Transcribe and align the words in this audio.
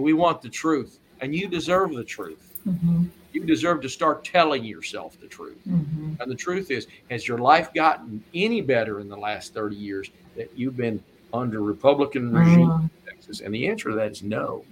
We 0.00 0.12
want 0.12 0.42
the 0.42 0.48
truth, 0.48 0.98
and 1.20 1.34
you 1.34 1.48
deserve 1.48 1.94
the 1.94 2.04
truth. 2.04 2.60
Mm-hmm. 2.66 3.04
You 3.32 3.44
deserve 3.44 3.82
to 3.82 3.88
start 3.88 4.24
telling 4.24 4.64
yourself 4.64 5.20
the 5.20 5.26
truth. 5.26 5.58
Mm-hmm. 5.68 6.14
And 6.20 6.30
the 6.30 6.36
truth 6.36 6.70
is, 6.70 6.86
has 7.10 7.28
your 7.28 7.38
life 7.38 7.72
gotten 7.74 8.22
any 8.34 8.60
better 8.60 9.00
in 9.00 9.08
the 9.08 9.16
last 9.16 9.54
30 9.54 9.76
years 9.76 10.10
that 10.36 10.50
you've 10.56 10.76
been 10.76 11.02
under 11.32 11.60
Republican 11.62 12.32
regime 12.32 12.68
mm-hmm. 12.68 12.84
in 12.84 12.90
Texas? 13.06 13.40
And 13.40 13.54
the 13.54 13.68
answer 13.68 13.90
to 13.90 13.96
that 13.96 14.12
is 14.12 14.22
no. 14.22 14.64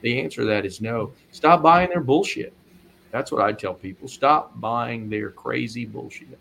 The 0.00 0.20
answer 0.20 0.42
to 0.42 0.46
that 0.46 0.64
is 0.64 0.80
no. 0.80 1.12
Stop 1.30 1.62
buying 1.62 1.90
their 1.90 2.00
bullshit. 2.00 2.52
That's 3.10 3.30
what 3.30 3.42
I 3.42 3.52
tell 3.52 3.74
people. 3.74 4.08
Stop 4.08 4.58
buying 4.60 5.08
their 5.08 5.30
crazy 5.30 5.84
bullshit. 5.84 6.38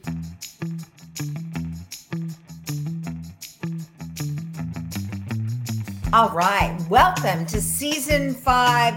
All 6.13 6.29
right. 6.29 6.77
Welcome 6.91 7.47
to 7.47 7.59
season 7.59 8.35
five, 8.35 8.93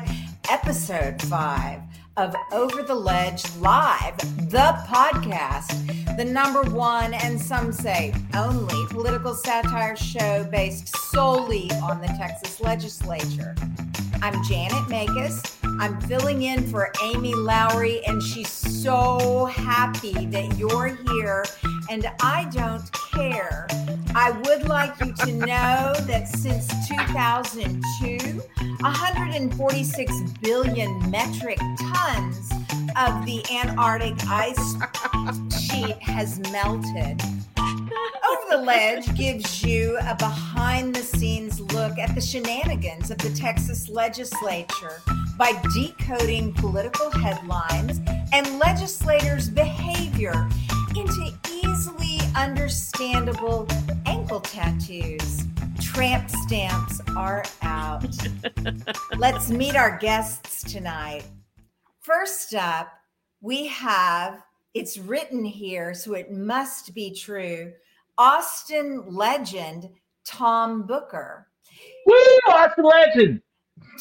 episode 0.51 1.23
five 1.23 1.80
of 2.19 2.37
Over 2.52 2.83
the 2.83 2.95
Ledge 2.95 3.42
Live, 3.56 4.19
the 4.51 4.77
podcast, 4.87 6.19
the 6.19 6.27
number 6.27 6.61
one 6.65 7.15
and 7.15 7.41
some 7.41 7.73
say 7.73 8.12
only 8.34 8.87
political 8.91 9.33
satire 9.33 9.97
show 9.97 10.47
based 10.52 10.95
solely 11.11 11.70
on 11.83 12.02
the 12.02 12.09
Texas 12.19 12.61
legislature. 12.61 13.55
I'm 14.20 14.45
Janet 14.45 14.84
Makis. 14.91 15.55
I'm 15.80 15.98
filling 16.03 16.42
in 16.42 16.67
for 16.70 16.92
Amy 17.03 17.34
Lowry, 17.34 18.05
and 18.05 18.23
she's 18.23 18.51
so 18.51 19.47
happy 19.47 20.27
that 20.27 20.59
you're 20.59 20.98
here. 21.09 21.45
And 21.89 22.11
I 22.21 22.49
don't 22.51 22.91
care. 23.13 23.69
I 24.15 24.31
would 24.45 24.67
like 24.69 24.99
you 25.01 25.13
to 25.13 25.33
know 25.33 25.95
that 26.01 26.27
since 26.27 26.67
2002, 26.89 28.41
146 28.81 30.12
billion 30.43 31.11
metric 31.11 31.59
tons 31.79 32.51
of 32.97 33.25
the 33.25 33.45
Antarctic 33.53 34.15
ice 34.28 34.75
sheet 35.61 35.97
has 36.03 36.41
melted. 36.51 37.23
Over 37.59 38.50
the 38.50 38.59
Ledge 38.59 39.15
gives 39.17 39.62
you 39.62 39.98
a 40.00 40.17
behind 40.17 40.95
the 40.95 41.03
scenes 41.03 41.61
look 41.61 41.98
at 41.98 42.15
the 42.15 42.21
shenanigans 42.21 43.11
of 43.11 43.19
the 43.19 43.31
Texas 43.31 43.89
legislature 43.89 45.00
by 45.39 45.53
decoding 45.75 46.53
political 46.55 47.11
headlines 47.11 48.00
and 48.33 48.59
legislators' 48.59 49.50
behavior 49.50 50.48
into 50.97 51.33
easily 51.48 51.75
understandable 52.37 53.67
ankle 54.05 54.41
tattoos. 54.41 55.45
Tramp 55.81 56.29
stamps 56.29 57.01
are 57.17 57.43
out. 57.62 58.15
Let's 59.17 59.51
meet 59.51 59.75
our 59.75 59.97
guests 59.97 60.62
tonight. 60.62 61.25
First 62.01 62.55
up, 62.55 62.93
we 63.41 63.67
have 63.69 64.43
it's 64.75 64.98
written 64.98 65.43
here, 65.43 65.95
so 65.95 66.12
it 66.12 66.31
must 66.31 66.95
be 66.95 67.15
true. 67.15 67.73
Austin 68.19 69.05
legend 69.09 69.89
Tom 70.27 70.87
Booker. 70.87 71.48
Woo, 72.05 72.15
Austin 72.48 72.84
legend. 72.84 73.43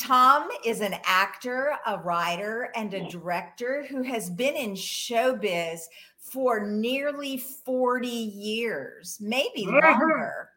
Tom 0.02 0.50
is 0.66 0.82
an 0.82 0.96
actor, 1.06 1.74
a 1.86 1.98
writer, 2.00 2.72
and 2.76 2.94
a 2.94 3.10
director 3.10 3.86
who 3.90 4.02
has 4.04 4.30
been 4.30 4.56
in 4.56 4.72
showbiz 4.72 5.80
for 6.36 6.68
nearly 6.68 7.38
40 7.38 8.10
years, 8.10 9.18
maybe 9.22 9.66
mm-hmm. 9.66 9.76
longer. 9.76 10.50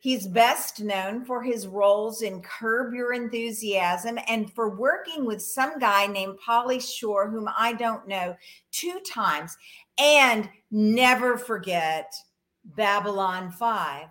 He's 0.00 0.26
best 0.26 0.80
known 0.80 1.26
for 1.26 1.42
his 1.42 1.66
roles 1.66 2.22
in 2.22 2.40
Curb 2.40 2.94
Your 2.94 3.12
Enthusiasm 3.12 4.18
and 4.28 4.50
for 4.50 4.74
working 4.78 5.26
with 5.26 5.42
some 5.42 5.78
guy 5.78 6.06
named 6.06 6.38
Pauly 6.44 6.80
Shore, 6.80 7.28
whom 7.28 7.50
I 7.54 7.74
don't 7.74 8.08
know, 8.08 8.34
two 8.72 8.98
times. 9.00 9.54
And 9.98 10.48
never 10.70 11.36
forget 11.36 12.10
Babylon 12.64 13.50
5. 13.50 14.06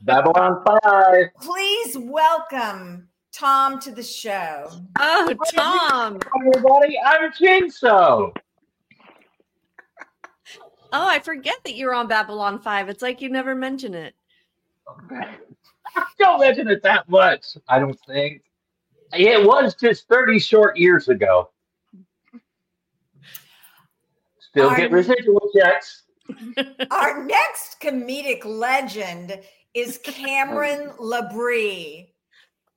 Babylon 0.00 0.62
5. 0.82 1.24
Please 1.42 1.98
welcome 1.98 3.08
Tom 3.34 3.78
to 3.80 3.90
the 3.90 4.02
show. 4.02 4.70
Oh, 4.98 5.34
Tom. 5.54 6.20
Everybody, 6.40 6.96
I'm 7.04 7.30
Jinso. 7.32 8.32
Oh, 10.96 11.08
I 11.08 11.18
forget 11.18 11.56
that 11.64 11.74
you're 11.74 11.92
on 11.92 12.06
Babylon 12.06 12.60
5. 12.60 12.88
It's 12.88 13.02
like 13.02 13.20
you 13.20 13.28
never 13.28 13.56
mention 13.56 13.94
it. 13.94 14.14
don't 16.20 16.38
mention 16.38 16.68
it 16.68 16.84
that 16.84 17.08
much, 17.08 17.56
I 17.68 17.80
don't 17.80 17.98
think. 18.06 18.42
It 19.12 19.44
was 19.44 19.74
just 19.74 20.06
30 20.06 20.38
short 20.38 20.76
years 20.76 21.08
ago. 21.08 21.50
Still 24.38 24.68
our, 24.68 24.76
get 24.76 24.92
residual 24.92 25.50
checks. 25.52 26.04
Our 26.92 27.24
next 27.24 27.80
comedic 27.80 28.44
legend 28.44 29.40
is 29.74 29.98
Cameron 29.98 30.92
La 31.00 31.28
Brie. 31.32 32.13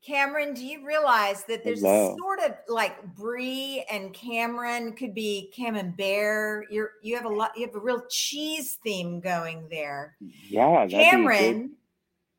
Cameron, 0.07 0.53
do 0.53 0.65
you 0.65 0.85
realize 0.85 1.43
that 1.45 1.65
there's 1.65 1.81
Hello. 1.81 2.15
sort 2.17 2.39
of 2.39 2.53
like 2.69 3.13
Brie 3.13 3.83
and 3.91 4.13
Cameron 4.13 4.93
could 4.93 5.13
be 5.13 5.51
Camembert? 5.53 6.67
You're 6.71 6.91
you 7.01 7.17
have 7.17 7.25
a 7.25 7.29
lot. 7.29 7.51
You 7.57 7.65
have 7.65 7.75
a 7.75 7.79
real 7.79 8.03
cheese 8.09 8.77
theme 8.81 9.19
going 9.19 9.67
there. 9.69 10.15
Yeah, 10.21 10.87
Cameron. 10.87 11.73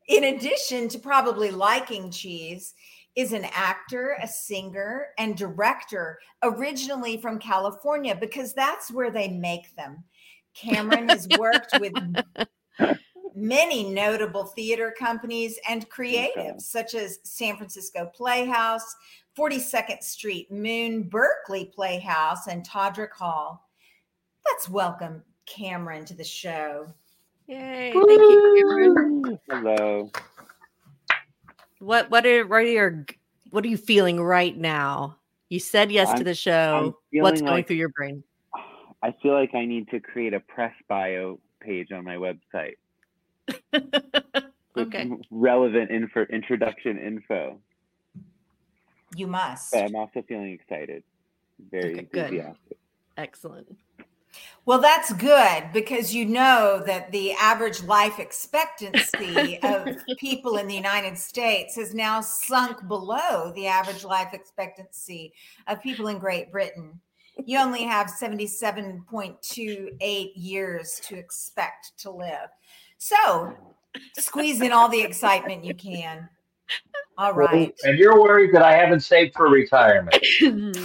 In 0.07 0.23
addition 0.23 0.87
to 0.89 0.97
probably 0.97 1.51
liking 1.51 2.09
cheese, 2.09 2.73
is 3.15 3.33
an 3.33 3.45
actor, 3.53 4.17
a 4.21 4.27
singer, 4.27 5.09
and 5.19 5.37
director 5.37 6.19
originally 6.41 7.17
from 7.17 7.37
California 7.37 8.15
because 8.15 8.53
that's 8.53 8.91
where 8.91 9.11
they 9.11 9.27
make 9.27 9.75
them. 9.75 10.03
Cameron 10.55 11.09
has 11.09 11.27
worked 11.37 11.79
with 11.79 11.93
many 13.39 13.89
notable 13.89 14.45
theater 14.45 14.93
companies 14.97 15.57
and 15.67 15.89
creatives 15.89 16.61
such 16.61 16.93
as 16.93 17.19
San 17.23 17.55
Francisco 17.55 18.11
Playhouse, 18.13 18.95
42nd 19.37 20.03
Street 20.03 20.51
Moon, 20.51 21.03
Berkeley 21.03 21.65
Playhouse, 21.73 22.47
and 22.47 22.67
Todrick 22.67 23.13
Hall. 23.13 23.69
Let's 24.45 24.69
welcome 24.69 25.23
Cameron 25.45 26.05
to 26.05 26.13
the 26.13 26.23
show. 26.23 26.87
Yay! 27.47 27.91
Thank 27.93 28.05
you, 28.05 28.55
Cameron. 28.57 29.39
Hello. 29.49 30.11
What 31.79 32.11
what 32.11 32.25
are 32.25 32.45
what 32.45 32.57
are 32.57 32.63
your 32.63 33.05
what 33.51 33.63
are 33.63 33.67
you 33.67 33.77
feeling 33.77 34.21
right 34.21 34.55
now? 34.55 35.17
You 35.47 35.59
said 35.59 35.91
yes 35.91 36.09
I'm, 36.09 36.17
to 36.17 36.23
the 36.23 36.35
show. 36.35 36.97
What's 37.13 37.41
going 37.41 37.53
like, 37.53 37.67
through 37.67 37.77
your 37.77 37.89
brain? 37.89 38.23
I 39.01 39.15
feel 39.23 39.33
like 39.33 39.55
I 39.55 39.65
need 39.65 39.89
to 39.89 39.99
create 39.99 40.33
a 40.33 40.41
press 40.41 40.73
bio 40.87 41.39
page 41.61 41.91
on 41.91 42.03
my 42.03 42.15
website. 42.15 42.75
okay. 44.77 45.11
Relevant 45.31 45.91
info, 45.91 46.25
introduction 46.29 46.97
info. 46.97 47.57
You 49.15 49.27
must. 49.27 49.71
But 49.71 49.85
I'm 49.85 49.95
also 49.95 50.23
feeling 50.27 50.51
excited. 50.51 51.03
Very 51.71 51.93
okay, 51.93 51.99
enthusiastic. 51.99 52.69
Good. 52.69 52.77
Excellent. 53.17 53.77
Well, 54.65 54.79
that's 54.79 55.11
good 55.13 55.71
because 55.73 56.13
you 56.13 56.25
know 56.25 56.83
that 56.85 57.11
the 57.11 57.31
average 57.33 57.81
life 57.83 58.19
expectancy 58.19 59.57
of 59.63 59.87
people 60.19 60.57
in 60.57 60.67
the 60.67 60.75
United 60.75 61.17
States 61.17 61.75
has 61.75 61.95
now 61.95 62.21
sunk 62.21 62.87
below 62.87 63.51
the 63.55 63.65
average 63.67 64.03
life 64.03 64.33
expectancy 64.33 65.33
of 65.67 65.81
people 65.81 66.07
in 66.07 66.19
Great 66.19 66.51
Britain. 66.51 66.99
You 67.45 67.59
only 67.59 67.83
have 67.83 68.07
77.28 68.07 70.31
years 70.35 71.01
to 71.05 71.15
expect 71.15 71.97
to 71.99 72.11
live. 72.11 72.49
So 72.99 73.55
squeeze 74.17 74.61
in 74.61 74.71
all 74.71 74.87
the 74.89 75.01
excitement 75.01 75.63
you 75.63 75.73
can. 75.73 76.29
All 77.17 77.33
right. 77.33 77.73
And 77.83 77.97
you're 77.97 78.21
worried 78.21 78.53
that 78.53 78.61
I 78.61 78.75
haven't 78.75 78.99
saved 78.99 79.33
for 79.35 79.49
retirement. 79.49 80.15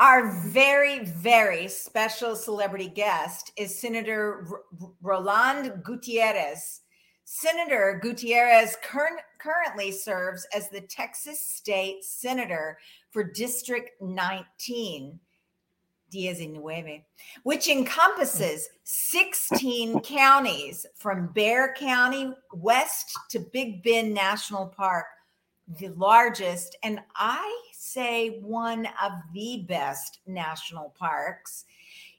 Our 0.00 0.30
very, 0.48 1.04
very 1.04 1.66
special 1.66 2.36
celebrity 2.36 2.88
guest 2.88 3.50
is 3.56 3.76
Senator 3.76 4.46
R- 4.48 4.90
Roland 5.02 5.82
Gutierrez. 5.82 6.82
Senator 7.24 7.98
Gutierrez 8.00 8.76
cur- 8.82 9.20
currently 9.38 9.90
serves 9.90 10.46
as 10.54 10.68
the 10.68 10.82
Texas 10.82 11.40
State 11.40 12.04
Senator 12.04 12.78
for 13.10 13.24
District 13.24 13.90
19. 14.00 15.18
Diez 16.10 16.40
y 16.40 16.46
Nueve, 16.46 17.02
which 17.42 17.68
encompasses 17.68 18.68
16 18.84 20.00
counties 20.00 20.86
from 20.96 21.28
Bexar 21.28 21.74
County 21.78 22.32
west 22.52 23.16
to 23.30 23.40
Big 23.40 23.82
Bend 23.82 24.14
National 24.14 24.66
Park, 24.66 25.06
the 25.78 25.88
largest, 25.88 26.76
and 26.82 27.00
I 27.14 27.62
say 27.72 28.40
one 28.40 28.86
of 29.02 29.12
the 29.34 29.64
best 29.68 30.20
national 30.26 30.94
parks. 30.98 31.64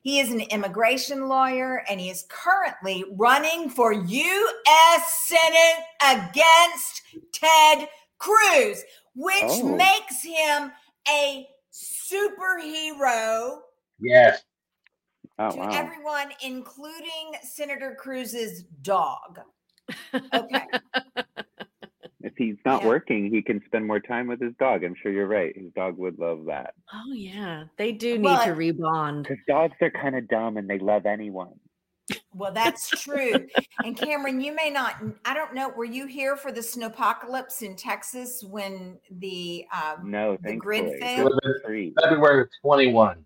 He 0.01 0.19
is 0.19 0.31
an 0.31 0.41
immigration 0.41 1.27
lawyer 1.27 1.83
and 1.89 1.99
he 1.99 2.09
is 2.09 2.25
currently 2.29 3.03
running 3.11 3.69
for 3.69 3.91
U.S. 3.91 5.27
Senate 5.27 6.29
against 6.29 7.01
Ted 7.33 7.89
Cruz, 8.17 8.83
which 9.15 9.43
oh. 9.43 9.75
makes 9.75 10.23
him 10.23 10.71
a 11.07 11.47
superhero. 11.71 13.59
Yes. 14.01 14.43
Oh, 15.37 15.51
to 15.51 15.57
wow. 15.57 15.69
everyone, 15.71 16.31
including 16.43 17.33
Senator 17.43 17.95
Cruz's 17.99 18.63
dog. 18.81 19.39
Okay. 20.33 20.65
if 22.21 22.33
he's 22.37 22.57
not 22.65 22.81
yeah. 22.81 22.87
working, 22.87 23.33
he 23.33 23.41
can 23.41 23.61
spend 23.65 23.85
more 23.85 23.99
time 23.99 24.27
with 24.27 24.41
his 24.41 24.53
dog. 24.59 24.83
I'm 24.83 24.95
sure 25.01 25.11
you're 25.11 25.27
right. 25.27 25.55
His 25.55 25.71
dog 25.75 25.97
would 25.97 26.19
love 26.19 26.45
that. 26.47 26.73
Oh 26.93 27.13
yeah, 27.13 27.65
they 27.77 27.91
do 27.91 28.17
need 28.17 28.23
but, 28.23 28.45
to 28.45 28.51
rebond. 28.51 29.23
Because 29.23 29.37
dogs 29.47 29.75
are 29.81 29.91
kind 29.91 30.15
of 30.15 30.27
dumb 30.27 30.57
and 30.57 30.69
they 30.69 30.79
love 30.79 31.05
anyone. 31.05 31.53
Well, 32.33 32.51
that's 32.51 32.89
true. 32.89 33.47
and 33.83 33.95
Cameron, 33.95 34.41
you 34.41 34.53
may 34.53 34.69
not. 34.69 34.95
I 35.25 35.33
don't 35.33 35.53
know. 35.53 35.69
Were 35.69 35.85
you 35.85 36.07
here 36.07 36.35
for 36.35 36.51
the 36.51 36.61
snowpocalypse 36.61 37.61
in 37.61 37.75
Texas 37.75 38.43
when 38.43 38.99
the 39.11 39.65
um, 39.73 40.09
no 40.09 40.37
the 40.41 40.55
grid 40.55 40.99
failed? 40.99 41.31
February 42.01 42.47
21. 42.61 43.25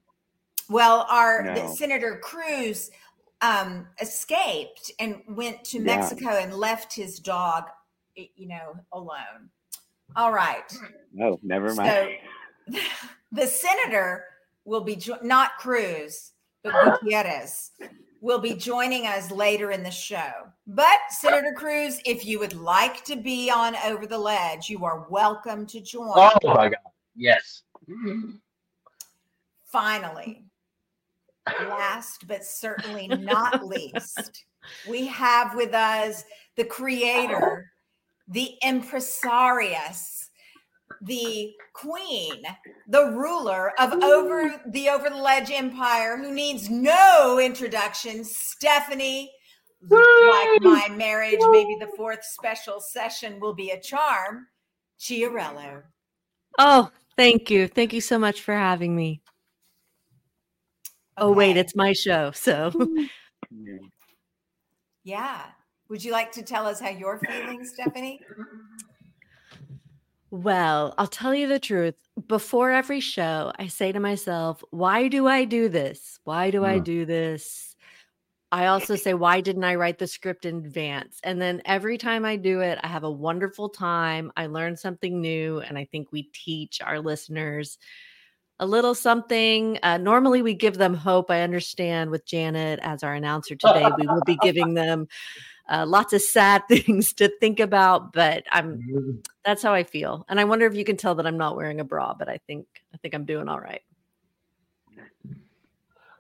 Well, 0.69 1.05
our 1.09 1.43
no. 1.43 1.67
Senator 1.67 2.19
Cruz 2.23 2.91
um, 3.41 3.87
escaped 4.01 4.91
and 4.99 5.21
went 5.27 5.63
to 5.65 5.79
Mexico 5.79 6.29
and 6.29 6.53
left 6.53 6.93
his 6.93 7.19
dog, 7.19 7.65
you 8.15 8.47
know, 8.47 8.75
alone. 8.93 9.49
All 10.15 10.31
right. 10.31 10.71
No, 11.13 11.39
never 11.43 11.73
mind. 11.75 12.17
So, 12.69 12.79
the 13.31 13.47
senator 13.47 14.25
will 14.65 14.81
be 14.81 14.95
jo- 14.95 15.17
not 15.21 15.57
Cruz, 15.59 16.31
but 16.63 16.73
Gutierrez 16.81 17.71
will 18.21 18.39
be 18.39 18.53
joining 18.53 19.05
us 19.05 19.31
later 19.31 19.71
in 19.71 19.83
the 19.83 19.91
show. 19.91 20.31
But 20.65 20.99
Senator 21.09 21.51
Cruz, 21.51 21.99
if 22.05 22.25
you 22.25 22.39
would 22.39 22.53
like 22.53 23.03
to 23.03 23.17
be 23.17 23.51
on 23.51 23.75
Over 23.85 24.07
the 24.07 24.17
Ledge, 24.17 24.69
you 24.69 24.85
are 24.85 25.05
welcome 25.09 25.65
to 25.67 25.81
join. 25.81 26.13
Oh 26.15 26.31
my 26.45 26.69
God! 26.69 26.77
Yes. 27.15 27.63
Finally, 29.65 30.45
last 31.67 32.27
but 32.27 32.43
certainly 32.43 33.07
not 33.07 33.65
least, 33.67 34.45
we 34.87 35.07
have 35.07 35.55
with 35.55 35.73
us 35.73 36.23
the 36.55 36.63
creator, 36.63 37.71
the 38.27 38.53
impresarius, 38.63 40.29
the 41.01 41.51
queen, 41.73 42.43
the 42.87 43.05
ruler 43.11 43.71
of 43.79 43.93
over 44.03 44.61
the 44.67 44.89
over 44.89 45.09
the 45.09 45.17
ledge 45.17 45.51
empire, 45.51 46.17
who 46.17 46.31
needs 46.31 46.69
no 46.69 47.39
introduction, 47.39 48.23
Stephanie. 48.23 49.31
Like 49.89 50.61
my 50.61 50.87
marriage, 50.95 51.41
maybe 51.51 51.75
the 51.77 51.91
fourth 51.97 52.23
special 52.23 52.79
session 52.79 53.37
will 53.41 53.53
be 53.53 53.71
a 53.71 53.79
charm. 53.79 54.47
Chiarello. 54.97 55.83
Oh, 56.57 56.89
thank 57.17 57.49
you. 57.49 57.67
Thank 57.67 57.91
you 57.91 57.99
so 57.99 58.17
much 58.17 58.41
for 58.41 58.53
having 58.53 58.95
me. 58.95 59.21
Okay. 61.17 61.25
Oh, 61.25 61.31
wait, 61.31 61.57
it's 61.57 61.75
my 61.75 61.93
show. 61.93 62.31
So, 62.31 62.71
yeah. 65.03 65.43
Would 65.89 66.03
you 66.03 66.11
like 66.11 66.31
to 66.31 66.41
tell 66.41 66.65
us 66.65 66.79
how 66.79 66.89
you're 66.89 67.19
feeling, 67.19 67.63
Stephanie? 67.65 68.19
Well, 70.31 70.95
I'll 70.97 71.05
tell 71.05 71.35
you 71.35 71.47
the 71.47 71.59
truth. 71.59 71.93
Before 72.27 72.71
every 72.71 72.99
show, 72.99 73.51
I 73.59 73.67
say 73.67 73.91
to 73.91 73.99
myself, 73.99 74.63
why 74.71 75.07
do 75.07 75.27
I 75.27 75.45
do 75.45 75.69
this? 75.69 76.19
Why 76.23 76.49
do 76.49 76.65
I 76.65 76.79
mm. 76.79 76.83
do 76.83 77.05
this? 77.05 77.75
I 78.51 78.67
also 78.67 78.95
say, 78.95 79.13
why 79.13 79.41
didn't 79.41 79.63
I 79.63 79.75
write 79.75 79.99
the 79.99 80.07
script 80.07 80.45
in 80.45 80.57
advance? 80.57 81.19
And 81.23 81.39
then 81.39 81.61
every 81.65 81.99
time 81.99 82.25
I 82.25 82.35
do 82.35 82.61
it, 82.61 82.79
I 82.81 82.87
have 82.87 83.03
a 83.03 83.11
wonderful 83.11 83.69
time. 83.69 84.31
I 84.37 84.47
learn 84.47 84.75
something 84.75 85.21
new. 85.21 85.59
And 85.59 85.77
I 85.77 85.85
think 85.85 86.11
we 86.11 86.23
teach 86.33 86.81
our 86.81 86.99
listeners 86.99 87.77
a 88.59 88.65
little 88.65 88.95
something. 88.95 89.79
Uh, 89.83 89.97
normally, 89.97 90.41
we 90.41 90.53
give 90.53 90.77
them 90.77 90.93
hope. 90.93 91.31
I 91.31 91.41
understand 91.41 92.09
with 92.09 92.25
Janet 92.25 92.79
as 92.81 93.03
our 93.03 93.13
announcer 93.13 93.55
today, 93.59 93.87
we 93.97 94.07
will 94.07 94.23
be 94.25 94.37
giving 94.37 94.73
them 94.73 95.07
uh, 95.69 95.85
lots 95.85 96.13
of 96.13 96.21
sad 96.21 96.63
things 96.69 97.13
to 97.13 97.29
think 97.39 97.59
about. 97.59 98.13
But 98.13 98.43
I'm 98.51 98.77
mm-hmm. 98.77 99.11
that's 99.43 99.63
how 99.63 99.73
I 99.73 99.83
feel, 99.83 100.25
and 100.29 100.39
I 100.39 100.43
wonder 100.43 100.65
if 100.65 100.75
you 100.75 100.85
can 100.85 100.97
tell 100.97 101.15
that 101.15 101.27
I'm 101.27 101.37
not 101.37 101.55
wearing 101.55 101.79
a 101.79 101.83
bra. 101.83 102.13
But 102.13 102.29
I 102.29 102.39
think 102.47 102.65
I 102.93 102.97
think 102.97 103.13
I'm 103.13 103.25
doing 103.25 103.47
all 103.47 103.59
right. 103.59 103.81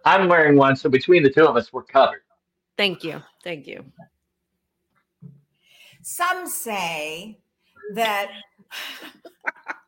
I'm 0.05 0.27
wearing 0.27 0.57
one, 0.57 0.75
so 0.75 0.89
between 0.89 1.23
the 1.23 1.29
two 1.29 1.47
of 1.47 1.55
us, 1.55 1.71
we're 1.71 1.83
covered. 1.83 2.23
Thank 2.77 3.05
you, 3.05 3.21
thank 3.41 3.67
you. 3.67 3.85
Some 6.01 6.47
say 6.47 7.39
that 7.93 8.29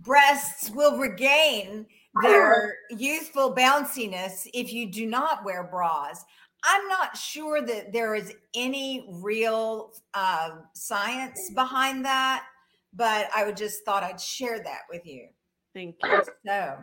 breasts 0.00 0.70
will 0.70 0.98
regain 0.98 1.86
their 2.22 2.76
youthful 2.90 3.54
bounciness 3.54 4.48
if 4.52 4.72
you 4.72 4.90
do 4.90 5.06
not 5.06 5.44
wear 5.44 5.64
bras. 5.64 6.24
I'm 6.64 6.88
not 6.88 7.16
sure 7.16 7.62
that 7.62 7.92
there 7.92 8.14
is 8.14 8.34
any 8.54 9.06
real 9.08 9.92
uh, 10.12 10.50
science 10.74 11.50
behind 11.54 12.04
that, 12.04 12.44
but 12.92 13.28
I 13.34 13.44
would 13.44 13.56
just 13.56 13.84
thought 13.84 14.02
I'd 14.02 14.20
share 14.20 14.58
that 14.58 14.80
with 14.90 15.06
you. 15.06 15.28
Thank 15.72 15.96
you. 16.02 16.22
So, 16.44 16.76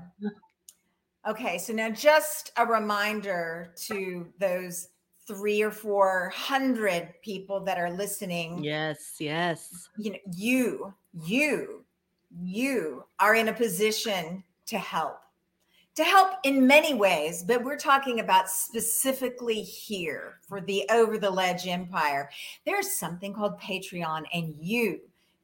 okay, 1.30 1.58
so 1.58 1.74
now 1.74 1.90
just 1.90 2.52
a 2.58 2.66
reminder 2.66 3.74
to 3.88 4.28
those 4.40 4.90
three 5.28 5.62
or 5.62 5.72
four 5.72 6.32
hundred 6.34 7.14
people 7.22 7.60
that 7.66 7.78
are 7.78 7.92
listening. 7.92 8.64
Yes, 8.64 9.16
yes. 9.20 9.90
You 9.98 10.14
know, 10.14 10.20
you, 10.32 10.94
you 11.26 11.84
you 12.44 13.06
are 13.20 13.36
in 13.36 13.48
a 13.48 13.54
position 13.54 14.44
to 14.68 14.78
help. 14.78 15.20
To 15.96 16.04
help 16.04 16.34
in 16.44 16.68
many 16.68 16.94
ways, 16.94 17.44
but 17.44 17.64
we're 17.64 17.78
talking 17.78 18.20
about 18.20 18.50
specifically 18.50 19.62
here 19.62 20.38
for 20.48 20.62
the 20.62 20.86
Over 20.92 21.18
the 21.18 21.32
Ledge 21.32 21.68
Empire. 21.68 22.30
There's 22.66 22.96
something 22.96 23.34
called 23.34 23.60
Patreon, 23.60 24.26
and 24.32 24.54
you, 24.60 25.00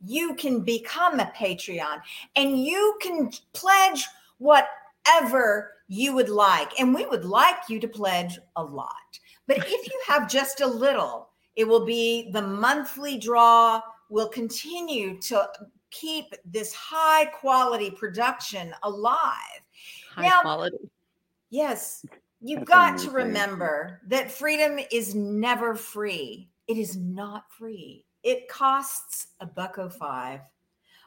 you 0.06 0.36
can 0.36 0.62
become 0.62 1.20
a 1.20 1.32
Patreon 1.36 2.02
and 2.36 2.64
you 2.64 2.98
can 3.02 3.32
pledge 3.54 4.06
whatever 4.38 5.72
you 5.88 6.14
would 6.14 6.30
like. 6.30 6.80
And 6.80 6.94
we 6.94 7.06
would 7.06 7.26
like 7.26 7.70
you 7.70 7.80
to 7.80 7.88
pledge 7.88 8.38
a 8.56 8.64
lot. 8.64 9.20
But 9.48 9.58
if 9.58 9.88
you 9.88 10.02
have 10.08 10.30
just 10.30 10.62
a 10.62 10.68
little, 10.68 11.30
it 11.56 11.68
will 11.68 11.86
be 11.86 12.30
the 12.32 12.42
monthly 12.42 13.18
draw 13.18 13.82
will 14.10 14.30
continue 14.30 15.20
to 15.20 15.48
keep 15.94 16.34
this 16.46 16.74
high 16.74 17.26
quality 17.26 17.90
production 17.90 18.74
alive. 18.84 19.62
High 20.12 20.28
now, 20.28 20.42
quality. 20.42 20.78
Yes, 21.50 22.06
you've 22.42 22.66
That's 22.66 22.70
got 22.70 22.98
to 23.00 23.12
remember 23.12 24.02
that 24.08 24.32
freedom 24.32 24.80
is 24.92 25.16
never 25.16 25.76
free. 25.76 26.50
It 26.68 26.78
is 26.78 26.98
not 26.98 27.46
free. 27.52 28.06
It 28.24 28.48
costs 28.48 29.28
a 29.40 29.46
buck 29.46 29.78
oh 29.78 29.90
five. 29.90 30.42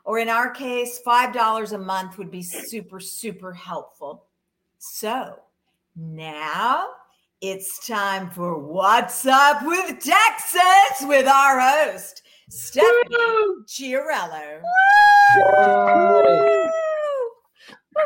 Or 0.04 0.20
in 0.20 0.28
our 0.28 0.50
case, 0.50 1.00
$5 1.04 1.72
a 1.72 1.78
month 1.78 2.16
would 2.16 2.30
be 2.30 2.42
super, 2.42 3.00
super 3.00 3.52
helpful. 3.52 4.26
So 4.78 5.40
now 5.96 6.90
it's 7.40 7.84
time 7.86 8.30
for 8.30 8.56
What's 8.56 9.26
Up 9.26 9.66
with 9.66 9.98
Texas 9.98 11.02
with 11.02 11.26
our 11.26 11.58
host, 11.58 12.22
Stephanie 12.48 13.16
Chiarello. 13.66 14.62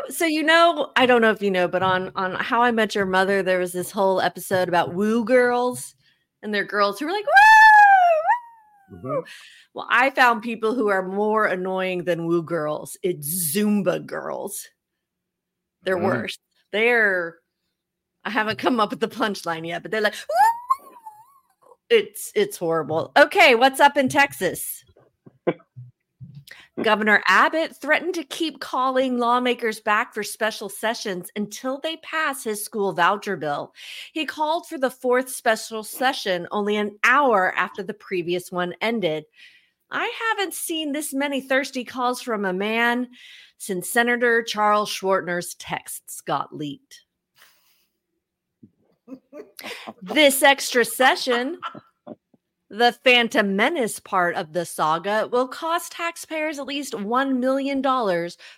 So 0.09 0.25
you 0.25 0.41
know, 0.41 0.91
I 0.95 1.05
don't 1.05 1.21
know 1.21 1.31
if 1.31 1.41
you 1.41 1.51
know, 1.51 1.67
but 1.67 1.83
on 1.83 2.11
on 2.15 2.35
How 2.35 2.61
I 2.61 2.71
Met 2.71 2.95
Your 2.95 3.05
Mother, 3.05 3.43
there 3.43 3.59
was 3.59 3.71
this 3.71 3.91
whole 3.91 4.21
episode 4.21 4.67
about 4.67 4.93
woo 4.93 5.23
girls, 5.25 5.95
and 6.41 6.53
they're 6.53 6.63
girls 6.63 6.99
who 6.99 7.05
were 7.05 7.11
like 7.11 7.25
woo. 7.25 8.97
Mm-hmm. 8.97 9.19
Well, 9.73 9.87
I 9.89 10.09
found 10.09 10.41
people 10.41 10.73
who 10.73 10.89
are 10.89 11.07
more 11.07 11.45
annoying 11.45 12.03
than 12.03 12.25
woo 12.25 12.43
girls. 12.43 12.97
It's 13.03 13.55
Zumba 13.55 14.05
girls. 14.05 14.67
They're 15.83 15.97
mm-hmm. 15.97 16.05
worse. 16.05 16.37
They're. 16.71 17.37
I 18.23 18.29
haven't 18.29 18.59
come 18.59 18.79
up 18.79 18.91
with 18.91 18.99
the 18.99 19.07
punchline 19.07 19.67
yet, 19.67 19.81
but 19.81 19.91
they're 19.91 20.01
like. 20.01 20.13
Woo! 20.13 20.50
It's 21.91 22.31
it's 22.35 22.55
horrible. 22.55 23.11
Okay, 23.17 23.53
what's 23.53 23.81
up 23.81 23.97
in 23.97 24.07
Texas? 24.07 24.85
Governor 26.81 27.21
Abbott 27.27 27.75
threatened 27.75 28.13
to 28.13 28.23
keep 28.23 28.61
calling 28.61 29.17
lawmakers 29.17 29.81
back 29.81 30.13
for 30.13 30.23
special 30.23 30.69
sessions 30.69 31.29
until 31.35 31.81
they 31.81 31.97
pass 31.97 32.45
his 32.45 32.63
school 32.63 32.93
voucher 32.93 33.35
bill. 33.35 33.73
He 34.13 34.25
called 34.25 34.67
for 34.67 34.77
the 34.77 34.89
fourth 34.89 35.29
special 35.29 35.83
session 35.83 36.47
only 36.49 36.77
an 36.77 36.97
hour 37.03 37.53
after 37.57 37.83
the 37.83 37.93
previous 37.93 38.53
one 38.53 38.73
ended. 38.79 39.25
I 39.91 40.09
haven't 40.29 40.53
seen 40.53 40.93
this 40.93 41.13
many 41.13 41.41
thirsty 41.41 41.83
calls 41.83 42.21
from 42.21 42.45
a 42.45 42.53
man 42.53 43.09
since 43.57 43.89
Senator 43.89 44.43
Charles 44.43 44.89
Schwertner's 44.89 45.55
texts 45.55 46.21
got 46.21 46.55
leaked 46.55 47.01
this 50.01 50.43
extra 50.43 50.85
session 50.85 51.59
The 52.69 52.93
Phantom 53.03 53.55
Menace 53.55 53.99
part 53.99 54.35
of 54.35 54.53
the 54.53 54.65
saga 54.65 55.27
will 55.31 55.47
cost 55.47 55.91
taxpayers 55.91 56.59
at 56.59 56.65
least 56.65 56.93
$1 56.93 57.37
million 57.37 57.81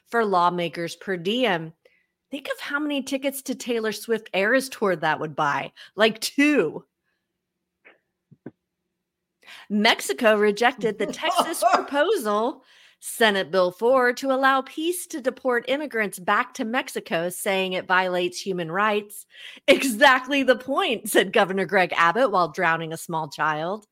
for 0.08 0.25
lawmakers 0.25 0.96
per 0.96 1.18
diem. 1.18 1.74
Think 2.30 2.48
of 2.48 2.60
how 2.60 2.80
many 2.80 3.03
tickets 3.03 3.42
to 3.44 3.56
Taylor 3.56 3.92
Swift 3.92 4.30
Eras 4.34 4.70
Tour 4.70 4.96
that 4.96 5.20
would 5.20 5.36
buy. 5.36 5.72
Like 5.96 6.20
two. 6.20 6.86
Mexico 9.70 10.36
rejected 10.36 10.98
the 10.98 11.06
Texas 11.08 11.63
proposal, 11.74 12.63
Senate 13.05 13.51
Bill 13.51 13.69
4, 13.69 14.13
to 14.13 14.31
allow 14.31 14.62
peace 14.62 15.05
to 15.07 15.19
deport 15.19 15.65
immigrants 15.67 16.19
back 16.19 16.53
to 16.53 16.63
Mexico, 16.63 17.27
saying 17.27 17.74
it 17.74 17.86
violates 17.86 18.39
human 18.39 18.72
rights. 18.72 19.25
Exactly 19.67 20.43
the 20.43 20.55
point, 20.55 21.10
said 21.10 21.33
Governor 21.33 21.65
Greg 21.65 21.91
Abbott 21.98 22.31
while 22.31 22.48
drowning 22.48 22.93
a 22.93 22.98
small 22.98 23.27
child. 23.27 23.86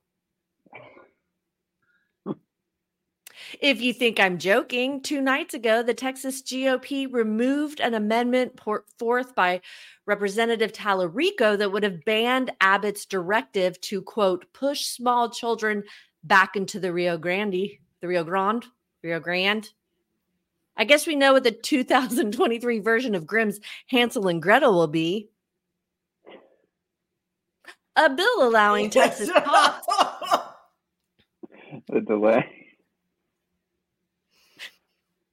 If 3.60 3.82
you 3.82 3.92
think 3.92 4.18
I'm 4.18 4.38
joking, 4.38 5.02
two 5.02 5.20
nights 5.20 5.54
ago, 5.54 5.84
the 5.84 5.94
Texas 5.94 6.42
GOP 6.42 7.12
removed 7.12 7.82
an 7.82 7.94
amendment 7.94 8.56
put 8.56 8.84
forth 8.98 9.36
by 9.36 9.60
Representative 10.06 10.72
Talarico 10.72 11.58
that 11.58 11.72
would 11.72 11.84
have 11.84 12.06
banned 12.06 12.52
Abbott's 12.62 13.06
directive 13.06 13.80
to, 13.82 14.02
quote, 14.02 14.46
push 14.54 14.86
small 14.86 15.30
children 15.30 15.84
back 16.24 16.56
into 16.56 16.80
the 16.80 16.94
Rio 16.94 17.18
Grande, 17.18 17.72
the 18.00 18.08
Rio 18.08 18.24
Grande, 18.24 18.66
Rio 19.04 19.20
Grande. 19.20 19.70
I 20.78 20.84
guess 20.84 21.06
we 21.06 21.16
know 21.16 21.34
what 21.34 21.44
the 21.44 21.52
2023 21.64 22.80
version 22.80 23.16
of 23.16 23.28
Grimm's 23.28 23.60
Hansel 23.88 24.28
and 24.28 24.42
Gretel 24.42 24.74
will 24.74 24.88
be. 24.88 25.30
A 27.96 28.10
bill 28.10 28.48
allowing 28.48 28.90
Texas 28.92 29.30
cops. 29.32 29.88
the 31.90 32.02
delay. 32.02 32.48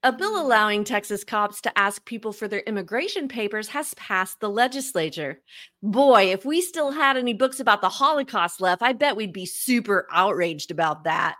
A 0.04 0.12
bill 0.12 0.40
allowing 0.40 0.84
Texas 0.84 1.24
cops 1.24 1.60
to 1.62 1.76
ask 1.76 2.04
people 2.04 2.32
for 2.32 2.46
their 2.46 2.60
immigration 2.60 3.26
papers 3.26 3.68
has 3.68 3.94
passed 3.94 4.38
the 4.38 4.48
legislature. 4.48 5.40
Boy, 5.82 6.30
if 6.32 6.44
we 6.44 6.60
still 6.60 6.92
had 6.92 7.16
any 7.16 7.34
books 7.34 7.58
about 7.58 7.80
the 7.80 7.88
Holocaust 7.88 8.60
left, 8.60 8.80
I 8.80 8.92
bet 8.92 9.16
we'd 9.16 9.32
be 9.32 9.44
super 9.44 10.06
outraged 10.12 10.70
about 10.70 11.04
that. 11.04 11.36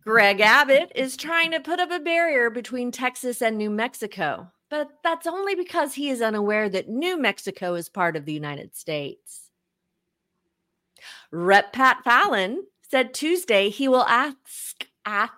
Greg 0.00 0.40
Abbott 0.40 0.92
is 0.94 1.16
trying 1.16 1.50
to 1.50 1.60
put 1.60 1.80
up 1.80 1.90
a 1.90 1.98
barrier 1.98 2.50
between 2.50 2.92
Texas 2.92 3.42
and 3.42 3.58
New 3.58 3.70
Mexico, 3.70 4.50
but 4.70 4.88
that's 5.02 5.26
only 5.26 5.54
because 5.54 5.94
he 5.94 6.10
is 6.10 6.22
unaware 6.22 6.68
that 6.68 6.88
New 6.88 7.20
Mexico 7.20 7.74
is 7.74 7.88
part 7.88 8.16
of 8.16 8.24
the 8.24 8.32
United 8.32 8.76
States. 8.76 9.50
Rep 11.30 11.72
Pat 11.72 12.04
Fallon 12.04 12.64
said 12.88 13.12
Tuesday 13.12 13.70
he 13.70 13.88
will 13.88 14.04
ask, 14.04 14.86
ask 15.04 15.32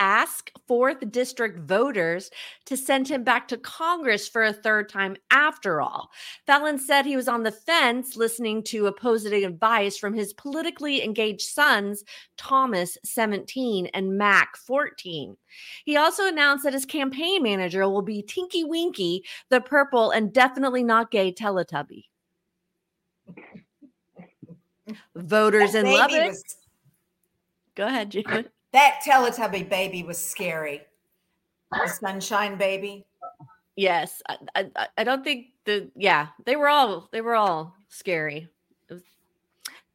ask 0.00 0.50
fourth 0.66 1.10
district 1.10 1.60
voters 1.60 2.30
to 2.64 2.76
send 2.76 3.08
him 3.08 3.24
back 3.24 3.48
to 3.48 3.56
Congress 3.56 4.28
for 4.28 4.44
a 4.44 4.52
third 4.52 4.88
time 4.88 5.16
after 5.30 5.80
all. 5.80 6.10
Fallon 6.46 6.78
said 6.78 7.04
he 7.06 7.16
was 7.16 7.28
on 7.28 7.42
the 7.42 7.52
fence 7.52 8.16
listening 8.16 8.62
to 8.64 8.86
opposing 8.86 9.44
advice 9.44 9.96
from 9.96 10.14
his 10.14 10.32
politically 10.34 11.02
engaged 11.02 11.48
sons, 11.48 12.04
Thomas, 12.36 12.98
17, 13.04 13.86
and 13.94 14.16
Mac, 14.18 14.56
14. 14.56 15.36
He 15.84 15.96
also 15.96 16.26
announced 16.26 16.64
that 16.64 16.72
his 16.72 16.84
campaign 16.84 17.42
manager 17.42 17.88
will 17.88 18.02
be 18.02 18.22
Tinky 18.22 18.64
Winky, 18.64 19.22
the 19.48 19.60
purple 19.60 20.10
and 20.10 20.32
definitely 20.32 20.84
not 20.84 21.10
gay 21.10 21.32
Teletubby. 21.32 22.04
Voters 25.14 25.74
in 25.74 25.86
Lubbock. 25.86 26.28
Was- 26.28 26.56
Go 27.74 27.86
ahead, 27.86 28.10
Jim. 28.10 28.46
That 28.76 29.00
Teletubby 29.02 29.70
baby 29.70 30.02
was 30.02 30.18
scary. 30.18 30.82
The 31.72 31.88
Sunshine 31.88 32.58
Baby. 32.58 33.06
Yes, 33.74 34.22
I, 34.28 34.36
I, 34.54 34.88
I 34.98 35.02
don't 35.02 35.24
think 35.24 35.46
the 35.64 35.90
yeah 35.96 36.26
they 36.44 36.56
were 36.56 36.68
all 36.68 37.08
they 37.10 37.22
were 37.22 37.36
all 37.36 37.74
scary. 37.88 38.50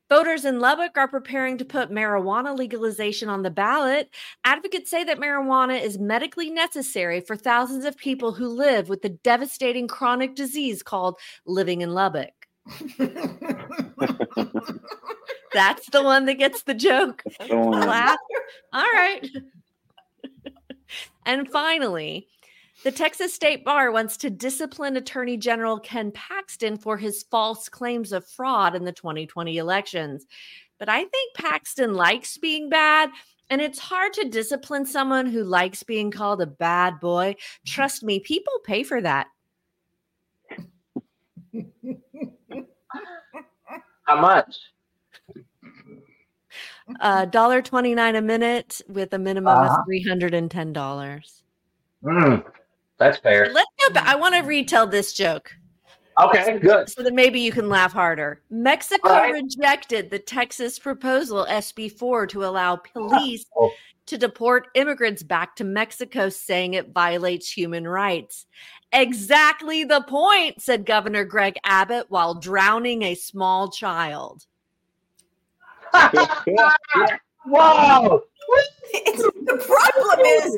Voters 0.09 0.45
in 0.45 0.59
Lubbock 0.59 0.97
are 0.97 1.07
preparing 1.07 1.59
to 1.59 1.63
put 1.63 1.91
marijuana 1.91 2.57
legalization 2.57 3.29
on 3.29 3.43
the 3.43 3.51
ballot. 3.51 4.09
Advocates 4.45 4.89
say 4.89 5.03
that 5.03 5.19
marijuana 5.19 5.79
is 5.79 5.99
medically 5.99 6.49
necessary 6.49 7.21
for 7.21 7.35
thousands 7.35 7.85
of 7.85 7.95
people 7.97 8.31
who 8.31 8.47
live 8.47 8.89
with 8.89 9.03
the 9.03 9.09
devastating 9.09 9.87
chronic 9.87 10.33
disease 10.33 10.81
called 10.81 11.19
living 11.45 11.81
in 11.81 11.93
Lubbock. 11.93 12.47
That's 15.53 15.89
the 15.89 16.03
one 16.03 16.25
that 16.25 16.35
gets 16.35 16.63
the 16.63 16.73
joke. 16.73 17.23
Laugh. 17.49 18.17
All 18.73 18.91
right. 18.93 19.27
and 21.25 21.49
finally, 21.49 22.27
the 22.83 22.91
Texas 22.91 23.33
State 23.33 23.63
Bar 23.63 23.91
wants 23.91 24.17
to 24.17 24.29
discipline 24.29 24.97
Attorney 24.97 25.37
General 25.37 25.79
Ken 25.79 26.11
Paxton 26.11 26.77
for 26.77 26.97
his 26.97 27.23
false 27.23 27.69
claims 27.69 28.11
of 28.11 28.25
fraud 28.25 28.75
in 28.75 28.85
the 28.85 28.91
2020 28.91 29.57
elections. 29.57 30.25
But 30.79 30.89
I 30.89 31.05
think 31.05 31.35
Paxton 31.35 31.93
likes 31.93 32.37
being 32.37 32.69
bad, 32.69 33.11
and 33.51 33.61
it's 33.61 33.77
hard 33.77 34.13
to 34.13 34.29
discipline 34.29 34.85
someone 34.85 35.27
who 35.27 35.43
likes 35.43 35.83
being 35.83 36.09
called 36.09 36.41
a 36.41 36.47
bad 36.47 36.99
boy. 36.99 37.35
Trust 37.67 38.01
me, 38.01 38.19
people 38.19 38.53
pay 38.63 38.81
for 38.81 38.99
that. 38.99 39.27
How 44.03 44.19
much? 44.19 44.57
Uh, 46.99 47.25
dollar 47.25 47.61
twenty 47.61 47.95
nine 47.95 48.15
a 48.15 48.21
minute 48.21 48.81
with 48.87 49.13
a 49.13 49.19
minimum 49.19 49.57
uh-huh. 49.57 49.77
of 49.79 49.85
three 49.85 50.03
hundred 50.03 50.33
and 50.33 50.49
ten 50.49 50.73
dollars. 50.73 51.43
Mm, 52.03 52.43
that's 52.97 53.17
fair. 53.17 53.51
Let's 53.51 53.69
go 53.87 53.93
back. 53.93 54.07
I 54.07 54.15
want 54.15 54.35
to 54.35 54.41
retell 54.41 54.87
this 54.87 55.13
joke. 55.13 55.51
Okay, 56.19 56.59
good. 56.59 56.89
So 56.89 57.03
that 57.03 57.13
maybe 57.13 57.39
you 57.39 57.51
can 57.51 57.69
laugh 57.69 57.93
harder. 57.93 58.41
Mexico 58.49 59.09
right. 59.09 59.33
rejected 59.33 60.09
the 60.09 60.19
Texas 60.19 60.77
proposal 60.77 61.47
SB4 61.49 62.29
to 62.29 62.45
allow 62.45 62.75
police 62.75 63.45
oh. 63.57 63.71
to 64.07 64.17
deport 64.17 64.67
immigrants 64.75 65.23
back 65.23 65.55
to 65.55 65.63
Mexico, 65.63 66.29
saying 66.29 66.73
it 66.73 66.91
violates 66.91 67.49
human 67.49 67.87
rights. 67.87 68.45
Exactly 68.91 69.83
the 69.83 70.01
point, 70.01 70.61
said 70.61 70.85
Governor 70.85 71.23
Greg 71.23 71.55
Abbott 71.63 72.07
while 72.09 72.35
drowning 72.35 73.03
a 73.03 73.15
small 73.15 73.71
child. 73.71 74.45
Wow. 77.45 78.21
the 79.45 79.63
problem 79.65 80.25
is 80.25 80.57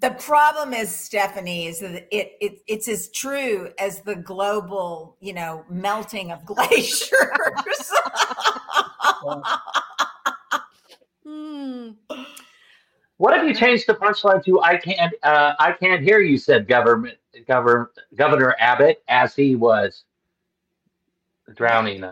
the 0.00 0.10
problem 0.10 0.72
is 0.72 0.94
Stephanie 0.94 1.66
is 1.66 1.80
that 1.80 2.06
it, 2.14 2.32
it 2.40 2.60
it's 2.66 2.88
as 2.88 3.08
true 3.10 3.70
as 3.78 4.02
the 4.02 4.14
global, 4.14 5.16
you 5.20 5.32
know, 5.32 5.64
melting 5.68 6.30
of 6.30 6.44
glaciers. 6.46 7.92
hmm. 11.24 11.90
What 13.16 13.34
have 13.34 13.44
you 13.44 13.54
changed 13.54 13.88
the 13.88 13.94
punchline 13.94 14.44
to 14.44 14.60
"I 14.60 14.76
can't, 14.76 15.12
uh, 15.24 15.54
I 15.58 15.72
can't 15.72 16.02
hear 16.02 16.20
you"? 16.20 16.38
Said 16.38 16.68
government 16.68 17.18
governor 17.46 17.90
Governor 18.14 18.54
Abbott 18.60 19.02
as 19.08 19.34
he 19.34 19.56
was 19.56 20.04
drowning. 21.56 22.04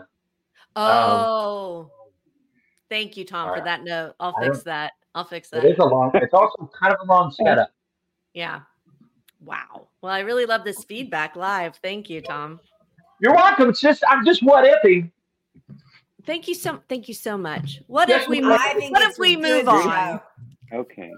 Oh, 0.75 1.79
um, 1.81 1.96
thank 2.89 3.17
you, 3.17 3.25
Tom, 3.25 3.49
right. 3.49 3.59
for 3.59 3.65
that 3.65 3.83
note. 3.83 4.15
I'll 4.19 4.33
fix 4.41 4.63
that. 4.63 4.93
I'll 5.15 5.25
fix 5.25 5.49
that. 5.49 5.63
It 5.63 5.71
is 5.71 5.77
a 5.79 5.85
long. 5.85 6.11
It's 6.15 6.33
also 6.33 6.69
kind 6.79 6.93
of 6.93 6.99
a 7.07 7.11
long 7.11 7.31
setup. 7.31 7.71
Yeah. 8.33 8.61
Wow. 9.43 9.87
Well, 10.01 10.11
I 10.11 10.19
really 10.19 10.45
love 10.45 10.63
this 10.63 10.83
feedback 10.83 11.35
live. 11.35 11.77
Thank 11.77 12.09
you, 12.09 12.21
Tom. 12.21 12.59
You're 13.19 13.33
welcome. 13.33 13.69
It's 13.69 13.81
just 13.81 14.03
I'm 14.07 14.25
just 14.25 14.43
what 14.43 14.63
ifing. 14.65 15.11
Thank 16.25 16.47
you 16.47 16.55
so. 16.55 16.81
Thank 16.89 17.07
you 17.07 17.13
so 17.13 17.37
much. 17.37 17.81
What 17.87 18.09
if 18.09 18.27
we? 18.27 18.41
Move, 18.41 18.59
what 18.89 19.01
if 19.01 19.17
we 19.17 19.37
move 19.37 19.67
on? 19.67 20.19
Okay. 20.73 21.11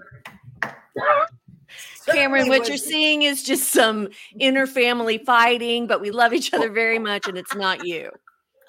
Cameron, 2.06 2.48
what 2.48 2.68
you're 2.68 2.76
seeing 2.76 3.22
is 3.22 3.42
just 3.42 3.70
some 3.70 4.08
inner 4.38 4.66
family 4.66 5.18
fighting, 5.18 5.86
but 5.86 6.00
we 6.00 6.10
love 6.10 6.32
each 6.32 6.52
other 6.52 6.70
very 6.70 6.98
much, 6.98 7.28
and 7.28 7.36
it's 7.36 7.54
not 7.54 7.86
you. 7.86 8.10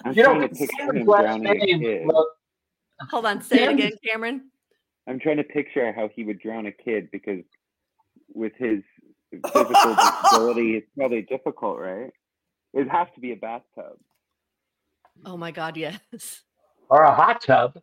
I'm 0.04 0.12
you 0.12 0.22
know, 0.22 0.40
him 0.40 0.48
Hold 3.10 3.26
on, 3.26 3.42
say 3.42 3.64
it 3.64 3.72
again, 3.72 3.92
Cameron. 4.06 4.50
I'm 5.08 5.18
trying 5.18 5.38
to 5.38 5.44
picture 5.44 5.92
how 5.92 6.08
he 6.14 6.24
would 6.24 6.38
drown 6.38 6.66
a 6.66 6.72
kid 6.72 7.08
because 7.10 7.44
with 8.34 8.52
his 8.56 8.82
physical 9.52 9.94
disability, 9.94 10.76
it's 10.76 10.88
probably 10.96 11.22
difficult, 11.22 11.78
right? 11.78 12.10
It 12.72 12.88
has 12.88 13.08
to 13.14 13.20
be 13.20 13.32
a 13.32 13.36
bathtub. 13.36 13.98
Oh 15.24 15.36
my 15.36 15.50
God, 15.50 15.76
yes. 15.76 16.42
Or 16.88 17.02
a 17.02 17.14
hot 17.14 17.42
tub. 17.42 17.78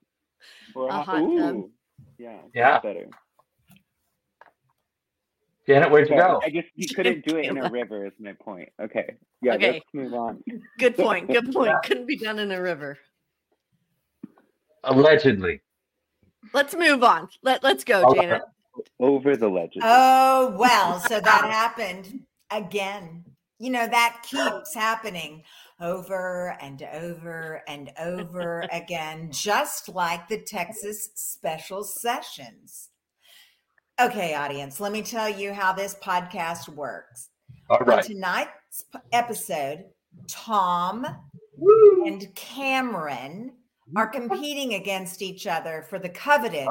Or 0.76 0.90
a, 0.90 1.00
a 1.00 1.04
hot 1.04 1.22
ooh. 1.22 1.40
tub. 1.40 1.70
Yeah. 2.18 2.38
Yeah. 2.54 2.80
Better. 2.80 3.08
Janet, 5.68 5.92
where'd 5.92 6.10
you 6.10 6.16
go? 6.16 6.42
I 6.44 6.50
just 6.50 6.68
you 6.76 6.88
couldn't 6.96 7.26
do 7.26 7.38
it 7.38 7.46
in 7.46 7.58
a 7.58 7.70
river. 7.72 8.08
Is 8.08 8.14
my 8.20 8.34
point. 8.34 8.70
Okay. 8.82 9.16
Yeah. 9.42 9.54
Okay. 9.54 9.74
Let's 9.74 9.86
move 9.94 10.14
on. 10.14 10.44
Good 10.80 10.98
point. 10.98 11.28
Good 11.28 11.52
point. 11.54 11.74
Couldn't 11.84 12.08
be 12.08 12.18
done 12.18 12.40
in 12.40 12.52
a 12.52 12.60
river. 12.60 12.98
Allegedly. 14.84 15.62
Let's 16.54 16.76
move 16.76 17.04
on. 17.04 17.30
Let 17.44 17.64
Let's 17.64 17.84
go, 17.84 18.04
Okay. 18.08 18.22
Janet. 18.22 18.42
Over 19.00 19.36
the 19.36 19.48
legend. 19.50 19.84
Oh, 19.86 20.56
well, 20.58 21.00
so 21.02 21.20
that 21.20 21.46
happened 21.52 22.22
again. 22.50 23.26
You 23.58 23.72
know, 23.72 23.88
that 23.88 24.24
keeps 24.24 24.74
happening 24.74 25.44
over 25.82 26.56
and 26.62 26.82
over 26.94 27.62
and 27.68 27.92
over 28.00 28.62
again, 28.72 29.32
just 29.32 29.90
like 29.90 30.30
the 30.30 30.40
Texas 30.40 31.10
special 31.16 31.84
sessions. 31.84 32.90
Okay, 34.00 34.34
audience, 34.34 34.80
let 34.80 34.94
me 34.94 35.02
tell 35.02 35.28
you 35.28 35.52
how 35.52 35.74
this 35.74 35.96
podcast 36.02 36.70
works. 36.70 37.30
All 37.70 37.92
On 37.92 38.02
tonight's 38.02 38.86
episode, 39.12 39.84
Tom 40.28 41.06
and 42.06 42.34
Cameron 42.36 43.52
are 43.96 44.12
mm-hmm. 44.12 44.28
competing 44.28 44.74
against 44.76 45.22
each 45.22 45.48
other 45.48 45.86
for 45.90 46.00
the 46.00 46.10
coveted 46.10 46.68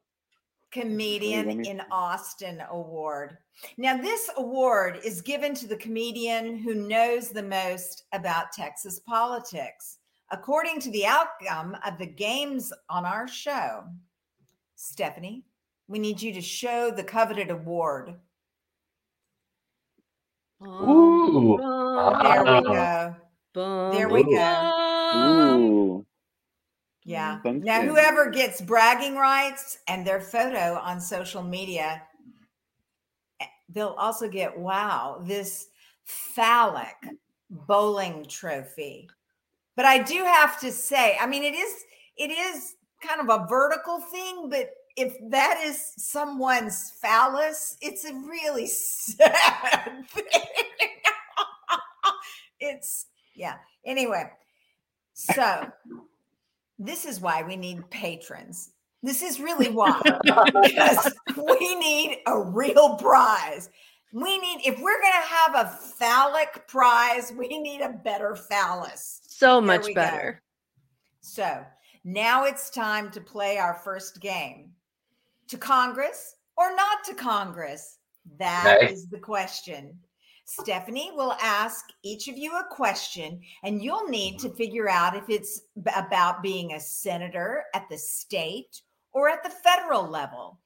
comedian 0.72 1.48
Let 1.48 1.58
me- 1.58 1.70
in 1.70 1.82
Austin 1.92 2.64
award. 2.70 3.38
Now 3.78 3.98
this 3.98 4.30
award 4.38 5.00
is 5.04 5.22
given 5.22 5.54
to 5.56 5.68
the 5.68 5.76
comedian 5.78 6.58
who 6.58 6.74
knows 6.74 7.30
the 7.30 7.44
most 7.44 8.04
about 8.14 8.52
Texas 8.54 9.00
politics. 9.00 9.98
According 10.32 10.80
to 10.82 10.92
the 10.92 11.06
outcome 11.06 11.76
of 11.86 11.98
the 11.98 12.06
games 12.06 12.72
on 12.90 13.06
our 13.06 13.28
show, 13.28 13.84
Stephanie, 14.76 15.44
we 15.88 16.00
need 16.00 16.22
you 16.22 16.32
to 16.34 16.42
show 16.42 16.92
the 16.92 17.04
coveted 17.04 17.50
award. 17.50 18.14
Ooh. 20.62 21.58
There 22.22 22.44
we 22.44 22.62
go. 22.62 23.16
There 23.54 24.10
we 24.10 24.24
go. 24.24 25.12
Ooh. 25.16 26.06
Yeah. 27.04 27.36
Something. 27.36 27.62
Now, 27.62 27.82
whoever 27.82 28.30
gets 28.30 28.62
bragging 28.62 29.16
rights 29.16 29.80
and 29.88 30.06
their 30.06 30.20
photo 30.20 30.76
on 30.76 31.00
social 31.00 31.42
media, 31.42 32.04
eh, 33.40 33.46
they'll 33.70 33.96
also 33.98 34.30
get 34.30 34.58
wow, 34.58 35.22
this 35.24 35.68
phallic 36.04 36.96
bowling 37.50 38.26
trophy. 38.28 39.10
But 39.76 39.86
I 39.86 40.00
do 40.00 40.24
have 40.24 40.60
to 40.60 40.72
say, 40.72 41.18
I 41.20 41.26
mean, 41.26 41.44
it 41.44 41.56
is 41.56 41.74
it 42.18 42.32
is 42.32 42.76
kind 43.02 43.22
of 43.22 43.30
a 43.30 43.48
vertical 43.48 44.02
thing, 44.02 44.50
but 44.50 44.72
if 45.00 45.16
that 45.30 45.62
is 45.64 45.94
someone's 45.96 46.92
phallus, 47.02 47.78
it's 47.82 48.04
a 48.04 48.14
really 48.14 48.68
sad 48.68 50.06
thing. 50.10 50.26
it's 52.60 53.06
yeah. 53.34 53.56
Anyway, 53.86 54.30
so 55.14 55.72
this 56.78 57.06
is 57.06 57.22
why 57.22 57.44
we 57.44 57.56
need 57.56 57.90
patrons. 57.90 58.72
This 59.02 59.22
is 59.22 59.40
really 59.40 59.70
why. 59.70 60.02
because 60.62 61.14
we 61.38 61.76
need 61.76 62.18
a 62.28 62.38
real 62.38 62.98
prize. 62.98 63.70
We 64.12 64.38
need, 64.40 64.64
if 64.66 64.78
we're 64.82 65.00
going 65.00 65.14
to 65.14 65.28
have 65.28 65.56
a 65.56 65.70
phallic 65.70 66.68
prize, 66.68 67.32
we 67.38 67.48
need 67.48 67.80
a 67.80 67.94
better 68.04 68.36
phallus. 68.36 69.22
So 69.28 69.62
much 69.62 69.86
we 69.86 69.94
go. 69.94 70.02
better. 70.02 70.42
So 71.22 71.64
now 72.04 72.44
it's 72.44 72.70
time 72.70 73.10
to 73.12 73.22
play 73.22 73.58
our 73.58 73.76
first 73.76 74.20
game. 74.20 74.74
To 75.50 75.58
Congress 75.58 76.36
or 76.58 76.76
not 76.76 77.04
to 77.06 77.14
Congress? 77.14 77.98
That 78.38 78.84
is 78.84 79.04
Okay. 79.04 79.10
the 79.12 79.20
question. 79.20 80.00
Stephanie 80.46 81.12
will 81.14 81.34
ask 81.42 81.86
each 82.04 82.28
of 82.28 82.38
you 82.38 82.58
a 82.58 82.68
question, 82.72 83.40
and 83.64 83.84
you'll 83.84 84.08
need 84.08 84.40
to 84.40 84.50
figure 84.50 84.90
out 84.90 85.16
if 85.16 85.30
it's 85.30 85.62
about 85.96 86.42
being 86.42 86.74
a 86.74 86.80
senator 86.80 87.66
at 87.76 87.88
the 87.90 87.98
state 87.98 88.82
or 89.12 89.30
at 89.30 89.44
the 89.44 89.50
federal 89.50 90.08
level. 90.08 90.60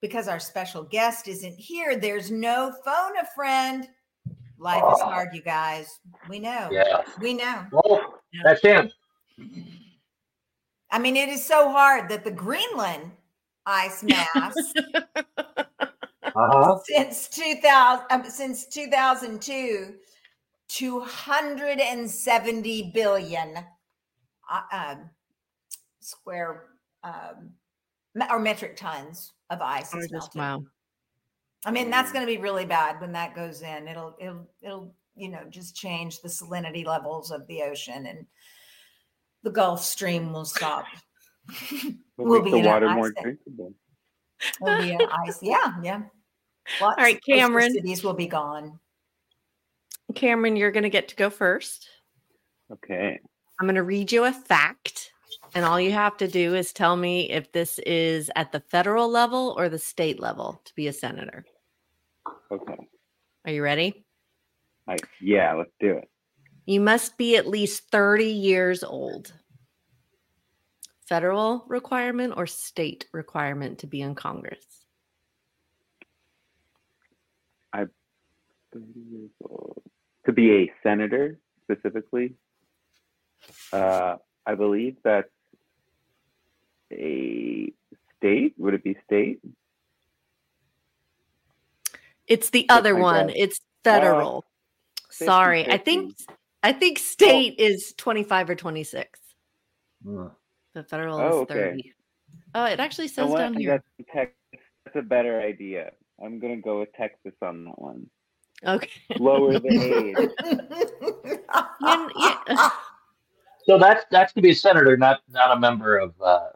Because 0.00 0.26
our 0.26 0.40
special 0.40 0.82
guest 0.82 1.28
isn't 1.28 1.58
here, 1.58 1.96
there's 1.96 2.30
no 2.30 2.72
phone 2.84 3.16
a 3.18 3.26
friend. 3.34 3.88
Life 4.58 4.82
is 4.94 5.00
ah. 5.00 5.10
hard, 5.10 5.28
you 5.32 5.42
guys. 5.42 6.00
We 6.28 6.38
know. 6.38 6.68
Yeah. 6.72 7.02
We 7.20 7.34
know. 7.34 7.66
Oh, 7.72 8.14
that's 8.44 8.62
him. 8.62 8.90
I 10.90 10.98
mean, 10.98 11.16
it 11.16 11.28
is 11.28 11.44
so 11.44 11.70
hard 11.70 12.08
that 12.08 12.24
the 12.24 12.30
Greenland 12.30 13.12
ice 13.70 14.02
mass 14.02 14.54
Uh-huh. 16.36 16.78
since 16.84 17.28
2000 17.28 18.06
um, 18.10 18.24
since 18.24 18.66
2002 18.66 19.94
270 20.68 22.90
billion 22.94 23.56
uh, 24.50 24.60
um, 24.72 25.10
square 26.00 26.66
um, 27.02 27.50
or 28.30 28.38
metric 28.38 28.76
tons 28.76 29.32
of 29.50 29.60
ice 29.60 29.92
Or 29.94 30.00
is 30.00 30.08
just- 30.08 30.34
wow. 30.36 30.62
I 31.66 31.70
mean, 31.72 31.90
that's 31.90 32.10
going 32.12 32.24
to 32.26 32.32
be 32.32 32.38
really 32.40 32.64
bad 32.64 32.98
when 33.02 33.12
that 33.12 33.34
goes 33.34 33.60
in. 33.60 33.86
It'll 33.86 34.16
it'll 34.18 34.48
it'll 34.62 34.94
you 35.14 35.28
know 35.28 35.42
just 35.50 35.76
change 35.76 36.22
the 36.22 36.28
salinity 36.28 36.86
levels 36.86 37.30
of 37.30 37.46
the 37.48 37.60
ocean 37.62 38.06
and 38.06 38.24
the 39.42 39.50
Gulf 39.50 39.84
Stream 39.84 40.32
will 40.32 40.46
stop. 40.46 40.86
Will 42.16 42.26
We'll 42.26 42.42
make 42.42 42.44
be 42.44 42.50
the 42.52 42.56
in 42.58 42.64
an 42.66 42.70
water 42.70 42.88
ice 42.88 42.96
more 42.96 43.08
age. 43.08 43.14
drinkable. 43.22 43.74
will 44.60 44.78
be 44.82 44.90
an 44.92 45.00
ice. 45.26 45.38
Yeah, 45.42 45.74
yeah. 45.82 46.02
Lots 46.80 46.96
right, 46.98 47.16
of 47.16 47.20
coastal 47.22 47.38
Cameron. 47.38 47.72
cities 47.72 48.04
will 48.04 48.14
be 48.14 48.26
gone. 48.26 48.78
Cameron, 50.14 50.56
you're 50.56 50.70
going 50.72 50.82
to 50.84 50.90
get 50.90 51.08
to 51.08 51.16
go 51.16 51.30
first. 51.30 51.88
Okay. 52.72 53.18
I'm 53.58 53.66
going 53.66 53.74
to 53.76 53.82
read 53.82 54.12
you 54.12 54.24
a 54.24 54.32
fact, 54.32 55.12
and 55.54 55.64
all 55.64 55.80
you 55.80 55.92
have 55.92 56.16
to 56.18 56.28
do 56.28 56.54
is 56.54 56.72
tell 56.72 56.96
me 56.96 57.30
if 57.30 57.52
this 57.52 57.78
is 57.80 58.30
at 58.36 58.52
the 58.52 58.60
federal 58.60 59.08
level 59.08 59.54
or 59.56 59.68
the 59.68 59.78
state 59.78 60.20
level 60.20 60.60
to 60.64 60.74
be 60.74 60.86
a 60.88 60.92
senator. 60.92 61.44
Okay. 62.50 62.76
Are 63.46 63.52
you 63.52 63.62
ready? 63.62 64.04
I, 64.88 64.96
yeah, 65.20 65.54
let's 65.54 65.70
do 65.80 65.96
it. 65.96 66.08
You 66.66 66.80
must 66.80 67.16
be 67.16 67.36
at 67.36 67.46
least 67.46 67.84
30 67.90 68.24
years 68.26 68.82
old. 68.82 69.32
Federal 71.10 71.64
requirement 71.68 72.32
or 72.38 72.46
state 72.46 73.06
requirement 73.12 73.80
to 73.80 73.86
be 73.86 74.00
in 74.00 74.14
Congress? 74.14 74.64
30 78.72 78.84
years 79.10 79.30
old. 79.42 79.82
To 80.26 80.32
be 80.32 80.52
a 80.52 80.72
senator 80.82 81.38
specifically, 81.64 82.34
uh, 83.72 84.16
I 84.46 84.54
believe 84.54 84.96
that's 85.02 85.28
a 86.92 87.72
state. 88.16 88.54
Would 88.58 88.74
it 88.74 88.84
be 88.84 88.96
state? 89.04 89.40
It's 92.26 92.50
the 92.50 92.68
other 92.68 92.96
I 92.96 93.00
one. 93.00 93.26
guess. 93.28 93.36
It's 93.38 93.60
federal. 93.82 94.44
Sorry. 95.10 95.66
I 95.70 95.78
50-50. 95.78 95.84
think 95.84 96.16
I 96.62 96.72
think 96.72 96.98
state 96.98 97.58
is 97.58 97.94
25 97.96 98.50
or 98.50 98.54
26. 98.54 99.18
Mm. 100.06 100.30
The 100.74 100.84
federal 100.84 101.18
Oh, 101.18 101.28
is 101.28 101.34
okay. 101.50 101.54
30. 101.54 101.94
Oh, 102.54 102.64
it 102.64 102.80
actually 102.80 103.08
says 103.08 103.28
what? 103.28 103.38
down 103.38 103.54
here. 103.54 103.82
That's, 103.98 104.10
Tex- 104.12 104.32
that's 104.84 104.96
a 104.96 105.02
better 105.02 105.40
idea. 105.40 105.92
I'm 106.24 106.38
gonna 106.38 106.56
go 106.60 106.80
with 106.80 106.92
Texas 106.94 107.32
on 107.42 107.64
that 107.64 107.78
one. 107.80 108.06
Okay. 108.64 108.90
Lower 109.18 109.58
the 109.58 109.68
age. 110.18 110.30
Yan- 111.80 112.10
yeah. 112.16 112.70
So 113.64 113.78
that's 113.78 114.04
that's 114.10 114.32
to 114.34 114.42
be 114.42 114.50
a 114.50 114.54
senator, 114.54 114.96
not 114.96 115.20
not 115.30 115.56
a 115.56 115.60
member 115.60 115.98
of 115.98 116.14
uh, 116.20 116.48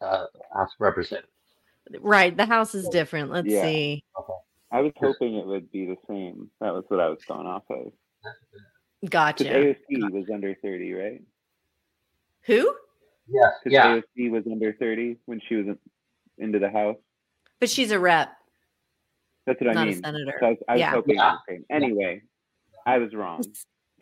uh, 0.00 0.26
House 0.54 0.70
of 0.74 0.80
Representatives. 0.80 1.32
Right. 2.00 2.36
The 2.36 2.46
house 2.46 2.74
is 2.74 2.88
different. 2.88 3.30
Let's 3.30 3.48
Yeah. 3.48 3.62
see. 3.62 4.04
I 4.72 4.80
was 4.80 4.92
hoping 4.96 5.34
it 5.36 5.46
would 5.46 5.70
be 5.72 5.86
the 5.86 5.96
same. 6.08 6.50
That 6.60 6.72
was 6.72 6.84
what 6.88 7.00
I 7.00 7.08
was 7.08 7.18
going 7.26 7.46
off 7.46 7.64
of. 7.70 7.92
Gotcha. 9.08 9.44
AOC 9.44 10.12
was 10.12 10.26
under 10.32 10.54
30, 10.54 10.92
right? 10.92 11.22
Who? 12.42 12.72
Yes. 13.28 13.52
Because 13.62 13.74
Yeah. 13.74 14.00
AOC 14.16 14.30
was 14.30 14.44
under 14.50 14.72
30 14.74 15.16
when 15.26 15.40
she 15.48 15.56
was 15.56 15.76
into 16.38 16.58
the 16.58 16.70
House. 16.70 16.96
But 17.60 17.70
she's 17.70 17.90
a 17.90 17.98
rep, 17.98 18.32
That's 19.46 19.60
what 19.60 19.70
I 19.70 19.72
not 19.74 19.88
a 19.88 19.90
mean. 19.90 20.02
senator. 20.02 20.36
So 20.40 20.46
I 20.46 20.50
was, 20.50 20.58
I 20.68 20.72
was 20.72 20.80
Yeah. 20.80 20.90
hoping 20.90 21.14
Yeah. 21.16 21.36
the 21.46 21.52
same. 21.54 21.66
Anyway, 21.70 22.22
I 22.86 22.98
was 22.98 23.14
wrong. 23.14 23.42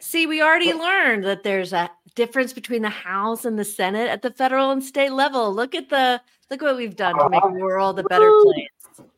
See, 0.01 0.27
we 0.29 0.41
already 0.41 0.73
learned 0.73 1.25
that 1.25 1.43
there's 1.43 1.73
a 1.73 1.91
difference 2.15 2.53
between 2.53 2.83
the 2.83 2.89
House 2.89 3.45
and 3.45 3.59
the 3.59 3.65
Senate 3.65 4.09
at 4.09 4.23
the 4.23 4.31
federal 4.31 4.71
and 4.71 4.83
state 4.83 5.11
level. 5.13 5.53
Look 5.53 5.75
at 5.75 5.89
the 5.89 6.21
look 6.51 6.63
what 6.63 6.77
we've 6.77 6.95
done 6.97 7.19
to 7.19 7.29
make 7.29 7.43
the 7.43 7.49
world 7.61 7.99
a 7.99 8.05
better 8.05 8.31
place. 8.45 9.09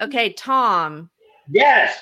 Okay, 0.00 0.32
Tom, 0.32 1.08
Yes. 1.48 2.00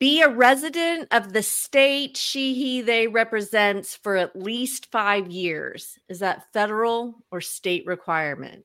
Be 0.00 0.22
a 0.22 0.28
resident 0.28 1.06
of 1.12 1.32
the 1.32 1.42
state 1.42 2.16
she 2.16 2.54
he 2.54 2.80
they 2.80 3.06
represents 3.06 3.94
for 3.94 4.16
at 4.16 4.34
least 4.34 4.90
5 4.90 5.28
years. 5.28 5.98
Is 6.08 6.18
that 6.18 6.50
federal 6.52 7.22
or 7.30 7.40
state 7.40 7.86
requirement? 7.86 8.64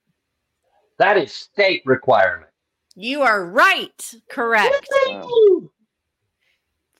That 0.97 1.17
is 1.17 1.33
state 1.33 1.83
requirement. 1.85 2.49
You 2.95 3.21
are 3.21 3.45
right. 3.45 4.15
Correct. 4.29 4.87
Wow. 5.07 5.69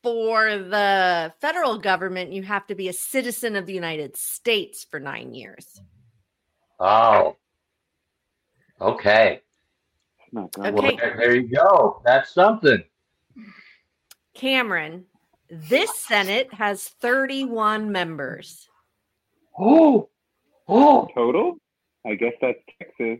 for 0.05 0.59
the 0.59 1.33
federal 1.41 1.79
government, 1.79 2.31
you 2.31 2.43
have 2.43 2.67
to 2.67 2.75
be 2.75 2.89
a 2.89 2.93
citizen 2.93 3.55
of 3.55 3.65
the 3.65 3.73
United 3.73 4.15
States 4.15 4.85
for 4.91 4.99
nine 4.99 5.33
years. 5.33 5.81
Oh. 6.79 7.37
Okay. 8.79 9.41
Not 10.31 10.55
Okay. 10.59 10.71
work. 10.71 11.01
Well, 11.01 11.17
there 11.17 11.35
you 11.35 11.47
go. 11.47 12.03
That's 12.05 12.31
something. 12.35 12.83
Cameron, 14.35 15.05
this 15.49 15.95
Senate 15.99 16.53
has 16.53 16.89
31 17.01 17.91
members. 17.91 18.67
Oh. 19.57 20.09
Oh. 20.67 21.07
Total? 21.15 21.55
I 22.05 22.15
guess 22.15 22.33
that's 22.41 22.59
Texas. 22.79 23.19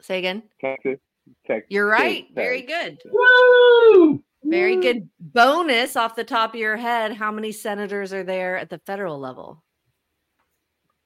Say 0.00 0.18
again. 0.18 0.42
Texas. 0.60 0.98
Texas. 1.46 1.66
You're 1.70 1.86
right. 1.88 2.24
State, 2.24 2.34
Very 2.34 2.62
good. 2.62 2.98
Woo! 3.10 4.22
Very 4.42 4.76
good. 4.76 5.08
Bonus 5.18 5.96
off 5.96 6.16
the 6.16 6.24
top 6.24 6.52
of 6.52 6.60
your 6.60 6.76
head. 6.76 7.14
How 7.14 7.30
many 7.32 7.50
senators 7.52 8.12
are 8.12 8.24
there 8.24 8.58
at 8.58 8.68
the 8.68 8.78
federal 8.80 9.18
level? 9.18 9.62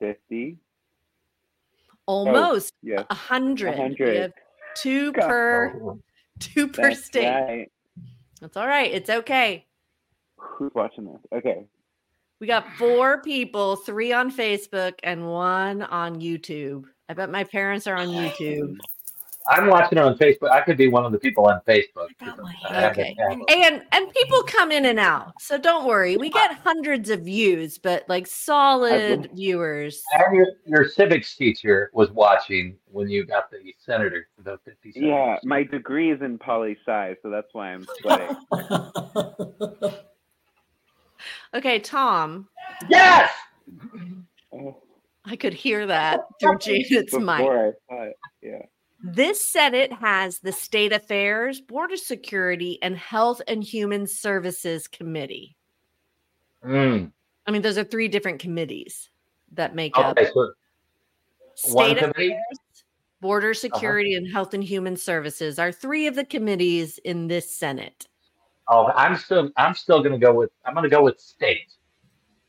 50. 0.01 0.59
Almost 2.07 2.73
oh, 2.77 2.79
Yes. 2.83 3.07
a 3.11 3.14
hundred. 3.14 3.75
We 3.75 3.81
100. 3.81 4.16
have 4.16 4.33
two 4.77 5.12
God. 5.12 5.29
per 5.29 5.94
two 6.40 6.68
per 6.68 6.88
That's 6.88 7.05
state. 7.05 7.29
right. 7.29 7.68
That's 8.40 8.57
all 8.57 8.66
right. 8.66 8.92
It's 8.92 9.11
okay. 9.11 9.66
Who's 10.37 10.72
watching 10.74 11.05
this? 11.05 11.20
Okay. 11.33 11.64
We 12.40 12.46
got 12.46 12.72
four 12.74 13.20
people, 13.22 13.77
three 13.77 14.12
on 14.12 14.31
Facebook 14.31 14.94
and 15.03 15.27
one 15.29 15.83
on 15.83 16.20
YouTube. 16.20 16.85
I 17.09 17.14
bet 17.14 17.31
my 17.31 17.44
parents 17.44 17.87
are 17.87 17.96
on 17.96 18.09
YouTube. 18.09 18.77
I'm 19.48 19.68
watching 19.68 19.98
it 19.98 20.04
on 20.04 20.16
Facebook. 20.18 20.50
I 20.50 20.61
could 20.61 20.76
be 20.76 20.88
one 20.88 21.04
of 21.04 21.12
the 21.12 21.18
people 21.18 21.46
on 21.46 21.61
Facebook. 21.66 22.08
Okay. 22.70 23.16
And 23.48 23.82
and 23.92 24.12
people 24.12 24.42
come 24.42 24.70
in 24.70 24.84
and 24.84 24.98
out. 24.98 25.32
So 25.40 25.56
don't 25.58 25.87
worry. 25.87 26.16
We 26.16 26.30
get 26.30 26.52
hundreds 26.58 27.11
of 27.11 27.20
views, 27.20 27.78
but 27.78 28.04
like 28.08 28.26
solid 28.26 29.30
viewers. 29.34 30.02
And 30.12 30.37
your, 30.37 30.46
your 30.66 30.88
civics 30.88 31.34
teacher 31.37 31.90
was 31.94 32.11
watching 32.11 32.76
when 32.90 33.08
you 33.08 33.24
got 33.24 33.50
the 33.50 33.58
senator, 33.78 34.28
the 34.44 34.58
50 34.64 34.92
senators. 34.92 35.11
Yeah, 35.11 35.37
my 35.44 35.62
degree 35.62 36.11
is 36.12 36.20
in 36.20 36.38
poli 36.38 36.76
sci, 36.87 37.16
so 37.22 37.30
that's 37.30 37.52
why 37.54 37.72
I'm 37.72 37.87
sweating. 38.00 38.37
Okay, 41.54 41.78
Tom. 41.78 42.48
Yes. 42.88 43.32
Oh, 44.52 44.76
I 45.24 45.37
could 45.37 45.54
hear 45.54 45.87
that 45.87 46.20
through 46.40 46.58
Janet's 46.61 47.12
mic. 47.14 47.38
before 47.38 47.68
I 47.68 47.72
saw 47.88 48.02
it. 48.04 48.16
Yeah. 48.42 48.62
This 49.00 49.44
Senate 49.44 49.92
has 49.92 50.40
the 50.40 50.52
State 50.52 50.92
Affairs, 50.92 51.61
Border 51.61 51.96
Security, 51.96 52.78
and 52.82 52.96
Health 52.96 53.40
and 53.46 53.62
Human 53.62 54.06
Services 54.06 54.88
Committee. 54.88 55.56
Mm. 56.64 57.12
I 57.46 57.50
mean, 57.50 57.62
those 57.62 57.78
are 57.78 57.84
three 57.84 58.08
different 58.08 58.40
committees 58.40 59.08
that 59.52 59.74
make 59.74 59.96
up 59.96 60.18
so 60.18 60.52
State? 61.54 61.98
Affairs, 61.98 62.58
Border 63.20 63.54
Security, 63.54 64.14
and 64.14 64.26
Health 64.30 64.54
and 64.54 64.62
Human 64.62 64.96
Services 64.96 65.58
are 65.58 65.72
three 65.72 66.06
of 66.06 66.14
the 66.14 66.24
committees 66.24 66.98
in 66.98 67.28
this 67.28 67.50
Senate. 67.54 68.08
Oh, 68.68 68.87
I'm 68.94 69.16
still 69.16 69.50
I'm 69.56 69.74
still 69.74 70.02
gonna 70.02 70.18
go 70.18 70.34
with 70.34 70.50
I'm 70.64 70.74
gonna 70.74 70.88
go 70.88 71.02
with 71.02 71.18
state. 71.20 71.72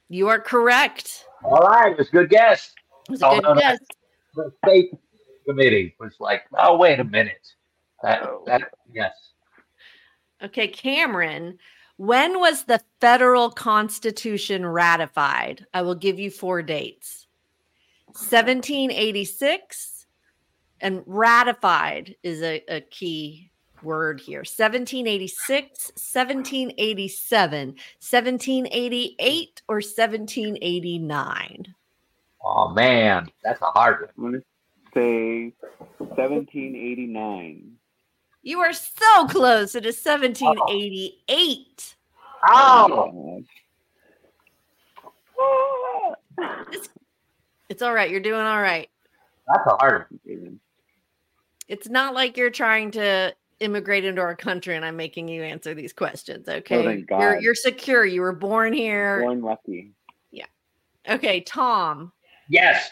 You 0.09 0.27
are 0.27 0.39
correct. 0.39 1.25
All 1.43 1.59
right, 1.59 1.91
it 1.91 1.97
was 1.97 2.09
a 2.09 2.11
good 2.11 2.29
guess. 2.29 2.73
It 3.07 3.11
was 3.11 3.21
a 3.21 3.27
Oh, 3.27 3.35
good 3.35 3.43
no, 3.43 3.53
no. 3.53 3.61
guess. 3.61 3.79
The 4.35 4.51
state 4.65 4.91
committee 5.49 5.95
was 5.99 6.15
like, 6.19 6.43
oh 6.57 6.77
wait 6.77 6.99
a 6.99 7.03
minute. 7.03 7.53
That, 8.03 8.23
Oh. 8.23 8.43
that 8.45 8.61
yes. 8.93 9.11
Okay, 10.41 10.67
Cameron, 10.67 11.57
when 11.97 12.39
was 12.39 12.63
the 12.63 12.81
federal 13.01 13.49
constitution 13.49 14.65
ratified? 14.65 15.65
I 15.73 15.81
will 15.81 15.95
give 15.95 16.19
you 16.19 16.31
four 16.31 16.61
dates 16.61 17.27
1786, 18.07 20.05
and 20.81 21.03
ratified 21.05 22.15
is 22.23 22.41
a, 22.41 22.63
a 22.69 22.81
key 22.81 23.51
word 23.83 24.19
here 24.21 24.39
1786, 24.39 25.91
1787, 25.95 27.67
1788, 27.67 29.61
or 29.67 29.75
1789. 29.75 31.75
Oh 32.41 32.69
man, 32.69 33.29
that's 33.43 33.61
a 33.61 33.65
hard 33.65 34.09
one. 34.15 34.41
I'm 34.95 35.01
gonna 35.01 35.51
say 35.51 35.53
1789. 35.97 37.71
You 38.41 38.59
are 38.59 38.73
so 38.73 39.27
close. 39.27 39.75
It 39.75 39.85
is 39.85 40.03
1788. 40.03 41.95
Oh, 42.47 43.43
It's 47.69 47.81
all 47.81 47.93
right. 47.93 48.09
You're 48.09 48.19
doing 48.21 48.41
all 48.41 48.61
right. 48.61 48.89
that's 49.47 49.67
a 49.67 49.75
hard 49.79 50.05
one. 50.23 50.59
It's 51.67 51.87
not 51.89 52.13
like 52.15 52.35
you're 52.37 52.49
trying 52.49 52.91
to 52.91 53.35
immigrate 53.59 54.05
into 54.05 54.21
our 54.21 54.35
country 54.35 54.75
and 54.75 54.85
I'm 54.85 54.95
making 54.95 55.27
you 55.27 55.43
answer 55.43 55.73
these 55.75 55.93
questions. 55.93 56.47
Oh, 56.47 56.53
okay. 56.53 56.83
thank 56.83 57.09
You're 57.09 57.35
God. 57.35 57.43
you're 57.43 57.55
secure. 57.55 58.05
You 58.05 58.21
were 58.21 58.31
born 58.33 58.73
here. 58.73 59.21
Born 59.21 59.41
lucky. 59.41 59.91
Yeah. 60.31 60.45
Okay, 61.07 61.41
Tom. 61.41 62.11
Yes. 62.47 62.89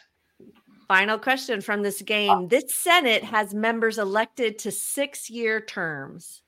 Final 0.88 1.18
question 1.18 1.60
from 1.60 1.82
this 1.82 2.02
game. 2.02 2.48
This 2.48 2.74
Senate 2.74 3.24
has 3.24 3.54
members 3.54 3.98
elected 3.98 4.58
to 4.60 4.72
six 4.72 5.30
year 5.30 5.60
terms. 5.60 6.42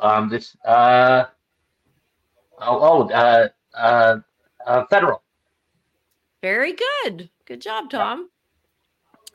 Um, 0.00 0.28
this 0.30 0.56
uh 0.64 1.24
oh 2.60 3.08
oh 3.08 3.10
uh 3.10 3.48
uh, 3.76 4.16
uh 4.66 4.84
federal. 4.86 5.22
Very 6.42 6.74
good. 6.74 7.28
Good 7.44 7.60
job, 7.60 7.90
Tom. 7.90 8.30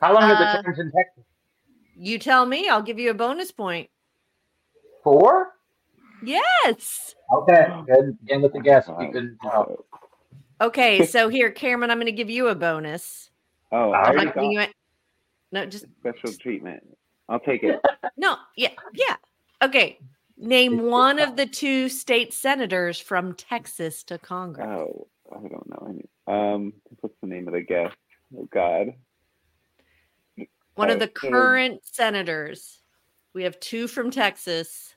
How 0.00 0.14
long 0.14 0.24
are 0.24 0.34
Uh, 0.34 0.56
the 0.56 0.62
terms 0.62 0.78
in 0.80 0.90
Texas? 0.90 1.24
You 1.96 2.18
tell 2.18 2.44
me, 2.44 2.68
I'll 2.68 2.82
give 2.82 2.98
you 2.98 3.10
a 3.10 3.14
bonus 3.14 3.52
point. 3.52 3.88
Four? 5.04 5.52
Yes. 6.24 7.14
Okay, 7.32 7.66
good. 7.86 8.16
Again 8.24 8.42
with 8.42 8.52
the 8.52 8.60
guess. 8.60 8.88
You 8.88 9.10
can 9.12 9.38
Oh, 9.44 9.84
Okay, 10.62 11.04
so 11.06 11.28
here, 11.28 11.50
Cameron, 11.50 11.90
I'm 11.90 11.98
going 11.98 12.06
to 12.06 12.12
give 12.12 12.30
you 12.30 12.48
a 12.48 12.54
bonus. 12.54 13.30
oh 13.72 13.90
I 13.90 14.04
I'm 14.04 14.18
I'm 14.20 14.24
not 14.26 14.34
giving 14.34 14.52
you 14.52 14.60
a- 14.60 14.72
no, 15.50 15.66
just 15.66 15.84
special 16.00 16.32
treatment. 16.32 16.82
I'll 17.28 17.40
take 17.40 17.62
it. 17.62 17.78
no. 18.16 18.36
Yeah, 18.56 18.70
yeah. 18.94 19.16
Okay. 19.62 19.98
Name 20.38 20.82
one 20.82 21.18
of 21.18 21.36
the 21.36 21.46
two 21.46 21.90
state 21.90 22.32
senators 22.32 22.98
from 22.98 23.34
Texas 23.34 24.02
to 24.04 24.16
Congress. 24.18 24.66
Oh, 24.66 25.06
I 25.30 25.40
don't 25.40 25.68
know. 25.68 25.86
any- 25.90 26.08
Um, 26.26 26.72
what's 27.00 27.14
the 27.20 27.26
name 27.26 27.48
of 27.48 27.54
the 27.54 27.60
guest? 27.60 27.96
Oh 28.36 28.48
God. 28.50 28.94
One 30.74 30.88
of 30.88 30.96
oh, 30.96 31.00
the 31.00 31.12
so- 31.20 31.28
current 31.30 31.80
senators. 31.84 32.78
We 33.34 33.44
have 33.44 33.60
two 33.60 33.88
from 33.88 34.10
Texas. 34.10 34.94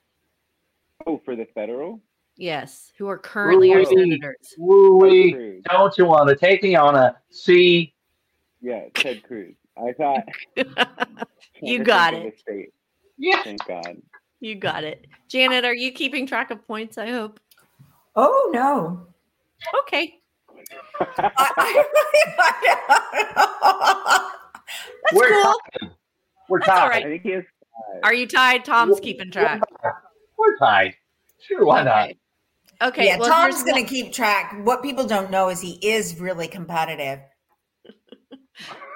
Oh, 1.06 1.22
for 1.26 1.36
the 1.36 1.46
federal. 1.54 2.02
Yes, 2.38 2.92
who 2.98 3.08
are 3.08 3.18
currently 3.18 3.74
our 3.74 3.80
Ooh. 3.80 3.86
senators. 3.86 4.54
Woo-wee. 4.58 5.62
Don't 5.70 5.98
you 5.98 6.06
want 6.06 6.28
to 6.30 6.36
take 6.36 6.64
me 6.64 6.76
on 6.76 6.96
a 6.96 7.16
C? 7.30 7.94
Yeah, 8.62 8.84
Ted 8.94 9.24
Cruz. 9.24 9.56
I 9.78 9.94
thought. 9.94 10.24
You 11.62 11.78
Trying 11.78 11.84
got 11.86 12.14
it. 12.14 12.42
the. 12.46 12.66
Yeah. 13.18 13.42
Thank 13.42 13.66
God. 13.66 13.96
You 14.42 14.56
got 14.56 14.84
it. 14.84 15.08
Janet, 15.30 15.64
are 15.64 15.74
you 15.74 15.94
keeping 15.94 16.28
track 16.28 16.52
of 16.52 16.68
points? 16.68 16.98
I 16.98 17.08
hope. 17.10 17.40
Oh 18.18 18.52
no. 18.54 19.08
Okay. 19.84 20.20
I- 21.00 21.86
That's 25.04 25.14
We're 25.14 25.44
cool. 25.44 25.54
tied. 25.82 25.92
We're 26.50 26.60
That's 26.60 26.70
all 26.70 26.76
tied. 26.76 26.86
I 26.86 26.90
right. 26.90 27.04
think 27.06 27.24
he 27.24 27.30
has. 27.32 27.44
Are 28.04 28.14
you 28.14 28.28
tied? 28.28 28.66
Tom's 28.66 29.00
keeping 29.00 29.32
track. 29.32 29.62
We're 30.38 30.58
tied. 30.58 30.96
Sure, 31.42 31.66
why 31.66 31.84
not? 31.84 32.10
Okay. 32.10 32.18
Okay. 32.82 33.06
yeah, 33.06 33.18
well, 33.18 33.30
Tom's 33.30 33.64
going 33.64 33.84
to 33.84 33.90
keep 33.90 34.14
track. 34.14 34.60
What 34.64 34.84
people 34.84 35.06
don't 35.06 35.32
know 35.32 35.50
is 35.50 35.62
he 35.62 35.80
is 35.82 36.20
really 36.20 36.48
competitive. 36.48 37.20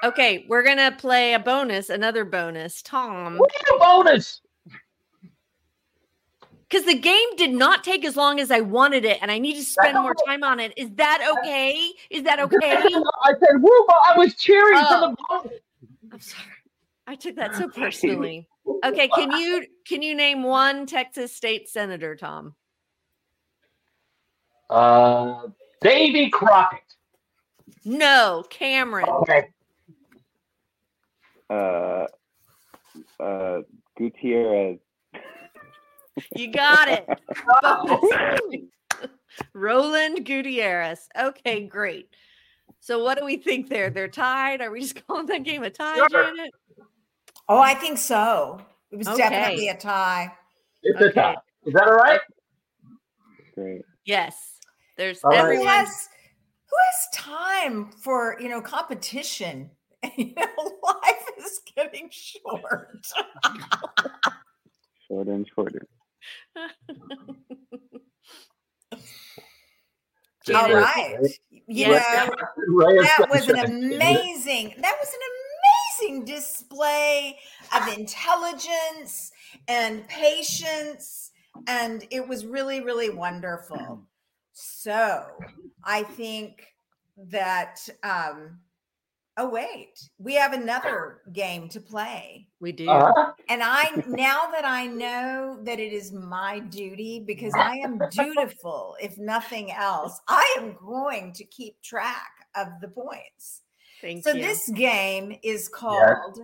Okay, 0.04 0.46
we're 0.48 0.64
gonna 0.64 0.96
play 0.98 1.34
a 1.34 1.40
bonus, 1.40 1.90
another 1.90 2.24
bonus. 2.24 2.82
Tom, 2.82 3.34
We 3.34 3.48
get 3.52 3.76
a 3.76 3.80
bonus. 3.80 4.42
because 6.70 6.86
the 6.86 6.98
game 6.98 7.36
did 7.36 7.52
not 7.52 7.84
take 7.84 8.06
as 8.06 8.16
long 8.16 8.40
as 8.40 8.52
I 8.52 8.62
wanted 8.62 9.04
it, 9.04 9.20
and 9.22 9.30
I 9.30 9.40
need 9.40 9.56
to 9.56 9.64
spend 9.64 9.96
more 10.02 10.16
time 10.26 10.44
on 10.44 10.60
it. 10.60 10.74
Is 10.78 10.90
that 10.96 11.36
okay? 11.40 11.92
Is 12.10 12.24
that 12.24 12.40
okay? 12.40 12.58
I 12.64 13.34
said, 13.40 13.62
woo, 13.62 13.86
but 13.88 13.98
I 14.08 14.18
was 14.18 14.36
cheering 14.36 14.78
for 14.78 15.00
the 15.00 15.16
oh. 15.30 15.42
bonus. 15.42 15.60
I'm 16.14 16.20
sorry. 16.22 16.44
I 17.08 17.16
took 17.16 17.36
that 17.36 17.56
so 17.56 17.68
personally. 17.68 18.48
Okay, 18.86 19.08
can 19.10 19.32
you 19.32 19.66
can 19.86 20.02
you 20.02 20.16
name 20.16 20.44
one 20.44 20.86
Texas 20.86 21.36
state 21.36 21.68
senator, 21.68 22.16
Tom? 22.16 22.54
Uh, 24.70 25.48
Davy 25.82 26.30
Crockett. 26.30 26.80
No, 27.86 28.44
Cameron. 28.50 29.08
Okay. 29.10 29.48
Uh, 31.50 32.06
uh, 33.20 33.60
Gutierrez. 33.98 34.80
You 36.36 36.52
got 36.52 36.90
it. 36.90 37.08
Roland 39.54 40.26
Gutierrez. 40.26 41.08
Okay, 41.20 41.66
great. 41.66 42.10
So 42.82 43.04
what 43.04 43.18
do 43.18 43.26
we 43.26 43.38
think 43.38 43.70
there? 43.70 43.90
They're 43.90 44.08
tied. 44.08 44.62
Are 44.62 44.70
we 44.72 44.82
just 44.82 45.02
calling 45.08 45.26
that 45.28 45.44
game 45.44 45.64
a 45.64 45.70
tie, 45.70 45.96
Sure. 45.96 46.10
Janet? 46.10 46.52
Oh, 47.48 47.60
I 47.60 47.74
think 47.74 47.98
so. 47.98 48.62
It 48.92 48.98
was 48.98 49.08
Okay. 49.08 49.18
definitely 49.18 49.70
a 49.70 49.78
tie. 49.78 50.34
It's 50.84 51.02
a 51.02 51.12
tie. 51.12 51.36
Is 51.66 51.74
that 51.74 51.88
all 51.88 51.96
right? 51.96 52.22
Great. 53.56 53.82
Yes. 54.06 54.59
There's 55.00 55.24
All 55.24 55.32
right. 55.32 55.40
Who 55.40 55.46
everyone. 55.46 55.70
has 55.70 56.10
who 56.70 56.76
has 56.92 57.08
time 57.14 57.92
for 58.04 58.36
you 58.40 58.50
know 58.50 58.62
competition? 58.62 59.72
You 60.18 60.34
know, 60.38 60.80
life 60.84 61.26
is 61.40 61.60
getting 61.76 62.10
short. 62.10 63.06
Shorter 65.08 65.32
and 65.34 65.46
shorter. 65.54 65.86
All 66.56 66.64
right. 68.94 69.02
Janet, 70.46 70.74
right. 70.74 71.30
You 71.68 71.88
Yes. 71.90 72.06
know, 72.14 72.34
that 73.02 73.28
was 73.30 73.50
an 73.50 73.60
amazing 73.60 74.74
that 74.82 74.96
was 75.00 75.14
an 75.14 76.08
amazing 76.08 76.26
display 76.26 77.38
of 77.76 77.98
intelligence 77.98 79.32
and 79.68 80.08
patience 80.08 81.32
and 81.68 82.06
it 82.10 82.26
was 82.26 82.46
really 82.46 82.80
really 82.82 83.10
wonderful 83.10 84.09
so 84.60 85.26
i 85.84 86.04
think 86.04 86.68
that 87.18 87.88
um 88.04 88.60
oh 89.38 89.50
wait 89.50 90.10
we 90.18 90.34
have 90.34 90.54
another 90.54 91.22
game 91.34 91.70
to 91.70 91.80
play 91.80 92.46
We 92.60 92.72
do. 92.74 92.90
Uh-huh. 92.90 93.32
and 93.48 93.62
I 93.64 94.04
now 94.08 94.50
that 94.52 94.66
I 94.66 94.88
know 94.88 95.60
that 95.64 95.80
it 95.80 95.94
is 95.94 96.12
my 96.12 96.60
duty 96.60 97.24
because 97.26 97.54
I 97.56 97.76
am 97.78 98.00
dutiful, 98.12 98.98
if 99.02 99.18
nothing 99.18 99.72
else, 99.72 100.20
I 100.28 100.56
am 100.58 100.76
going 100.86 101.32
to 101.34 101.46
keep 101.46 101.82
track 101.82 102.32
of 102.56 102.68
the 102.82 102.90
points. 102.90 103.62
Thank 104.02 104.24
so 104.24 104.34
you. 104.34 104.42
this 104.42 104.70
game 104.76 105.38
is 105.42 105.70
called 105.70 106.40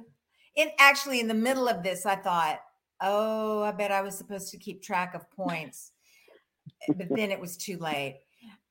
in 0.56 0.70
actually 0.80 1.20
in 1.20 1.28
the 1.28 1.34
middle 1.34 1.68
of 1.68 1.84
this, 1.84 2.06
I 2.06 2.16
thought, 2.16 2.60
oh, 3.02 3.64
I 3.64 3.72
bet 3.72 3.92
I 3.92 4.02
was 4.02 4.18
supposed 4.18 4.52
to 4.52 4.58
keep 4.58 4.82
track 4.82 5.14
of 5.14 5.30
points. 5.32 5.92
Eh, 6.90 6.94
but 6.96 7.08
then 7.10 7.32
it 7.32 7.40
was 7.40 7.58
too 7.58 7.78
late. 7.78 8.22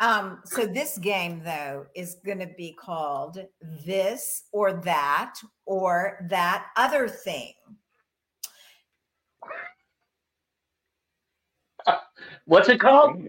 Um, 0.00 0.40
so 0.44 0.66
this 0.66 0.98
game 0.98 1.42
though 1.44 1.86
is 1.94 2.16
gonna 2.26 2.48
be 2.56 2.72
called 2.72 3.38
this 3.84 4.44
or 4.52 4.72
that 4.72 5.34
or 5.66 6.26
that 6.30 6.66
other 6.76 7.08
thing. 7.08 7.52
Uh, 11.86 11.96
what's 12.46 12.68
it 12.68 12.80
called? 12.80 13.22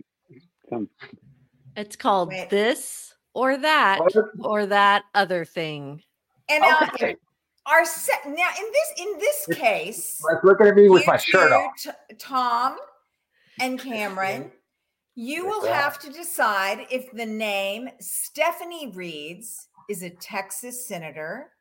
It's 1.76 1.96
called 1.96 2.30
Wait. 2.30 2.50
this 2.50 3.14
or 3.34 3.58
that 3.58 4.00
or 4.40 4.66
that 4.66 5.04
other 5.14 5.46
thing. 5.46 6.02
And 6.50 6.62
now 6.62 6.80
Okay. 6.94 7.16
our 7.66 7.86
set 7.86 8.26
now 8.26 8.32
in 8.32 8.72
this 8.72 8.94
in 8.98 9.18
this 9.20 9.50
It's- 9.50 9.60
case, 9.62 10.24
Like 10.24 10.44
looking 10.44 10.68
at 10.68 10.76
me 10.76 10.90
with 10.90 11.06
my 11.08 11.18
shirt 11.18 11.52
off. 11.52 11.72
T- 11.78 12.16
Tom 12.18 12.78
and 13.60 13.80
Cameron, 13.80 14.52
you 15.16 15.46
will 15.46 15.66
have 15.66 15.98
to 16.00 16.12
decide 16.12 16.88
if 16.92 17.10
the 17.12 17.26
name 17.26 17.90
Stephanie 18.00 18.92
reads 18.94 19.70
is 19.90 20.04
a 20.04 20.10
Texas 20.10 20.88
senator, 20.88 21.52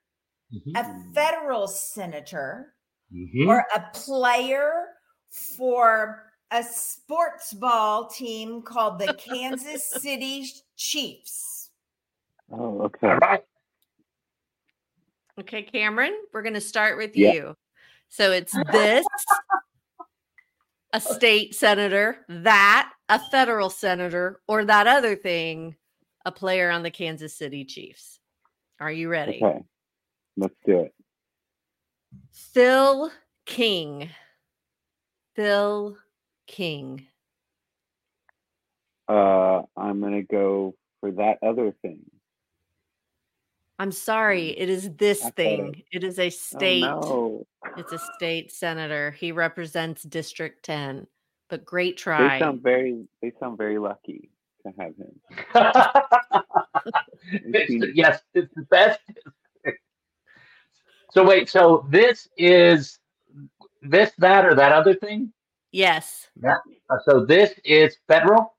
Mhm. 0.52 0.76
a 0.76 1.14
federal 1.14 1.68
senator, 1.68 2.74
Mhm. 3.12 3.46
or 3.48 3.66
a 3.74 3.80
player 3.92 4.96
for 5.30 6.32
a 6.50 6.62
sports 6.62 7.52
ball 7.52 8.06
team 8.08 8.62
called 8.62 8.98
the 8.98 9.14
Kansas 9.14 9.88
City 9.88 10.46
Chiefs. 10.76 11.70
oh 12.50 12.82
okay. 12.82 13.08
All 13.08 13.16
right. 13.18 13.44
Okay, 15.38 15.62
Cameron, 15.62 16.14
we're 16.32 16.42
going 16.42 16.54
to 16.54 16.60
start 16.60 16.96
with 16.96 17.16
Yeah. 17.16 17.32
you. 17.32 17.56
So 18.08 18.30
it's 18.32 18.52
this, 18.72 19.06
a 20.94 21.00
state 21.00 21.56
senator, 21.56 22.18
that, 22.28 22.92
a 23.08 23.18
federal 23.18 23.68
senator, 23.68 24.40
or 24.46 24.64
that 24.64 24.86
other 24.86 25.16
thing, 25.16 25.74
a 26.24 26.30
player 26.30 26.70
on 26.70 26.84
the 26.84 26.90
Kansas 26.90 27.36
City 27.36 27.64
Chiefs. 27.64 28.20
Are 28.78 28.92
you 28.92 29.08
ready? 29.08 29.40
Okay. 29.42 29.60
Let's 30.36 30.54
do 30.64 30.80
it. 30.80 30.94
Phil 32.32 33.10
King. 33.44 34.08
Phil 35.34 35.96
King. 36.46 37.06
Uh 39.08 39.62
I'm 39.76 40.00
gonna 40.00 40.22
go 40.22 40.76
for 41.00 41.10
that 41.12 41.38
other 41.42 41.74
thing. 41.82 42.02
I'm 43.78 43.92
sorry, 43.92 44.50
it 44.58 44.68
is 44.68 44.90
this 44.96 45.20
I 45.20 45.24
thought 45.24 45.36
thing. 45.36 45.82
It 45.90 46.04
is 46.04 46.18
a 46.18 46.30
state. 46.30 46.84
Oh, 46.84 47.46
It's 47.76 47.92
a 47.92 47.98
state 48.16 48.52
senator. 48.52 49.10
He 49.10 49.32
represents 49.32 50.02
District 50.02 50.64
10. 50.64 51.06
But 51.50 51.64
great 51.64 51.96
try. 51.96 52.38
They 52.38 52.44
sound 52.44 52.62
very 52.62 53.04
they 53.20 53.32
sound 53.38 53.58
very 53.58 53.78
lucky 53.78 54.30
to 54.66 54.72
have 54.78 54.94
him. 54.96 55.20
It's 57.26 57.96
yes, 57.96 58.20
it's 58.34 58.52
the 58.54 58.62
best. 58.62 59.00
So 61.12 61.24
wait, 61.24 61.48
so 61.48 61.86
this 61.90 62.26
is 62.36 62.98
this, 63.82 64.10
that, 64.18 64.44
or 64.44 64.56
that 64.56 64.72
other 64.72 64.94
thing? 64.96 65.32
yes. 65.70 66.26
Uh, 66.44 66.56
so 67.04 67.24
this 67.24 67.52
is 67.64 67.96
federal. 68.08 68.56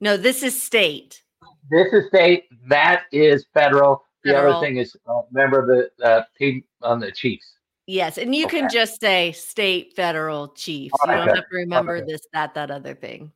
No, 0.00 0.16
this 0.16 0.42
is 0.42 0.60
state. 0.60 1.22
This 1.70 1.92
is 1.92 2.08
state. 2.08 2.44
That 2.66 3.02
is 3.12 3.44
federal. 3.52 4.04
The 4.24 4.32
Federal. 4.32 4.56
other 4.56 4.66
thing 4.66 4.76
is 4.76 4.96
uh, 5.08 5.22
member 5.32 5.60
of 5.60 5.66
the 5.98 6.06
uh, 6.06 6.22
team 6.38 6.62
on 6.82 7.00
the 7.00 7.10
Chiefs. 7.10 7.54
Yes. 7.86 8.18
And 8.18 8.34
you 8.34 8.46
can 8.46 8.68
just 8.70 9.00
say 9.00 9.32
state, 9.32 9.94
federal, 9.96 10.48
chiefs. 10.48 10.94
You 11.04 11.12
don't 11.12 11.26
have 11.26 11.36
to 11.36 11.44
remember 11.50 11.96
Okay. 11.96 12.06
this, 12.06 12.20
that, 12.32 12.54
that 12.54 12.70
other 12.70 12.94
thing. 12.94 13.32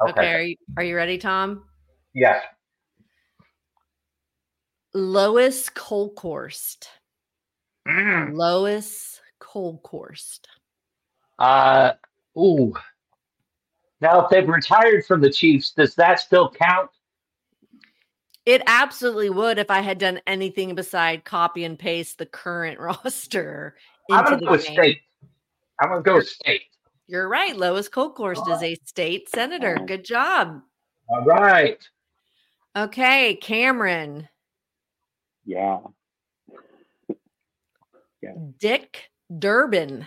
Okay. 0.00 0.10
Okay. 0.12 0.34
Are 0.34 0.42
you 0.42 0.56
are 0.76 0.82
you 0.84 0.94
ready, 0.96 1.18
Tom? 1.18 1.64
Yes. 2.14 2.44
Lois 4.94 5.68
Kolkhorst. 5.70 6.86
Mm. 7.88 8.34
Lois 8.34 9.20
Kolkhorst. 9.40 10.40
Uh, 11.38 11.92
ooh. 12.38 12.74
Now, 14.00 14.20
if 14.24 14.30
they've 14.30 14.48
retired 14.48 15.04
from 15.06 15.20
the 15.20 15.30
Chiefs, 15.30 15.72
does 15.72 15.94
that 15.96 16.20
still 16.20 16.50
count? 16.50 16.90
It 18.46 18.62
absolutely 18.66 19.28
would 19.28 19.58
if 19.58 19.70
I 19.70 19.80
had 19.80 19.98
done 19.98 20.20
anything 20.26 20.74
beside 20.76 21.24
copy 21.24 21.64
and 21.64 21.76
paste 21.78 22.18
the 22.18 22.26
current 22.26 22.78
roster 22.80 23.76
I'm 24.10 24.24
going 24.24 24.38
to 24.38 24.44
go 24.46 24.52
with 24.52 24.64
game. 24.64 24.74
state. 24.74 24.98
I'm 25.80 25.88
going 25.90 26.02
to 26.02 26.08
go 26.08 26.16
with 26.16 26.28
state. 26.28 26.62
You're 27.08 27.28
right. 27.28 27.56
Lois 27.56 27.88
Kolkhorst 27.88 28.48
is 28.54 28.62
a 28.62 28.74
state 28.84 29.28
senator. 29.28 29.76
Good 29.86 30.04
job. 30.04 30.60
All 31.08 31.24
right. 31.24 31.78
Okay, 32.76 33.34
Cameron. 33.36 34.28
Yeah. 35.44 35.78
yeah. 38.22 38.32
Dick 38.58 39.10
Durbin. 39.36 40.06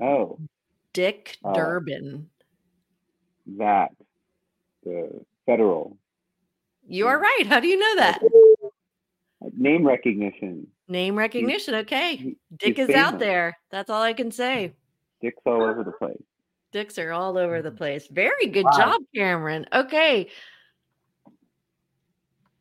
Oh, 0.00 0.38
Dick 0.92 1.36
Oh. 1.44 1.54
Durbin. 1.54 2.28
that. 3.58 3.90
The 4.84 5.24
federal 5.44 5.98
You 6.90 7.06
are 7.06 7.20
right. 7.20 7.44
How 7.46 7.60
do 7.60 7.68
you 7.68 7.78
know 7.78 7.96
that? 7.96 8.20
name 9.56 9.86
recognition. 9.86 10.66
Name 10.88 11.16
recognition. 11.16 11.74
Okay. 11.76 12.16
he- 12.16 12.36
Dick 12.56 12.76
he's 12.78 12.88
is 12.88 12.94
out 12.96 13.20
there. 13.20 13.56
That's 13.70 13.88
all 13.90 14.02
I 14.02 14.12
can 14.12 14.32
say. 14.32 14.74
Dick's 15.22 15.40
all 15.46 15.62
over 15.62 15.84
the 15.84 15.92
place. 15.92 16.20
Dicks 16.72 16.98
are 16.98 17.12
all 17.12 17.38
over 17.38 17.62
the 17.62 17.70
place. 17.70 18.08
Very 18.08 18.46
good 18.46 18.64
Wow. 18.64 18.76
job, 18.76 19.00
Cameron. 19.14 19.66
Okay. 19.72 20.28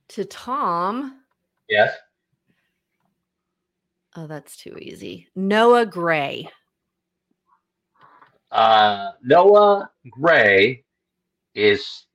To 0.09 0.25
Tom. 0.25 1.21
Yes. 1.67 1.95
Oh, 4.15 4.27
that's 4.27 4.57
too 4.57 4.77
easy. 4.79 5.27
Noah 5.35 5.85
Gray. 5.87 6.49
Uh, 8.51 9.11
Noah 9.23 9.89
Gray 10.09 10.83
is 11.55 12.05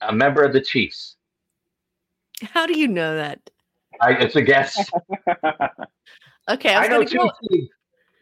a 0.00 0.14
member 0.14 0.42
of 0.42 0.52
the 0.52 0.60
Chiefs. 0.60 1.16
How 2.42 2.66
do 2.66 2.78
you 2.78 2.88
know 2.88 3.16
that? 3.16 3.40
I, 4.00 4.12
it's 4.12 4.36
a 4.36 4.42
guess. 4.42 4.90
Okay, 6.48 6.74
I 6.74 6.84
I, 6.84 6.86
know 6.86 7.02
two 7.02 7.18
go. 7.18 7.30
teams. 7.50 7.68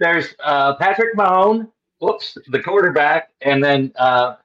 There's 0.00 0.34
uh, 0.42 0.76
Patrick 0.76 1.14
Mahone, 1.14 1.68
whoops, 1.98 2.38
the 2.48 2.60
quarterback, 2.60 3.30
and 3.42 3.62
then 3.62 3.92
uh, 3.96 4.36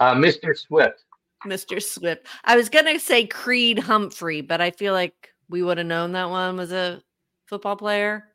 uh, 0.00 0.14
Mr. 0.14 0.56
Swift. 0.56 1.04
Mr. 1.46 1.82
Swift. 1.82 2.26
I 2.44 2.56
was 2.56 2.68
going 2.68 2.84
to 2.84 3.00
say 3.00 3.26
Creed 3.26 3.78
Humphrey, 3.78 4.42
but 4.42 4.60
I 4.60 4.70
feel 4.70 4.92
like 4.92 5.32
we 5.48 5.62
would 5.62 5.78
have 5.78 5.86
known 5.86 6.12
that 6.12 6.30
one 6.30 6.56
was 6.56 6.72
a 6.72 7.02
football 7.46 7.76
player. 7.76 8.28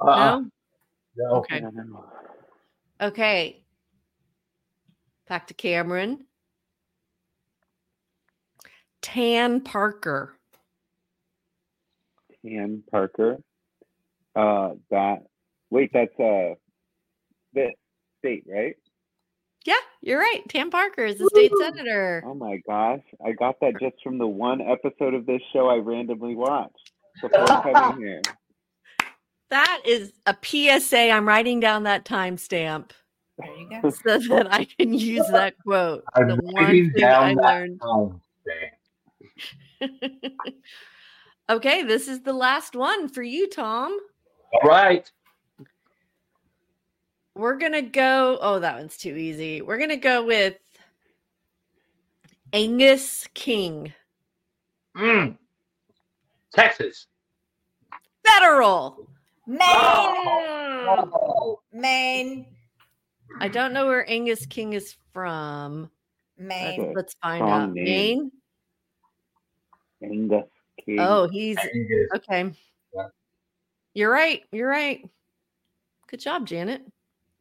Uh-uh. 0.00 0.40
No? 0.40 0.50
No. 1.16 1.36
Okay. 1.38 1.56
I 1.56 1.60
don't 1.60 1.74
know. 1.74 2.04
Okay. 3.00 3.64
Back 5.28 5.46
to 5.48 5.54
Cameron. 5.54 6.24
Tan 9.02 9.60
Parker. 9.60 10.34
Tan 12.44 12.82
Parker. 12.90 13.38
Uh, 14.34 14.70
that. 14.90 15.18
Wait, 15.70 15.90
that's 15.92 16.18
uh, 16.18 16.54
this 17.52 17.70
state, 18.20 18.44
right? 18.48 18.76
Yeah, 19.64 19.74
you're 20.00 20.18
right. 20.18 20.42
Tan 20.48 20.70
Parker 20.70 21.04
is 21.04 21.18
the 21.18 21.28
state 21.32 21.52
senator. 21.60 22.22
Oh 22.26 22.34
my 22.34 22.58
gosh, 22.66 23.02
I 23.24 23.32
got 23.32 23.60
that 23.60 23.74
just 23.80 23.96
from 24.02 24.18
the 24.18 24.26
one 24.26 24.60
episode 24.60 25.14
of 25.14 25.24
this 25.26 25.40
show 25.52 25.68
I 25.68 25.76
randomly 25.76 26.34
watched 26.34 26.90
before 27.20 27.46
coming 27.46 28.02
here. 28.02 28.22
That 29.50 29.82
is 29.86 30.12
a 30.26 30.34
PSA. 30.42 31.10
I'm 31.10 31.28
writing 31.28 31.60
down 31.60 31.82
that 31.84 32.04
timestamp 32.04 32.90
There 33.38 33.54
you 33.56 33.68
go. 33.82 33.90
so 33.90 34.18
that 34.34 34.52
I 34.52 34.64
can 34.64 34.94
use 34.94 35.28
that 35.28 35.54
quote. 35.64 36.04
I'm 36.14 36.28
the 36.28 36.36
one 36.36 36.66
thing 36.66 36.92
down 36.96 37.22
I 37.22 37.34
that 37.34 37.42
learned. 37.42 37.80
time 37.80 38.20
stamp. 38.42 38.72
okay, 41.50 41.82
this 41.82 42.08
is 42.08 42.22
the 42.22 42.32
last 42.32 42.74
one 42.76 43.08
for 43.08 43.22
you, 43.22 43.48
Tom. 43.48 43.98
All 44.52 44.68
right. 44.68 45.10
We're 47.34 47.56
gonna 47.56 47.82
go. 47.82 48.38
Oh, 48.40 48.58
that 48.58 48.76
one's 48.76 48.96
too 48.96 49.16
easy. 49.16 49.62
We're 49.62 49.78
gonna 49.78 49.96
go 49.96 50.24
with 50.24 50.56
Angus 52.52 53.26
King. 53.32 53.92
Mm. 54.96 55.38
Texas. 56.52 57.06
Federal. 58.26 59.08
Maine. 59.46 59.60
Oh. 59.62 61.60
Maine. 61.72 62.46
I 63.40 63.48
don't 63.48 63.72
know 63.72 63.86
where 63.86 64.08
Angus 64.10 64.44
King 64.46 64.74
is 64.74 64.94
from. 65.12 65.90
Maine. 66.38 66.92
Let's 66.94 67.14
find 67.22 67.38
Strong 67.38 67.62
out. 67.62 67.72
name. 67.72 67.84
Maine. 67.84 68.32
Angus 70.02 70.44
King. 70.84 70.98
Oh, 71.00 71.28
he's 71.28 71.56
Angus. 71.58 72.08
okay. 72.16 72.52
Yeah. 72.94 73.06
You're 73.94 74.10
right. 74.10 74.42
You're 74.52 74.68
right. 74.68 75.08
Good 76.08 76.20
job, 76.20 76.46
Janet. 76.46 76.82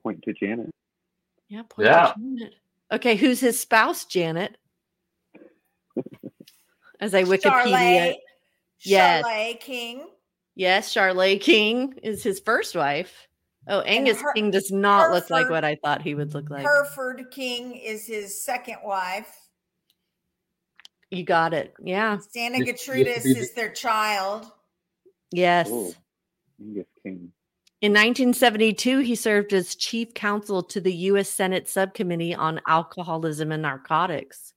Point 0.03 0.21
to 0.23 0.33
Janet. 0.33 0.69
Yeah. 1.49 1.63
point 1.63 1.85
to 1.87 1.91
Yeah. 1.91 2.13
Janet. 2.17 2.53
Okay, 2.91 3.15
who's 3.15 3.39
his 3.39 3.59
spouse, 3.59 4.05
Janet? 4.05 4.57
As 6.99 7.13
I 7.15 7.23
Wikipedia. 7.23 7.41
Charlotte. 7.43 8.17
Yes. 8.81 9.23
Charlotte 9.25 9.59
King. 9.59 10.07
Yes, 10.55 10.91
Charlotte 10.91 11.41
King 11.41 11.93
is 12.03 12.23
his 12.23 12.39
first 12.39 12.75
wife. 12.75 13.27
Oh, 13.67 13.81
Angus 13.81 14.19
Her- 14.21 14.33
King 14.33 14.51
does 14.51 14.71
not 14.71 15.11
look 15.11 15.29
like 15.29 15.49
what 15.49 15.63
I 15.63 15.75
thought 15.83 16.01
he 16.01 16.15
would 16.15 16.33
look 16.33 16.49
like. 16.49 16.63
Hereford 16.63 17.23
King 17.31 17.73
is 17.75 18.05
his 18.07 18.43
second 18.43 18.77
wife. 18.83 19.40
You 21.11 21.23
got 21.23 21.53
it. 21.53 21.73
Yeah. 21.83 22.17
Santa 22.29 22.59
Used- 22.59 22.69
used 22.69 22.85
to 22.85 22.91
Gertrudis 22.91 23.25
is 23.37 23.53
their 23.53 23.71
child. 23.71 24.49
Yes. 25.31 25.69
Angus 26.59 26.87
King. 27.03 27.31
In 27.81 27.93
1972, 27.93 28.99
he 28.99 29.15
served 29.15 29.53
as 29.53 29.75
chief 29.75 30.13
counsel 30.13 30.61
to 30.63 30.79
the 30.79 30.93
U.S. 30.93 31.29
Senate 31.29 31.67
Subcommittee 31.67 32.35
on 32.35 32.61
Alcoholism 32.67 33.51
and 33.51 33.63
Narcotics. 33.63 34.53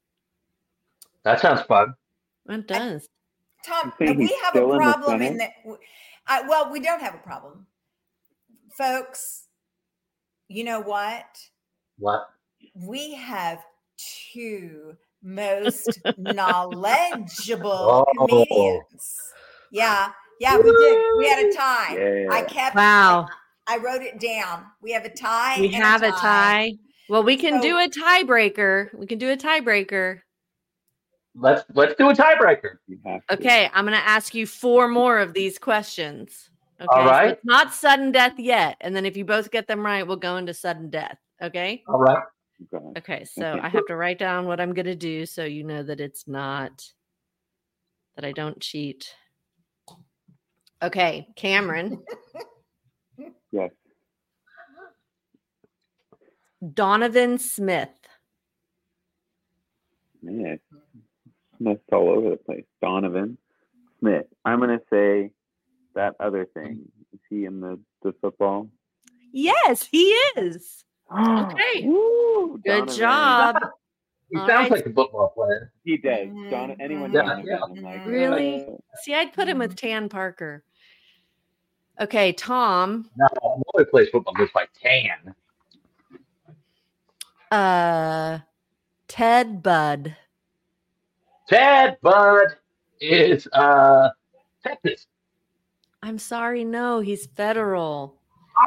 That 1.24 1.40
sounds 1.40 1.62
fun. 1.62 1.94
It 2.50 2.68
does. 2.68 3.08
Tom, 3.64 3.94
we 3.98 4.06
have 4.42 4.54
a 4.54 4.58
still 4.58 4.72
in 4.74 4.78
problem 4.78 5.22
in 5.22 5.38
that. 5.38 5.52
I, 6.26 6.46
well, 6.46 6.70
we 6.70 6.80
don't 6.80 7.00
have 7.00 7.14
a 7.14 7.18
problem, 7.18 7.66
folks. 8.70 9.48
You 10.48 10.64
know 10.64 10.80
what? 10.80 11.24
What? 11.98 12.28
We 12.74 13.14
have 13.14 13.60
two 13.96 14.96
most 15.24 16.00
knowledgeable 16.18 17.70
Oh. 17.70 18.04
comedians. 18.18 19.20
Yeah, 19.72 20.12
yeah, 20.40 20.56
we 20.56 20.62
did. 20.70 21.04
We 21.18 21.28
had 21.28 21.46
a 21.46 21.52
tie. 21.52 21.96
Yeah. 21.96 22.28
I 22.30 22.42
kept. 22.42 22.76
Wow. 22.76 23.26
I 23.66 23.78
wrote 23.78 24.02
it 24.02 24.20
down. 24.20 24.66
We 24.82 24.92
have 24.92 25.04
a 25.04 25.10
tie. 25.10 25.58
We 25.58 25.66
and 25.66 25.76
have 25.76 26.02
a 26.02 26.10
tie. 26.10 26.74
Well, 27.08 27.22
we 27.22 27.36
can 27.36 27.60
do 27.60 27.78
a 27.78 27.88
tiebreaker. 27.88 28.94
We 28.94 29.06
can 29.06 29.18
do 29.18 29.30
a 29.30 29.36
tiebreaker. 29.36 30.20
Let's 31.34 31.64
let's 31.74 31.94
do 31.96 32.10
a 32.10 32.14
tiebreaker. 32.14 32.76
You 32.86 32.98
to. 33.04 33.20
Okay, 33.32 33.70
I'm 33.72 33.84
going 33.84 33.98
to 33.98 34.06
ask 34.06 34.34
you 34.34 34.46
four 34.46 34.88
more 34.88 35.18
of 35.18 35.32
these 35.32 35.58
questions. 35.58 36.50
Okay, 36.80 36.88
All 36.90 37.06
so 37.06 37.28
it's 37.28 37.44
not 37.44 37.72
sudden 37.72 38.12
death 38.12 38.38
yet. 38.38 38.76
And 38.80 38.94
then 38.94 39.06
if 39.06 39.16
you 39.16 39.24
both 39.24 39.50
get 39.50 39.66
them 39.66 39.84
right, 39.84 40.06
we'll 40.06 40.16
go 40.16 40.36
into 40.36 40.54
sudden 40.54 40.90
death. 40.90 41.18
Okay. 41.42 41.82
All 41.88 41.98
right. 41.98 42.22
Okay. 42.72 42.84
Okay, 42.98 43.24
so 43.24 43.58
I 43.60 43.68
have 43.68 43.86
to 43.86 43.96
write 43.96 44.18
down 44.18 44.46
what 44.46 44.60
I'm 44.60 44.72
going 44.72 44.86
to 44.86 44.94
do 44.94 45.26
so 45.26 45.44
you 45.44 45.64
know 45.64 45.82
that 45.82 46.00
it's 46.00 46.28
not 46.28 46.84
that 48.16 48.24
I 48.24 48.32
don't 48.32 48.60
cheat. 48.60 49.14
Okay, 50.82 51.26
Cameron, 51.36 52.04
Yes. 53.52 53.70
Donovan 56.72 57.38
Smith, 57.38 57.90
Man, 60.22 60.58
Smith's 61.58 61.82
all 61.92 62.08
over 62.10 62.30
the 62.30 62.36
place. 62.36 62.64
Donovan 62.82 63.38
Smith. 64.00 64.26
I'm 64.44 64.60
gonna 64.60 64.80
say 64.90 65.30
that 65.94 66.14
other 66.20 66.46
thing. 66.46 66.80
Is 67.12 67.20
he 67.28 67.44
in 67.44 67.60
the 67.60 67.78
the 68.02 68.14
football? 68.20 68.68
Yes, 69.32 69.84
he 69.84 70.04
is. 70.36 70.84
Okay. 71.52 71.86
Woo, 71.86 72.60
Good 72.64 72.88
Donovan. 72.88 72.96
job. 72.96 73.56
He 74.30 74.36
sounds 74.38 74.48
right. 74.48 74.70
like 74.72 74.86
a 74.86 74.92
football 74.92 75.28
player. 75.34 75.72
He 75.84 75.96
does. 75.96 76.28
Don, 76.50 76.76
anyone. 76.80 77.12
Donovan, 77.12 77.46
Yeah, 77.46 77.60
I'm 77.62 77.82
like, 77.82 78.04
Really? 78.06 78.64
uh, 78.66 78.70
See, 79.02 79.14
I'd 79.14 79.32
put 79.32 79.48
him 79.48 79.58
with 79.58 79.76
Tan 79.76 80.08
Parker. 80.08 80.64
Okay, 82.00 82.32
Tom, 82.32 83.08
No, 83.16 83.28
nobody 83.42 83.88
plays 83.88 84.08
football 84.08 84.34
goes 84.34 84.48
by 84.52 84.66
tan. 84.82 85.34
uh 87.52 88.40
Ted 89.06 89.62
Budd. 89.62 90.16
Ted 91.48 91.98
Budd 92.02 92.56
is 93.00 93.46
uh 93.52 94.08
Texas. 94.64 95.06
I'm 96.02 96.18
sorry, 96.18 96.64
no, 96.64 96.98
he's 97.00 97.26
federal. 97.26 98.16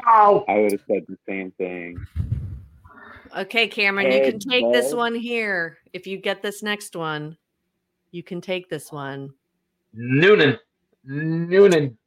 Oh, 0.08 0.46
I 0.48 0.60
would 0.60 0.72
have 0.72 0.82
said 0.88 1.04
the 1.10 1.18
same 1.28 1.52
thing. 1.58 1.98
Okay, 3.36 3.68
Cameron, 3.68 4.12
you 4.12 4.22
can 4.32 4.40
Ted 4.40 4.50
take 4.50 4.74
this 4.74 4.94
one 4.94 5.16
here. 5.16 5.78
If 5.94 6.08
you 6.08 6.18
get 6.18 6.42
this 6.42 6.62
next 6.64 6.96
one, 6.96 7.38
you 8.12 8.24
can 8.24 8.42
take 8.42 8.70
this 8.70 8.92
one. 8.92 9.34
Noonan. 9.94 10.58
Noonan. 11.04 11.98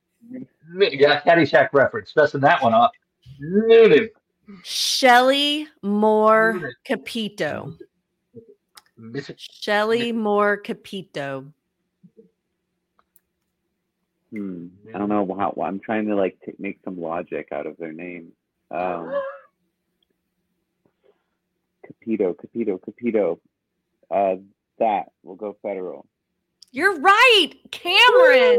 Yeah, 0.79 1.21
Caddyshack 1.21 1.71
reference. 1.73 2.13
Messing 2.15 2.41
that 2.41 2.63
one 2.63 2.75
up. 2.75 2.93
Noonan. 3.39 4.09
Shelley 4.63 5.69
Moore 5.83 6.55
Noonan. 6.55 6.73
Capito. 6.85 7.75
Miss- 8.97 9.31
Shelley 9.37 10.13
Moore 10.13 10.57
Capito. 10.57 11.53
Hmm. 14.31 14.69
I 14.95 14.99
don't 14.99 15.09
know 15.09 15.27
how. 15.39 15.55
I'm 15.63 15.81
trying 15.81 16.07
to 16.07 16.15
like 16.15 16.39
t- 16.45 16.53
make 16.59 16.79
some 16.85 17.01
logic 17.01 17.49
out 17.51 17.67
of 17.67 17.77
their 17.79 17.93
name. 17.93 18.33
Um, 18.71 19.13
Capito, 21.91 22.35
Capito, 22.35 22.79
Capito. 22.79 23.41
Uh, 24.11 24.37
that 24.79 25.13
we'll 25.23 25.37
go 25.37 25.57
federal. 25.63 26.07
You're 26.73 27.01
right, 27.01 27.51
Cameron. 27.71 28.59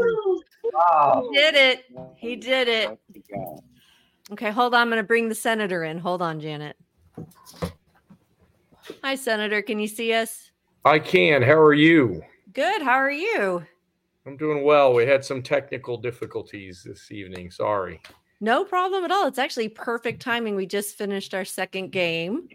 Wow. 0.72 1.28
He 1.30 1.36
did 1.36 1.54
it. 1.54 1.84
He 2.16 2.36
did 2.36 2.68
it. 2.68 2.98
Okay, 4.30 4.50
hold 4.50 4.74
on. 4.74 4.82
I'm 4.82 4.88
going 4.88 4.98
to 4.98 5.06
bring 5.06 5.28
the 5.28 5.34
senator 5.34 5.82
in. 5.84 5.98
Hold 5.98 6.22
on, 6.22 6.38
Janet. 6.40 6.76
Hi, 9.02 9.14
Senator. 9.14 9.62
Can 9.62 9.78
you 9.78 9.88
see 9.88 10.12
us? 10.12 10.50
I 10.84 10.98
can. 10.98 11.42
How 11.42 11.58
are 11.58 11.74
you? 11.74 12.22
Good. 12.52 12.82
How 12.82 12.94
are 12.94 13.10
you? 13.10 13.64
I'm 14.26 14.36
doing 14.36 14.64
well. 14.64 14.92
We 14.92 15.06
had 15.06 15.24
some 15.24 15.42
technical 15.42 15.96
difficulties 15.96 16.82
this 16.84 17.10
evening. 17.10 17.50
Sorry. 17.50 18.00
No 18.40 18.64
problem 18.64 19.04
at 19.04 19.10
all. 19.10 19.26
It's 19.26 19.38
actually 19.38 19.68
perfect 19.68 20.20
timing. 20.20 20.54
We 20.54 20.66
just 20.66 20.96
finished 20.96 21.34
our 21.34 21.44
second 21.44 21.92
game. 21.92 22.48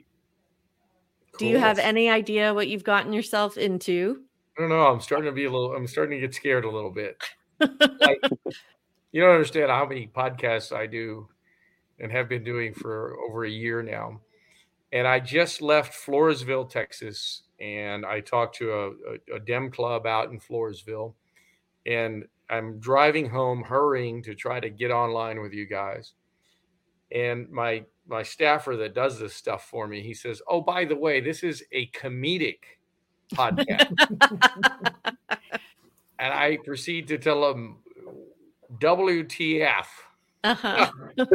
Do 1.38 1.47
you 1.47 1.57
have 1.57 1.79
any 1.79 2.09
idea 2.09 2.53
what 2.53 2.67
you've 2.67 2.83
gotten 2.83 3.13
yourself 3.13 3.57
into? 3.57 4.21
I 4.57 4.61
don't 4.61 4.69
know. 4.69 4.88
I'm 4.88 5.01
starting 5.01 5.27
to 5.27 5.31
be 5.31 5.45
a 5.45 5.51
little. 5.51 5.75
I'm 5.75 5.88
starting 5.88 6.19
to 6.19 6.27
get 6.27 6.33
scared 6.33 6.65
a 6.65 6.69
little 6.69 6.91
bit. 6.91 7.21
Like, 7.99 8.21
you 9.11 9.21
don't 9.21 9.31
understand 9.31 9.71
how 9.71 9.88
many 9.88 10.07
podcasts 10.07 10.75
I 10.75 10.85
do, 10.85 11.27
and 11.99 12.11
have 12.11 12.29
been 12.29 12.43
doing 12.43 12.73
for 12.73 13.17
over 13.27 13.45
a 13.45 13.49
year 13.49 13.81
now. 13.81 14.21
And 14.91 15.07
I 15.07 15.19
just 15.19 15.61
left 15.61 15.93
Floresville, 16.05 16.69
Texas, 16.69 17.43
and 17.59 18.05
I 18.05 18.19
talked 18.19 18.57
to 18.57 18.71
a, 18.71 18.88
a, 18.89 19.35
a 19.38 19.39
Dem 19.39 19.71
club 19.71 20.05
out 20.05 20.29
in 20.29 20.39
Floresville, 20.39 21.15
and 21.85 22.25
I'm 22.49 22.79
driving 22.79 23.29
home, 23.29 23.63
hurrying 23.63 24.23
to 24.23 24.35
try 24.35 24.59
to 24.59 24.69
get 24.69 24.91
online 24.91 25.41
with 25.41 25.53
you 25.53 25.65
guys. 25.65 26.13
And 27.12 27.49
my 27.49 27.84
my 28.08 28.24
staffer 28.24 28.76
that 28.78 28.95
does 28.95 29.20
this 29.20 29.34
stuff 29.34 29.68
for 29.70 29.88
me, 29.88 30.01
he 30.01 30.14
says, 30.14 30.41
"Oh, 30.47 30.62
by 30.62 30.86
the 30.86 30.95
way, 30.95 31.20
this 31.20 31.43
is 31.43 31.64
a 31.72 31.88
comedic 31.88 32.60
podcast," 33.34 33.93
and 36.20 36.34
I 36.34 36.58
proceed 36.66 37.08
to 37.10 37.18
tell 37.18 37.49
him, 37.49 37.78
"WTF." 38.80 39.86
Uh-huh. 40.43 40.91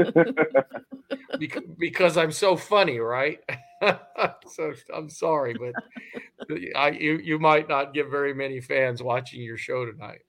because, 1.38 1.62
because 1.78 2.16
I'm 2.16 2.32
so 2.32 2.56
funny, 2.56 2.98
right? 2.98 3.40
so 4.46 4.72
I'm 4.94 5.10
sorry, 5.10 5.54
but 5.54 5.74
I 6.76 6.90
you 6.90 7.18
you 7.18 7.38
might 7.38 7.68
not 7.68 7.94
get 7.94 8.08
very 8.08 8.32
many 8.32 8.60
fans 8.60 9.02
watching 9.02 9.42
your 9.42 9.56
show 9.56 9.84
tonight. 9.84 10.22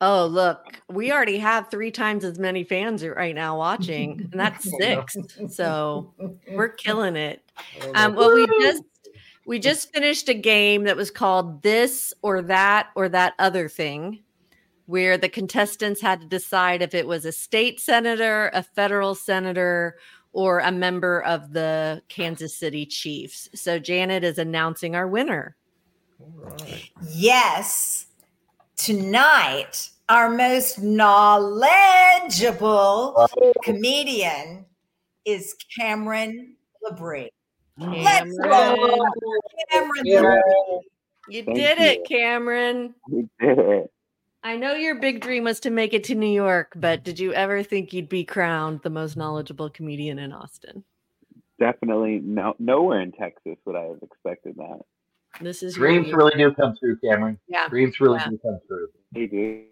Oh, 0.00 0.26
look, 0.26 0.82
we 0.90 1.10
already 1.10 1.38
have 1.38 1.70
three 1.70 1.90
times 1.90 2.22
as 2.24 2.38
many 2.38 2.64
fans 2.64 3.04
right 3.06 3.34
now 3.34 3.56
watching, 3.56 4.28
and 4.30 4.38
that's 4.38 4.70
six. 4.78 5.16
so 5.48 6.12
we're 6.50 6.68
killing 6.68 7.16
it. 7.16 7.42
Um, 7.94 8.14
well, 8.14 8.34
we 8.34 8.46
just 8.60 8.82
we 9.46 9.58
just 9.58 9.92
finished 9.94 10.28
a 10.28 10.34
game 10.34 10.84
that 10.84 10.96
was 10.96 11.10
called 11.10 11.62
This 11.62 12.12
or 12.20 12.42
That 12.42 12.88
or 12.94 13.08
That 13.08 13.34
Other 13.38 13.70
Thing, 13.70 14.22
where 14.84 15.16
the 15.16 15.30
contestants 15.30 16.02
had 16.02 16.20
to 16.20 16.26
decide 16.26 16.82
if 16.82 16.92
it 16.92 17.06
was 17.06 17.24
a 17.24 17.32
state 17.32 17.80
senator, 17.80 18.50
a 18.52 18.62
federal 18.62 19.14
senator, 19.14 19.96
or 20.34 20.58
a 20.58 20.72
member 20.72 21.22
of 21.22 21.54
the 21.54 22.02
Kansas 22.08 22.54
City 22.54 22.84
Chiefs. 22.84 23.48
So 23.54 23.78
Janet 23.78 24.24
is 24.24 24.36
announcing 24.36 24.94
our 24.94 25.08
winner. 25.08 25.56
Yes 27.14 28.05
tonight, 28.76 29.90
our 30.08 30.30
most 30.30 30.80
knowledgeable 30.80 33.28
comedian 33.62 34.64
is 35.24 35.54
Cameron 35.76 36.56
La 36.82 36.96
Brie. 36.96 37.30
Cameron. 37.78 38.04
Let's 38.04 38.38
go, 38.38 38.76
Cameron. 39.70 40.04
Yeah. 40.04 40.40
You 41.28 41.42
Thank 41.42 41.56
did 41.56 41.78
you. 41.78 41.84
it, 41.84 42.08
Cameron. 42.08 42.94
We 43.10 43.28
did 43.40 43.58
it. 43.58 43.90
I 44.44 44.56
know 44.56 44.74
your 44.74 45.00
big 45.00 45.20
dream 45.20 45.42
was 45.42 45.58
to 45.60 45.70
make 45.70 45.92
it 45.92 46.04
to 46.04 46.14
New 46.14 46.30
York, 46.30 46.72
but 46.76 47.02
did 47.02 47.18
you 47.18 47.34
ever 47.34 47.64
think 47.64 47.92
you'd 47.92 48.08
be 48.08 48.24
crowned 48.24 48.82
the 48.82 48.90
most 48.90 49.16
knowledgeable 49.16 49.68
comedian 49.68 50.20
in 50.20 50.32
Austin? 50.32 50.84
Definitely 51.58 52.20
no 52.22 52.54
nowhere 52.60 53.00
in 53.00 53.10
Texas 53.12 53.56
would 53.64 53.74
I 53.74 53.86
have 53.86 53.98
expected 54.02 54.54
that. 54.56 54.82
This 55.40 55.62
is 55.62 55.74
dreams 55.74 56.12
really 56.12 56.36
do 56.36 56.52
come 56.52 56.74
true, 56.78 56.96
Cameron. 57.04 57.38
Yeah, 57.48 57.68
dreams 57.68 58.00
really 58.00 58.18
yeah. 58.18 58.30
do 58.30 58.38
come 58.38 58.58
true. 58.66 58.88
They 59.12 59.26
do. 59.26 59.64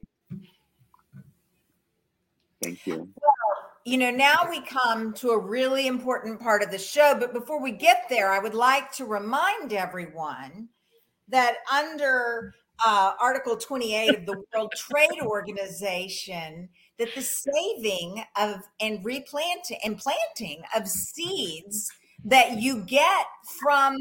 Thank 2.62 2.86
you. 2.86 2.96
Well, 2.96 3.54
you 3.84 3.98
know, 3.98 4.10
now 4.10 4.46
we 4.48 4.62
come 4.62 5.12
to 5.14 5.30
a 5.30 5.38
really 5.38 5.86
important 5.86 6.40
part 6.40 6.62
of 6.62 6.70
the 6.70 6.78
show. 6.78 7.14
But 7.18 7.34
before 7.34 7.62
we 7.62 7.72
get 7.72 8.04
there, 8.08 8.32
I 8.32 8.38
would 8.38 8.54
like 8.54 8.90
to 8.92 9.04
remind 9.04 9.72
everyone 9.72 10.68
that 11.28 11.56
under 11.72 12.54
uh, 12.84 13.12
Article 13.20 13.56
28 13.56 14.18
of 14.18 14.26
the 14.26 14.42
World 14.54 14.72
Trade 14.76 15.22
Organization, 15.22 16.68
that 16.98 17.14
the 17.14 17.22
saving 17.22 18.24
of 18.36 18.60
and 18.80 19.04
replanting 19.04 19.78
and 19.84 19.98
planting 19.98 20.62
of 20.74 20.88
seeds 20.88 21.90
that 22.24 22.60
you 22.60 22.82
get 22.82 23.26
from 23.60 23.96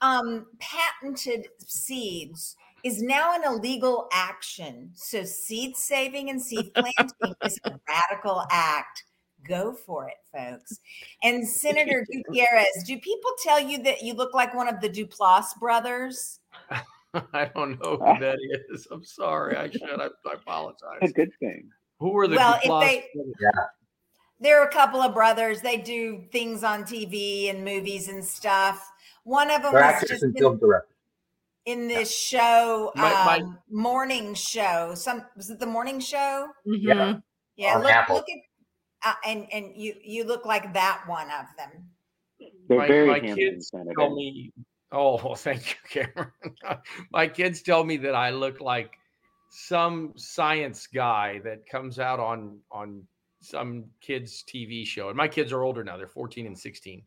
um, 0.00 0.46
patented 0.60 1.48
seeds 1.58 2.56
is 2.84 3.02
now 3.02 3.34
an 3.34 3.42
illegal 3.44 4.08
action. 4.12 4.90
So 4.94 5.24
seed 5.24 5.76
saving 5.76 6.30
and 6.30 6.40
seed 6.40 6.72
planting 6.74 7.34
is 7.44 7.58
a 7.64 7.72
radical 7.88 8.44
act. 8.50 9.04
Go 9.46 9.74
for 9.74 10.08
it, 10.08 10.14
folks. 10.32 10.78
And 11.22 11.46
Senator 11.46 12.06
Gutierrez, 12.28 12.84
do 12.86 12.98
people 12.98 13.30
tell 13.42 13.60
you 13.60 13.82
that 13.82 14.02
you 14.02 14.14
look 14.14 14.34
like 14.34 14.54
one 14.54 14.68
of 14.68 14.80
the 14.80 14.88
Duplass 14.88 15.46
brothers? 15.58 16.40
I 17.32 17.50
don't 17.54 17.80
know 17.82 17.96
who 17.96 18.20
that 18.20 18.38
is. 18.70 18.88
I'm 18.90 19.04
sorry. 19.04 19.56
I 19.56 19.70
should. 19.70 20.00
I, 20.00 20.06
I 20.06 20.32
apologize. 20.34 20.98
A 21.02 21.08
good 21.08 21.30
thing. 21.38 21.68
Who 22.00 22.16
are 22.18 22.26
the 22.26 22.36
well, 22.36 22.54
Duplass 22.54 22.82
if 22.82 22.88
they, 22.88 23.04
brothers? 23.14 23.34
Yeah 23.40 23.64
there 24.40 24.60
are 24.60 24.66
a 24.66 24.72
couple 24.72 25.00
of 25.00 25.14
brothers. 25.14 25.60
They 25.60 25.78
do 25.78 26.24
things 26.32 26.64
on 26.64 26.84
TV 26.84 27.50
and 27.50 27.64
movies 27.64 28.08
and 28.08 28.24
stuff. 28.24 28.90
One 29.24 29.50
of 29.50 29.62
them 29.62 29.72
They're 29.72 29.98
was 30.00 30.08
just 30.08 30.22
in, 30.22 30.32
film 30.34 30.60
in 31.66 31.88
this 31.88 32.14
show, 32.14 32.92
my, 32.94 33.10
my, 33.10 33.38
um, 33.38 33.58
morning 33.70 34.34
show. 34.34 34.94
Some 34.94 35.24
was 35.36 35.50
it 35.50 35.58
the 35.58 35.66
morning 35.66 35.98
show? 35.98 36.48
Mm-hmm. 36.66 36.86
Yeah, 36.86 37.14
yeah. 37.56 37.76
Look, 37.76 38.08
look 38.08 38.26
at 38.28 38.38
uh, 39.04 39.14
and 39.26 39.46
and 39.52 39.72
you 39.74 39.94
you 40.02 40.24
look 40.24 40.44
like 40.44 40.74
that 40.74 41.02
one 41.06 41.28
of 41.30 41.46
them. 41.56 41.88
They're 42.68 42.78
my, 42.78 42.86
very 42.86 43.08
my 43.08 43.20
kids 43.20 43.70
tell 43.70 44.14
me. 44.14 44.52
Oh, 44.92 45.34
thank 45.36 45.70
you, 45.70 46.04
Cameron. 46.04 46.32
my 47.12 47.26
kids 47.26 47.62
tell 47.62 47.84
me 47.84 47.96
that 47.98 48.14
I 48.14 48.30
look 48.30 48.60
like 48.60 48.92
some 49.50 50.12
science 50.16 50.86
guy 50.86 51.40
that 51.44 51.66
comes 51.66 51.98
out 51.98 52.20
on 52.20 52.58
on 52.70 53.02
some 53.44 53.84
kids 54.00 54.44
TV 54.48 54.86
show, 54.86 55.08
and 55.08 55.16
my 55.16 55.28
kids 55.28 55.52
are 55.52 55.62
older 55.62 55.84
now; 55.84 55.96
they're 55.96 56.06
14 56.06 56.46
and 56.46 56.58
16. 56.58 57.02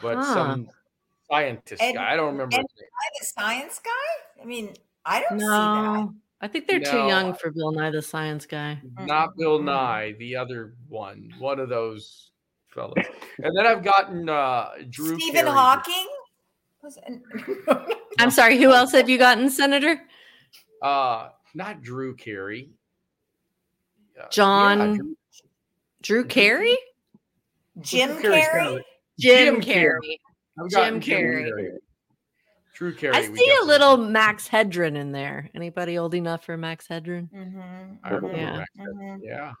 But 0.00 0.16
huh. 0.16 0.34
some 0.34 0.68
scientist 1.30 1.82
and, 1.82 1.96
guy, 1.96 2.12
I 2.12 2.16
don't 2.16 2.32
remember. 2.32 2.56
And 2.56 2.66
the 3.20 3.26
science 3.26 3.80
guy? 3.84 4.42
I 4.42 4.44
mean, 4.44 4.74
I 5.04 5.20
don't 5.20 5.38
no. 5.38 5.46
see 5.46 5.48
that. 5.48 6.08
I 6.42 6.48
think 6.48 6.66
they're 6.66 6.80
no, 6.80 6.90
too 6.90 7.06
young 7.06 7.34
for 7.34 7.50
Bill 7.50 7.70
Nye 7.70 7.90
the 7.90 8.02
Science 8.02 8.46
Guy. 8.46 8.80
Not 8.98 9.36
Bill 9.36 9.58
mm-hmm. 9.58 9.66
Nye, 9.66 10.14
the 10.18 10.34
other 10.34 10.74
one, 10.88 11.32
one 11.38 11.60
of 11.60 11.68
those 11.68 12.32
fellows. 12.68 12.94
and 13.38 13.56
then 13.56 13.64
I've 13.64 13.84
gotten 13.84 14.28
uh, 14.28 14.70
Drew 14.90 15.20
Stephen 15.20 15.44
Carey. 15.44 15.50
Hawking. 15.50 16.08
I'm 18.18 18.32
sorry. 18.32 18.58
Who 18.58 18.72
else 18.72 18.90
have 18.90 19.08
you 19.08 19.18
gotten, 19.18 19.50
Senator? 19.50 20.02
Uh, 20.82 21.28
not 21.54 21.80
Drew 21.80 22.16
Carey. 22.16 22.70
Uh, 24.20 24.28
John. 24.30 24.78
Yeah, 24.78 24.96
Drew, 24.96 25.16
Drew 26.02 26.24
Carey? 26.24 26.76
Jim 27.80 28.18
Carrey? 28.18 28.82
Jim, 29.18 29.60
Carrey. 29.60 30.18
Jim 30.68 31.00
Carrey. 31.00 31.78
Drew 32.74 32.94
Carey. 32.94 33.14
I 33.14 33.32
see 33.32 33.56
a 33.62 33.64
little 33.64 33.96
Max 33.96 34.48
Headroom 34.48 34.96
in 34.96 35.12
there. 35.12 35.48
Anybody 35.54 35.98
old 35.98 36.14
enough 36.14 36.44
for 36.44 36.56
Max 36.56 36.86
Headroom? 36.88 37.30
Mm-hmm. 37.34 37.94
I 38.02 38.10
remember 38.10 38.36
yeah. 38.36 38.56
Max 38.56 38.70
mm-hmm. 38.78 39.16
Yeah. 39.22 39.52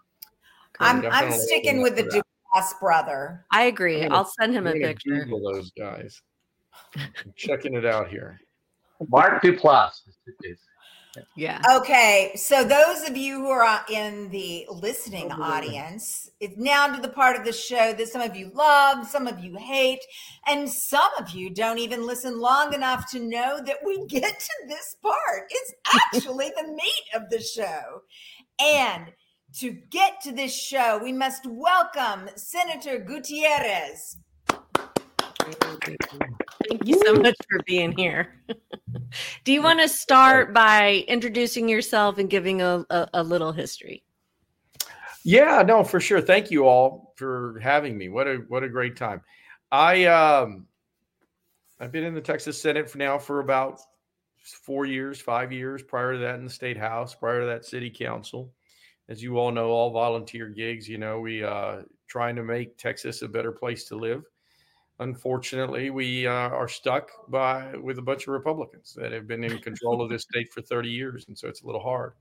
I'm 0.80 1.06
I'm 1.06 1.32
sticking 1.32 1.82
with 1.82 1.96
the 1.96 2.04
Duplass 2.04 2.78
brother. 2.80 3.44
I 3.52 3.64
agree. 3.64 4.00
Gonna, 4.00 4.14
I'll 4.14 4.24
send 4.40 4.54
him 4.54 4.66
a 4.66 4.72
picture. 4.72 5.24
Google 5.24 5.52
those 5.52 5.70
guys. 5.72 6.20
I'm 6.96 7.32
checking 7.36 7.74
it 7.74 7.86
out 7.86 8.08
here. 8.08 8.40
Mark 9.08 9.42
Duplass. 9.42 10.00
Yeah. 11.36 11.60
Okay. 11.76 12.32
So 12.36 12.64
those 12.64 13.06
of 13.08 13.16
you 13.16 13.40
who 13.40 13.50
are 13.50 13.64
uh, 13.64 13.80
in 13.90 14.30
the 14.30 14.66
listening 14.70 15.30
audience, 15.30 16.30
it's 16.40 16.56
now 16.56 16.86
to 16.86 17.00
the 17.00 17.08
part 17.08 17.36
of 17.36 17.44
the 17.44 17.52
show 17.52 17.92
that 17.92 18.08
some 18.08 18.22
of 18.22 18.34
you 18.34 18.50
love, 18.54 19.06
some 19.06 19.26
of 19.26 19.38
you 19.40 19.56
hate, 19.56 20.00
and 20.46 20.68
some 20.68 21.10
of 21.18 21.30
you 21.30 21.50
don't 21.50 21.78
even 21.78 22.06
listen 22.06 22.40
long 22.40 22.72
enough 22.72 23.10
to 23.10 23.20
know 23.20 23.60
that 23.64 23.76
we 23.84 24.06
get 24.08 24.40
to 24.40 24.52
this 24.68 24.96
part. 25.02 25.50
It's 25.50 25.74
actually 26.14 26.50
the 26.56 26.68
meat 26.72 27.04
of 27.14 27.28
the 27.30 27.40
show. 27.40 28.02
And 28.58 29.12
to 29.58 29.72
get 29.90 30.20
to 30.22 30.32
this 30.32 30.54
show, 30.54 30.98
we 31.02 31.12
must 31.12 31.46
welcome 31.46 32.30
Senator 32.36 32.98
Gutierrez. 32.98 34.16
Thank 36.68 36.86
you 36.86 37.00
so 37.04 37.14
much 37.14 37.36
for 37.50 37.60
being 37.66 37.92
here. 37.96 38.40
Do 39.44 39.52
you 39.52 39.62
want 39.62 39.80
to 39.80 39.88
start 39.88 40.52
by 40.52 41.04
introducing 41.08 41.68
yourself 41.68 42.18
and 42.18 42.28
giving 42.28 42.62
a, 42.62 42.84
a, 42.90 43.08
a, 43.14 43.22
little 43.22 43.52
history? 43.52 44.02
Yeah, 45.24 45.62
no, 45.66 45.84
for 45.84 46.00
sure. 46.00 46.20
Thank 46.20 46.50
you 46.50 46.66
all 46.66 47.14
for 47.16 47.58
having 47.62 47.96
me. 47.96 48.08
What 48.08 48.26
a 48.26 48.36
what 48.48 48.64
a 48.64 48.68
great 48.68 48.96
time. 48.96 49.22
I 49.70 50.04
um 50.06 50.66
I've 51.80 51.92
been 51.92 52.04
in 52.04 52.14
the 52.14 52.20
Texas 52.20 52.60
Senate 52.60 52.90
for 52.90 52.98
now 52.98 53.18
for 53.18 53.40
about 53.40 53.80
four 54.64 54.84
years, 54.84 55.20
five 55.20 55.52
years. 55.52 55.82
Prior 55.82 56.14
to 56.14 56.18
that, 56.18 56.36
in 56.36 56.44
the 56.44 56.50
state 56.50 56.76
house. 56.76 57.14
Prior 57.14 57.40
to 57.40 57.46
that, 57.46 57.64
city 57.64 57.90
council. 57.90 58.52
As 59.08 59.22
you 59.22 59.38
all 59.38 59.52
know, 59.52 59.70
all 59.70 59.90
volunteer 59.90 60.48
gigs. 60.48 60.88
You 60.88 60.98
know, 60.98 61.20
we 61.20 61.44
uh 61.44 61.82
trying 62.08 62.36
to 62.36 62.42
make 62.42 62.76
Texas 62.76 63.22
a 63.22 63.28
better 63.28 63.52
place 63.52 63.84
to 63.84 63.96
live 63.96 64.22
unfortunately, 65.02 65.90
we 65.90 66.26
uh, 66.26 66.30
are 66.30 66.68
stuck 66.68 67.10
by 67.28 67.74
with 67.76 67.98
a 67.98 68.02
bunch 68.02 68.22
of 68.22 68.28
Republicans 68.28 68.94
that 68.96 69.12
have 69.12 69.26
been 69.26 69.44
in 69.44 69.58
control 69.58 70.02
of 70.02 70.10
this 70.10 70.22
state 70.22 70.52
for 70.52 70.62
30 70.62 70.88
years, 70.88 71.24
and 71.28 71.38
so 71.38 71.48
it's 71.48 71.62
a 71.62 71.66
little 71.66 71.82
hard. 71.82 72.14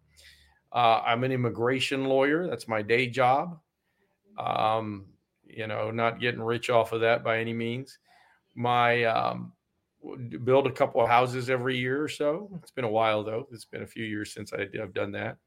Uh, 0.74 1.02
I'm 1.06 1.24
an 1.24 1.32
immigration 1.32 2.06
lawyer. 2.06 2.48
That's 2.48 2.68
my 2.68 2.82
day 2.82 3.08
job. 3.08 3.60
Um, 4.38 5.06
you 5.46 5.68
know, 5.68 5.92
not 5.92 6.20
getting 6.20 6.42
rich 6.42 6.70
off 6.70 6.94
of 6.94 7.02
that 7.02 7.24
by 7.24 7.40
any 7.40 7.54
means. 7.54 8.00
My 8.56 9.04
um, 9.04 9.54
build 10.44 10.68
a 10.68 10.72
couple 10.72 11.02
of 11.02 11.10
houses 11.10 11.50
every 11.50 11.78
year 11.78 12.02
or 12.02 12.08
so. 12.08 12.50
It's 12.62 12.72
been 12.72 12.86
a 12.86 12.90
while 12.90 13.24
though. 13.24 13.48
It's 13.52 13.66
been 13.66 13.84
a 13.84 13.88
few 13.88 14.06
years 14.06 14.34
since 14.34 14.54
I, 14.54 14.68
have 14.78 14.94
done 14.94 15.12
that. 15.12 15.38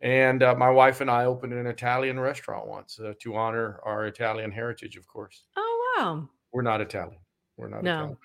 And 0.00 0.42
uh, 0.42 0.54
my 0.56 0.70
wife 0.70 1.00
and 1.00 1.10
I 1.10 1.26
opened 1.26 1.52
an 1.52 1.66
Italian 1.66 2.18
restaurant 2.18 2.66
once 2.66 2.98
uh, 2.98 3.12
to 3.20 3.36
honor 3.36 3.80
our 3.84 4.06
Italian 4.06 4.50
heritage, 4.50 4.96
of 4.96 5.06
course. 5.06 5.44
Oh, 5.56 5.94
wow. 5.98 6.28
We're 6.52 6.62
not 6.62 6.80
Italian. 6.80 7.18
We're 7.56 7.68
not 7.68 7.82
No. 7.82 7.94
Italian. 7.98 8.16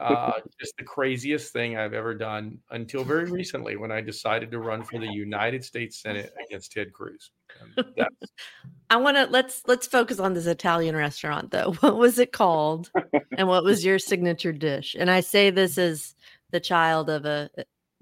Uh, 0.00 0.32
just 0.60 0.76
the 0.76 0.84
craziest 0.84 1.52
thing 1.54 1.78
I've 1.78 1.94
ever 1.94 2.14
done 2.14 2.58
until 2.70 3.02
very 3.02 3.30
recently 3.30 3.76
when 3.76 3.90
I 3.90 4.02
decided 4.02 4.50
to 4.50 4.58
run 4.58 4.82
for 4.82 4.98
the 4.98 5.06
United 5.06 5.64
States 5.64 6.02
Senate 6.02 6.34
against 6.44 6.72
Ted 6.72 6.92
Cruz. 6.92 7.30
I 8.90 8.96
want 8.96 9.16
to 9.16 9.24
let's 9.26 9.62
let's 9.66 9.86
focus 9.86 10.18
on 10.20 10.34
this 10.34 10.46
Italian 10.46 10.96
restaurant 10.96 11.50
though. 11.50 11.72
What 11.80 11.96
was 11.96 12.18
it 12.18 12.32
called, 12.32 12.90
and 13.38 13.48
what 13.48 13.64
was 13.64 13.84
your 13.84 13.98
signature 13.98 14.52
dish? 14.52 14.96
And 14.98 15.10
I 15.10 15.20
say 15.20 15.48
this 15.50 15.78
as 15.78 16.14
the 16.50 16.60
child 16.60 17.08
of 17.08 17.24
a 17.24 17.48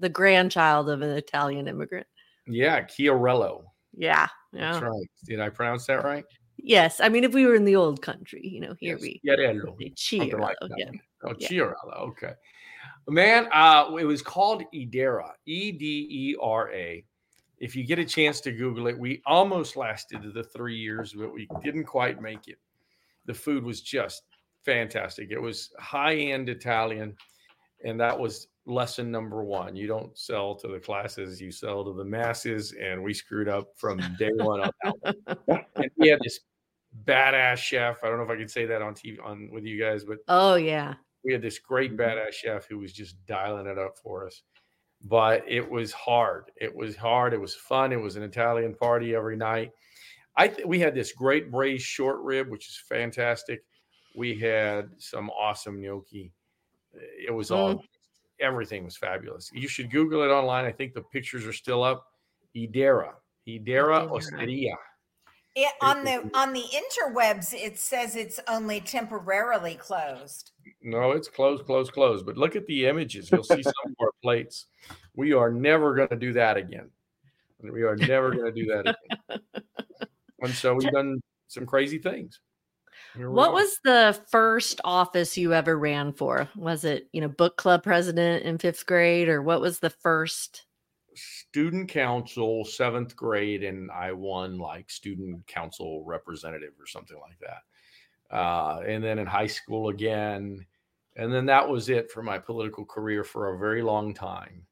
the 0.01 0.09
grandchild 0.09 0.89
of 0.89 1.01
an 1.01 1.11
Italian 1.11 1.69
immigrant. 1.69 2.07
yeah, 2.45 2.81
Chiarello. 2.81 3.63
Yeah, 3.97 4.27
That's 4.51 4.81
right. 4.81 5.09
Did 5.25 5.39
I 5.39 5.47
pronounce 5.49 5.85
that 5.85 6.03
right? 6.03 6.25
Yes. 6.65 6.99
I 6.99 7.09
mean, 7.09 7.23
if 7.23 7.33
we 7.33 7.45
were 7.45 7.55
in 7.55 7.65
the 7.65 7.75
old 7.75 8.01
country, 8.01 8.41
you 8.43 8.59
know, 8.59 8.75
here 8.79 8.97
Yes, 8.97 9.01
we 9.01 9.21
Chiarello. 9.25 9.65
Something 9.65 9.93
cheer. 9.95 10.39
like 10.39 10.57
oh, 10.61 10.69
yeah. 10.77 10.91
Oh, 11.23 11.33
Yeah. 11.37 11.47
Chiarella. 11.47 11.99
Okay. 12.09 12.33
Man, 13.07 13.47
uh, 13.53 13.95
it 13.99 14.05
was 14.05 14.21
called 14.21 14.63
Edera, 14.73 15.31
E 15.45 15.71
D 15.71 16.07
E 16.09 16.35
R 16.41 16.71
A. 16.71 17.05
If 17.59 17.75
you 17.75 17.85
get 17.85 17.99
a 17.99 18.05
chance 18.05 18.41
to 18.41 18.51
Google 18.51 18.87
it, 18.87 18.97
we 18.97 19.21
almost 19.25 19.77
lasted 19.77 20.33
the 20.33 20.43
three 20.43 20.75
years, 20.75 21.13
but 21.13 21.31
we 21.31 21.47
didn't 21.63 21.85
quite 21.85 22.21
make 22.21 22.47
it. 22.47 22.57
The 23.25 23.33
food 23.33 23.63
was 23.63 23.81
just 23.81 24.23
fantastic. 24.63 25.31
It 25.31 25.39
was 25.39 25.69
high 25.79 26.15
end 26.15 26.49
Italian, 26.49 27.15
and 27.83 27.99
that 27.99 28.19
was 28.19 28.47
lesson 28.65 29.11
number 29.11 29.43
one. 29.43 29.75
You 29.75 29.87
don't 29.87 30.17
sell 30.17 30.55
to 30.55 30.67
the 30.67 30.79
classes, 30.79 31.39
you 31.39 31.51
sell 31.51 31.83
to 31.85 31.93
the 31.93 32.03
masses, 32.03 32.73
and 32.81 33.01
we 33.01 33.13
screwed 33.13 33.47
up 33.47 33.69
from 33.75 33.99
day 34.17 34.31
one 34.35 34.61
on 34.61 34.71
that 34.83 34.95
one. 35.45 35.65
And 35.75 35.91
we 35.97 36.07
had 36.09 36.19
this 36.23 36.39
badass 37.03 37.57
chef. 37.57 37.97
I 38.03 38.07
don't 38.07 38.17
know 38.17 38.23
if 38.23 38.29
I 38.29 38.37
can 38.37 38.47
say 38.47 38.65
that 38.65 38.81
on 38.81 38.93
TV 38.93 39.17
on 39.23 39.49
with 39.51 39.65
you 39.65 39.79
guys, 39.79 40.03
but 40.03 40.19
Oh 40.27 40.55
yeah. 40.55 40.95
we 41.23 41.33
had 41.33 41.41
this 41.41 41.59
great 41.59 41.95
mm-hmm. 41.95 42.01
badass 42.01 42.33
chef 42.33 42.67
who 42.67 42.79
was 42.79 42.93
just 42.93 43.23
dialing 43.25 43.67
it 43.67 43.77
up 43.77 43.97
for 43.97 44.25
us. 44.25 44.41
But 45.03 45.43
it 45.47 45.69
was 45.69 45.91
hard. 45.91 46.51
It 46.55 46.73
was 46.73 46.95
hard. 46.95 47.33
It 47.33 47.41
was 47.41 47.53
fun. 47.53 47.91
It 47.91 48.01
was 48.01 48.15
an 48.15 48.23
italian 48.23 48.73
party 48.73 49.13
every 49.15 49.35
night. 49.37 49.71
I 50.37 50.47
th- 50.47 50.65
we 50.65 50.79
had 50.79 50.95
this 50.95 51.11
great 51.11 51.51
braised 51.51 51.85
short 51.85 52.19
rib 52.21 52.49
which 52.49 52.69
is 52.69 52.81
fantastic. 52.87 53.63
We 54.15 54.39
had 54.39 54.89
some 54.97 55.29
awesome 55.29 55.81
gnocchi. 55.81 56.31
It 56.93 57.33
was 57.33 57.51
all 57.51 57.75
mm. 57.75 57.83
everything 58.39 58.85
was 58.85 58.95
fabulous. 58.95 59.49
You 59.53 59.67
should 59.67 59.91
google 59.91 60.23
it 60.23 60.29
online. 60.29 60.65
I 60.65 60.71
think 60.71 60.93
the 60.93 61.01
pictures 61.01 61.45
are 61.45 61.53
still 61.53 61.83
up. 61.83 62.05
Edera 62.55 63.11
Edera. 63.47 64.09
osteria 64.09 64.77
It, 65.55 65.73
on 65.81 66.03
the 66.03 66.29
on 66.33 66.51
the 66.51 66.63
interwebs, 66.63 67.53
it 67.53 67.79
says 67.79 68.17
it's 68.17 68.41
only 68.47 68.81
temporarily 68.81 69.75
closed. 69.75 70.51
No, 70.81 71.11
it's 71.11 71.29
closed, 71.29 71.65
closed, 71.65 71.93
closed. 71.93 72.25
But 72.25 72.37
look 72.37 72.55
at 72.57 72.67
the 72.67 72.85
images. 72.87 73.31
You'll 73.31 73.43
see 73.43 73.63
some 73.63 73.73
of 73.85 73.95
our 74.01 74.11
plates. 74.21 74.65
We 75.15 75.31
are 75.31 75.49
never 75.49 75.95
going 75.95 76.09
to 76.09 76.17
do 76.17 76.33
that 76.33 76.57
again. 76.57 76.89
We 77.61 77.83
are 77.83 77.95
never 77.95 78.31
going 78.31 78.45
to 78.45 78.51
do 78.51 78.65
that 78.65 78.95
again. 79.29 79.41
And 80.41 80.53
so 80.53 80.75
we've 80.75 80.91
done 80.91 81.21
some 81.47 81.65
crazy 81.65 81.99
things. 81.99 82.39
Here 83.15 83.29
What 83.29 83.49
are. 83.49 83.53
was 83.53 83.79
the 83.83 84.19
first 84.29 84.81
office 84.83 85.37
you 85.37 85.53
ever 85.53 85.77
ran 85.77 86.13
for? 86.13 86.49
Was 86.55 86.83
it, 86.83 87.07
you 87.13 87.21
know, 87.21 87.29
book 87.29 87.55
club 87.57 87.83
president 87.83 88.43
in 88.43 88.57
fifth 88.57 88.85
grade, 88.85 89.29
or 89.29 89.41
what 89.41 89.61
was 89.61 89.79
the 89.79 89.89
first? 89.89 90.65
Student 91.15 91.89
council 91.89 92.65
seventh 92.65 93.15
grade, 93.15 93.63
and 93.63 93.89
I 93.91 94.11
won 94.11 94.57
like 94.57 94.89
student 94.89 95.45
council 95.47 96.03
representative 96.05 96.73
or 96.79 96.87
something 96.87 97.17
like 97.19 97.39
that. 97.39 98.35
Uh, 98.35 98.81
and 98.87 99.03
then 99.03 99.19
in 99.19 99.27
high 99.27 99.47
school 99.47 99.89
again, 99.89 100.65
and 101.15 101.33
then 101.33 101.45
that 101.45 101.67
was 101.67 101.89
it 101.89 102.11
for 102.11 102.21
my 102.21 102.37
political 102.37 102.85
career 102.85 103.23
for 103.23 103.53
a 103.53 103.57
very 103.57 103.81
long 103.81 104.13
time. 104.13 104.65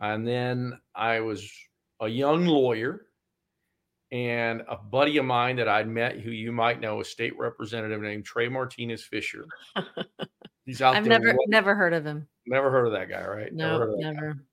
And 0.00 0.26
then 0.26 0.78
I 0.94 1.20
was 1.20 1.50
a 2.00 2.08
young 2.08 2.46
lawyer, 2.46 3.06
and 4.12 4.62
a 4.68 4.76
buddy 4.76 5.16
of 5.16 5.24
mine 5.24 5.56
that 5.56 5.68
I'd 5.68 5.88
met, 5.88 6.20
who 6.20 6.30
you 6.30 6.52
might 6.52 6.80
know, 6.80 7.00
a 7.00 7.04
state 7.04 7.36
representative 7.38 8.00
named 8.00 8.24
Trey 8.24 8.48
Martinez 8.48 9.02
Fischer. 9.02 9.46
He's 10.64 10.82
out 10.82 10.92
there. 10.92 11.00
I've 11.00 11.06
never 11.06 11.34
never 11.48 11.74
heard 11.74 11.92
of 11.92 12.04
him. 12.04 12.26
never 12.46 12.70
heard 12.70 12.86
of 12.86 12.92
that 12.92 13.08
guy, 13.08 13.24
right? 13.24 13.52
No, 13.52 13.78
heard 13.78 13.90
of 13.90 13.96
that 13.96 14.02
guy 14.02 14.12
never. 14.12 14.44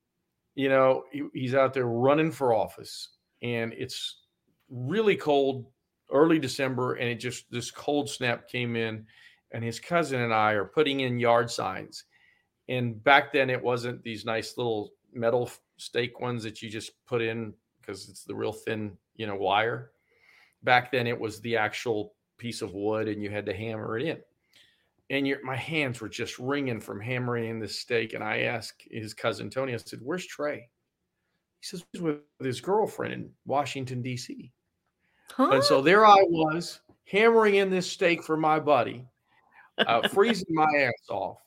You 0.54 0.68
know, 0.68 1.04
he, 1.10 1.24
he's 1.32 1.54
out 1.54 1.74
there 1.74 1.86
running 1.86 2.30
for 2.30 2.54
office, 2.54 3.10
and 3.42 3.72
it's 3.72 4.22
really 4.68 5.16
cold, 5.16 5.66
early 6.10 6.38
December, 6.38 6.94
and 6.94 7.08
it 7.08 7.16
just 7.16 7.50
this 7.50 7.70
cold 7.70 8.08
snap 8.08 8.48
came 8.48 8.76
in, 8.76 9.06
and 9.52 9.64
his 9.64 9.80
cousin 9.80 10.20
and 10.20 10.32
I 10.32 10.52
are 10.52 10.64
putting 10.64 11.00
in 11.00 11.18
yard 11.18 11.50
signs, 11.50 12.04
and 12.68 13.02
back 13.02 13.32
then 13.32 13.50
it 13.50 13.62
wasn't 13.62 14.02
these 14.02 14.24
nice 14.24 14.56
little 14.56 14.92
metal 15.12 15.50
stake 15.76 16.20
ones 16.20 16.42
that 16.44 16.62
you 16.62 16.70
just 16.70 16.92
put 17.06 17.20
in 17.20 17.52
because 17.80 18.08
it's 18.08 18.24
the 18.24 18.34
real 18.34 18.52
thin, 18.52 18.96
you 19.16 19.26
know, 19.26 19.36
wire. 19.36 19.90
Back 20.62 20.90
then 20.90 21.06
it 21.06 21.18
was 21.18 21.40
the 21.40 21.56
actual 21.56 22.14
piece 22.38 22.62
of 22.62 22.74
wood, 22.74 23.08
and 23.08 23.22
you 23.22 23.30
had 23.30 23.46
to 23.46 23.54
hammer 23.54 23.98
it 23.98 24.06
in 24.06 24.18
and 25.10 25.26
your, 25.26 25.44
my 25.44 25.56
hands 25.56 26.00
were 26.00 26.08
just 26.08 26.38
ringing 26.38 26.80
from 26.80 27.00
hammering 27.00 27.50
in 27.50 27.58
this 27.58 27.78
stake. 27.78 28.14
And 28.14 28.24
I 28.24 28.40
asked 28.40 28.82
his 28.90 29.14
cousin 29.14 29.50
Tony, 29.50 29.74
I 29.74 29.76
said, 29.76 30.00
Where's 30.02 30.26
Trey? 30.26 30.68
He 31.60 31.66
says, 31.66 31.84
"He's 31.92 32.02
with 32.02 32.18
his 32.40 32.60
girlfriend 32.60 33.14
in 33.14 33.30
Washington, 33.46 34.02
D.C. 34.02 34.52
Huh? 35.30 35.50
And 35.50 35.64
so 35.64 35.80
there 35.80 36.06
I 36.06 36.22
was 36.28 36.80
hammering 37.06 37.56
in 37.56 37.70
this 37.70 37.90
stake 37.90 38.22
for 38.22 38.36
my 38.36 38.58
buddy, 38.58 39.06
uh, 39.78 40.06
freezing 40.08 40.46
my 40.50 40.68
ass 40.78 41.08
off. 41.10 41.38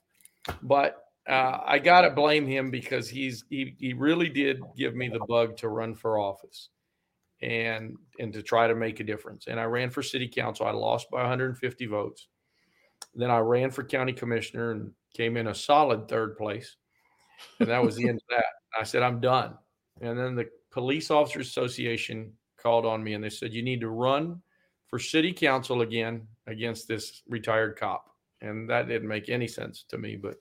But 0.64 1.04
uh, 1.28 1.60
I 1.66 1.80
got 1.80 2.02
to 2.02 2.10
blame 2.10 2.48
him 2.48 2.72
because 2.72 3.10
he's 3.10 3.44
he, 3.50 3.76
he 3.80 3.94
really 3.94 4.30
did 4.30 4.62
give 4.76 4.96
me 4.96 5.10
the 5.10 5.20
bug 5.28 5.58
to 5.58 5.70
run 5.70 5.94
for 5.94 6.20
office 6.20 6.70
and 7.42 7.96
and 8.20 8.34
to 8.34 8.42
try 8.42 8.68
to 8.68 8.76
make 8.76 9.00
a 9.00 9.04
difference. 9.04 9.48
And 9.48 9.60
I 9.60 9.66
ran 9.66 9.90
for 9.90 10.02
city 10.02 10.28
council. 10.28 10.66
I 10.66 10.72
lost 10.72 11.12
by 11.12 11.20
150 11.20 11.86
votes. 11.88 12.28
Then 13.16 13.32
I 13.32 13.40
ran 13.40 13.72
for 13.72 13.84
county 13.84 14.14
commissioner 14.14 14.72
and 14.72 14.92
came 15.14 15.38
in 15.38 15.48
a 15.48 15.56
solid 15.56 16.08
third 16.08 16.38
place. 16.38 16.76
And 17.60 17.70
that 17.70 17.84
was 17.84 17.96
the 17.96 18.08
end 18.08 18.18
of 18.18 18.38
that. 18.38 18.46
I 18.80 18.84
said, 18.84 19.04
I'm 19.04 19.20
done. 19.20 19.56
And 20.02 20.18
then 20.18 20.36
the 20.36 20.50
Police 20.72 21.10
Officers 21.10 21.48
Association 21.48 22.32
called 22.62 22.86
on 22.86 23.04
me 23.04 23.14
and 23.14 23.24
they 23.24 23.30
said, 23.30 23.54
You 23.54 23.64
need 23.64 23.82
to 23.82 23.90
run 23.90 24.42
for 24.88 25.00
city 25.00 25.34
council 25.34 25.82
again 25.82 26.28
against 26.46 26.88
this 26.88 27.24
retired 27.28 27.78
cop. 27.78 28.10
And 28.42 28.70
that 28.70 28.88
didn't 28.88 29.08
make 29.08 29.30
any 29.30 29.48
sense 29.48 29.86
to 29.90 29.98
me. 29.98 30.16
But 30.16 30.36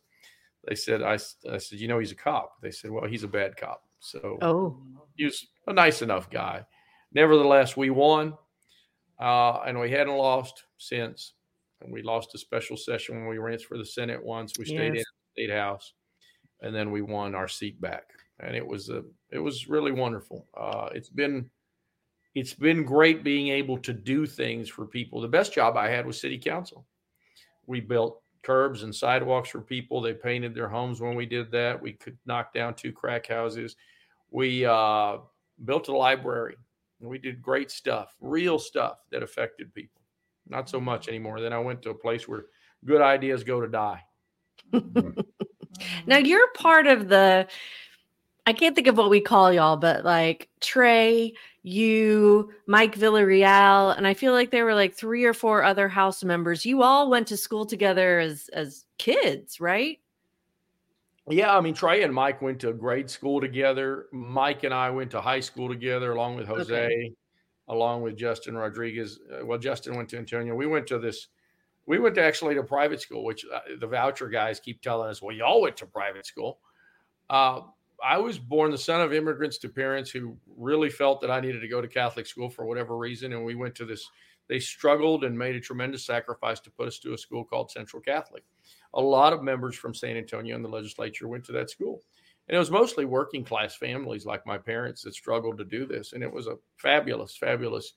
they 0.68 0.74
said, 0.74 1.02
I, 1.02 1.14
I 1.50 1.58
said, 1.58 1.78
You 1.78 1.88
know, 1.88 1.98
he's 1.98 2.12
a 2.12 2.16
cop. 2.16 2.60
They 2.60 2.70
said, 2.70 2.90
Well, 2.90 3.06
he's 3.06 3.24
a 3.24 3.28
bad 3.28 3.56
cop. 3.56 3.82
So 4.00 4.38
oh, 4.42 4.78
he 5.16 5.24
was 5.24 5.46
a 5.66 5.72
nice 5.72 6.02
enough 6.02 6.30
guy. 6.30 6.64
Nevertheless, 7.12 7.76
we 7.76 7.90
won, 7.90 8.34
uh, 9.18 9.60
and 9.66 9.80
we 9.80 9.90
hadn't 9.90 10.16
lost 10.16 10.64
since. 10.76 11.32
We 11.90 12.02
lost 12.02 12.34
a 12.34 12.38
special 12.38 12.76
session 12.76 13.16
when 13.16 13.28
we 13.28 13.38
ran 13.38 13.58
for 13.58 13.78
the 13.78 13.84
Senate 13.84 14.22
once. 14.22 14.52
We 14.58 14.64
stayed 14.64 14.88
in 14.88 14.94
the 14.94 15.04
state 15.32 15.50
house, 15.50 15.94
and 16.62 16.74
then 16.74 16.90
we 16.90 17.02
won 17.02 17.34
our 17.34 17.48
seat 17.48 17.80
back, 17.80 18.10
and 18.40 18.56
it 18.56 18.66
was 18.66 18.88
a 18.90 19.02
it 19.30 19.38
was 19.38 19.68
really 19.68 19.92
wonderful. 19.92 20.46
Uh, 20.56 20.88
it's 20.92 21.10
been 21.10 21.50
it's 22.34 22.54
been 22.54 22.84
great 22.84 23.24
being 23.24 23.48
able 23.48 23.78
to 23.78 23.92
do 23.92 24.26
things 24.26 24.68
for 24.68 24.86
people. 24.86 25.20
The 25.20 25.28
best 25.28 25.54
job 25.54 25.76
I 25.76 25.88
had 25.88 26.06
was 26.06 26.20
city 26.20 26.38
council. 26.38 26.86
We 27.66 27.80
built 27.80 28.22
curbs 28.42 28.82
and 28.82 28.94
sidewalks 28.94 29.48
for 29.48 29.60
people. 29.60 30.00
They 30.00 30.12
painted 30.12 30.54
their 30.54 30.68
homes 30.68 31.00
when 31.00 31.16
we 31.16 31.26
did 31.26 31.50
that. 31.52 31.80
We 31.80 31.94
could 31.94 32.18
knock 32.26 32.52
down 32.52 32.74
two 32.74 32.92
crack 32.92 33.26
houses. 33.26 33.74
We 34.30 34.64
uh, 34.64 35.18
built 35.64 35.88
a 35.88 35.96
library. 35.96 36.56
We 37.00 37.18
did 37.18 37.42
great 37.42 37.70
stuff, 37.70 38.14
real 38.20 38.58
stuff 38.58 38.98
that 39.10 39.22
affected 39.22 39.74
people. 39.74 39.95
Not 40.48 40.68
so 40.68 40.80
much 40.80 41.02
mm-hmm. 41.02 41.10
anymore. 41.10 41.40
Then 41.40 41.52
I 41.52 41.58
went 41.58 41.82
to 41.82 41.90
a 41.90 41.94
place 41.94 42.26
where 42.28 42.46
good 42.84 43.02
ideas 43.02 43.44
go 43.44 43.60
to 43.60 43.68
die. 43.68 44.02
now 46.06 46.16
you're 46.18 46.52
part 46.52 46.86
of 46.86 47.08
the. 47.08 47.46
I 48.48 48.52
can't 48.52 48.76
think 48.76 48.86
of 48.86 48.96
what 48.96 49.10
we 49.10 49.20
call 49.20 49.52
y'all, 49.52 49.76
but 49.76 50.04
like 50.04 50.48
Trey, 50.60 51.34
you, 51.64 52.52
Mike 52.68 52.96
Villarreal, 52.96 53.96
and 53.96 54.06
I 54.06 54.14
feel 54.14 54.32
like 54.32 54.52
there 54.52 54.64
were 54.64 54.74
like 54.74 54.94
three 54.94 55.24
or 55.24 55.34
four 55.34 55.64
other 55.64 55.88
house 55.88 56.22
members. 56.22 56.64
You 56.64 56.82
all 56.82 57.10
went 57.10 57.26
to 57.28 57.36
school 57.36 57.66
together 57.66 58.20
as 58.20 58.48
as 58.52 58.84
kids, 58.98 59.60
right? 59.60 59.98
Yeah, 61.28 61.56
I 61.56 61.60
mean 61.60 61.74
Trey 61.74 62.04
and 62.04 62.14
Mike 62.14 62.40
went 62.40 62.60
to 62.60 62.72
grade 62.72 63.10
school 63.10 63.40
together. 63.40 64.06
Mike 64.12 64.62
and 64.62 64.72
I 64.72 64.90
went 64.90 65.10
to 65.10 65.20
high 65.20 65.40
school 65.40 65.68
together, 65.68 66.12
along 66.12 66.36
with 66.36 66.46
Jose, 66.46 66.72
Okay. 66.72 67.12
Along 67.68 68.02
with 68.02 68.16
Justin 68.16 68.56
Rodriguez. 68.56 69.18
Uh, 69.32 69.44
well, 69.44 69.58
Justin 69.58 69.96
went 69.96 70.08
to 70.10 70.16
Antonian. 70.16 70.56
We 70.56 70.66
went 70.66 70.86
to 70.88 70.98
this. 70.98 71.28
We 71.86 71.98
went 71.98 72.14
to 72.16 72.22
actually 72.22 72.54
to 72.54 72.62
private 72.62 73.00
school, 73.00 73.24
which 73.24 73.44
uh, 73.52 73.60
the 73.78 73.86
voucher 73.86 74.28
guys 74.28 74.60
keep 74.60 74.80
telling 74.82 75.08
us. 75.08 75.22
Well, 75.22 75.34
y'all 75.34 75.62
went 75.62 75.76
to 75.78 75.86
private 75.86 76.26
school. 76.26 76.58
Uh, 77.30 77.60
I 78.04 78.18
was 78.18 78.38
born 78.38 78.70
the 78.70 78.78
son 78.78 79.00
of 79.00 79.12
immigrants 79.12 79.58
to 79.58 79.68
parents 79.68 80.10
who 80.10 80.36
really 80.56 80.90
felt 80.90 81.20
that 81.22 81.30
I 81.30 81.40
needed 81.40 81.60
to 81.60 81.68
go 81.68 81.80
to 81.80 81.88
Catholic 81.88 82.26
school 82.26 82.50
for 82.50 82.66
whatever 82.66 82.96
reason, 82.96 83.32
and 83.32 83.44
we 83.44 83.54
went 83.54 83.74
to 83.76 83.84
this. 83.84 84.08
They 84.48 84.60
struggled 84.60 85.24
and 85.24 85.36
made 85.36 85.56
a 85.56 85.60
tremendous 85.60 86.04
sacrifice 86.04 86.60
to 86.60 86.70
put 86.70 86.86
us 86.86 86.98
to 87.00 87.14
a 87.14 87.18
school 87.18 87.44
called 87.44 87.70
Central 87.70 88.00
Catholic. 88.00 88.44
A 88.94 89.00
lot 89.00 89.32
of 89.32 89.42
members 89.42 89.74
from 89.74 89.94
San 89.94 90.16
Antonio 90.16 90.54
in 90.54 90.62
the 90.62 90.68
legislature 90.68 91.26
went 91.26 91.44
to 91.44 91.52
that 91.52 91.70
school, 91.70 92.02
and 92.48 92.54
it 92.54 92.58
was 92.58 92.70
mostly 92.70 93.04
working 93.04 93.44
class 93.44 93.74
families 93.74 94.24
like 94.24 94.46
my 94.46 94.58
parents 94.58 95.02
that 95.02 95.14
struggled 95.14 95.58
to 95.58 95.64
do 95.64 95.86
this, 95.86 96.12
and 96.12 96.22
it 96.22 96.32
was 96.32 96.46
a 96.46 96.56
fabulous, 96.76 97.36
fabulous 97.36 97.94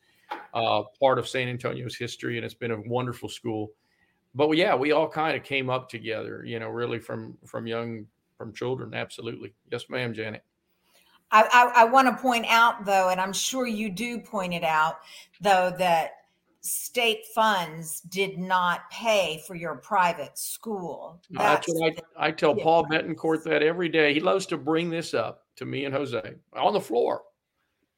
uh, 0.53 0.83
part 0.99 1.19
of 1.19 1.27
San 1.27 1.47
Antonio's 1.47 1.95
history, 1.95 2.37
and 2.37 2.45
it's 2.45 2.53
been 2.53 2.71
a 2.71 2.81
wonderful 2.81 3.29
school. 3.29 3.71
But 4.35 4.51
yeah, 4.51 4.75
we 4.75 4.91
all 4.91 5.07
kind 5.07 5.35
of 5.35 5.43
came 5.43 5.69
up 5.69 5.89
together, 5.89 6.43
you 6.45 6.59
know, 6.59 6.69
really 6.69 6.99
from 6.99 7.37
from 7.45 7.67
young 7.67 8.05
from 8.37 8.53
children. 8.53 8.93
Absolutely, 8.93 9.53
yes, 9.71 9.85
ma'am, 9.89 10.13
Janet. 10.13 10.43
I, 11.31 11.43
I, 11.53 11.81
I 11.81 11.85
want 11.85 12.07
to 12.07 12.19
point 12.19 12.45
out, 12.49 12.85
though, 12.85 13.09
and 13.09 13.21
I'm 13.21 13.33
sure 13.33 13.67
you 13.67 13.89
do 13.89 14.19
point 14.19 14.53
it 14.53 14.63
out, 14.63 14.99
though, 15.41 15.71
that 15.77 16.11
state 16.61 17.25
funds 17.33 18.01
did 18.01 18.37
not 18.37 18.89
pay 18.91 19.41
for 19.47 19.55
your 19.55 19.75
private 19.75 20.37
school. 20.37 21.21
That's, 21.29 21.67
That's 21.67 21.79
what 21.79 22.03
I, 22.17 22.27
I 22.27 22.31
tell 22.31 22.55
Paul 22.55 22.85
Bettencourt 22.85 23.43
that 23.43 23.63
every 23.63 23.89
day. 23.89 24.13
He 24.13 24.19
loves 24.19 24.45
to 24.47 24.57
bring 24.57 24.89
this 24.89 25.13
up 25.13 25.45
to 25.57 25.65
me 25.65 25.85
and 25.85 25.93
Jose 25.93 26.21
on 26.53 26.73
the 26.73 26.81
floor. 26.81 27.21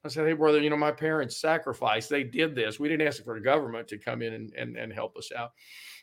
I 0.04 0.08
said, 0.08 0.28
Hey, 0.28 0.34
brother, 0.34 0.60
you 0.60 0.70
know, 0.70 0.78
my 0.78 0.92
parents 0.92 1.38
sacrificed. 1.38 2.10
They 2.10 2.24
did 2.24 2.56
this. 2.56 2.80
We 2.80 2.90
didn't 2.90 3.08
ask 3.08 3.24
for 3.24 3.36
the 3.36 3.44
government 3.44 3.88
to 3.90 3.98
come 3.98 4.22
in 4.22 4.34
and, 4.34 4.54
and, 4.56 4.76
and 4.76 4.94
help 4.94 5.16
us 5.18 5.32
out. 5.36 5.52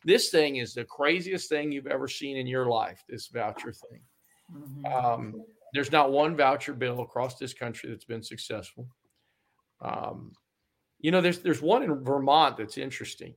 This 0.04 0.30
thing 0.30 0.56
is 0.56 0.74
the 0.74 0.84
craziest 0.84 1.48
thing 1.48 1.72
you've 1.72 1.88
ever 1.88 2.06
seen 2.06 2.36
in 2.36 2.46
your 2.46 2.66
life, 2.66 3.02
this 3.08 3.28
voucher 3.28 3.72
thing. 3.72 4.00
Mm-hmm. 4.54 4.86
Um, 4.86 5.42
there's 5.74 5.92
not 5.92 6.12
one 6.12 6.36
voucher 6.36 6.72
bill 6.72 7.00
across 7.00 7.36
this 7.36 7.52
country 7.52 7.90
that's 7.90 8.04
been 8.04 8.22
successful. 8.22 8.88
Um, 9.80 10.32
you 11.00 11.10
know, 11.10 11.20
there's 11.20 11.40
there's 11.40 11.62
one 11.62 11.82
in 11.82 12.04
Vermont 12.04 12.56
that's 12.56 12.78
interesting. 12.78 13.34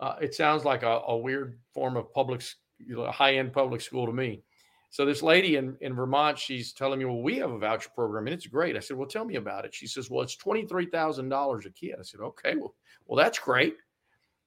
Uh, 0.00 0.16
it 0.20 0.34
sounds 0.34 0.64
like 0.64 0.82
a, 0.82 1.00
a, 1.08 1.16
weird 1.16 1.58
form 1.74 1.96
of 1.96 2.12
public, 2.12 2.42
you 2.78 2.94
know, 2.96 3.10
high 3.10 3.34
end 3.34 3.52
public 3.52 3.80
school 3.80 4.06
to 4.06 4.12
me. 4.12 4.42
So 4.90 5.04
this 5.04 5.22
lady 5.22 5.56
in, 5.56 5.76
in 5.80 5.94
Vermont, 5.94 6.38
she's 6.38 6.72
telling 6.72 7.00
me, 7.00 7.04
well, 7.04 7.20
we 7.20 7.36
have 7.38 7.50
a 7.50 7.58
voucher 7.58 7.90
program 7.94 8.26
and 8.26 8.34
it's 8.34 8.46
great. 8.46 8.76
I 8.76 8.80
said, 8.80 8.96
well, 8.96 9.08
tell 9.08 9.24
me 9.24 9.34
about 9.34 9.64
it. 9.64 9.74
She 9.74 9.86
says, 9.86 10.08
well, 10.08 10.22
it's 10.22 10.36
$23,000 10.36 11.66
a 11.66 11.70
kid. 11.70 11.96
I 11.98 12.02
said, 12.02 12.20
okay, 12.20 12.54
well, 12.56 12.74
well, 13.06 13.22
that's 13.22 13.38
great. 13.38 13.76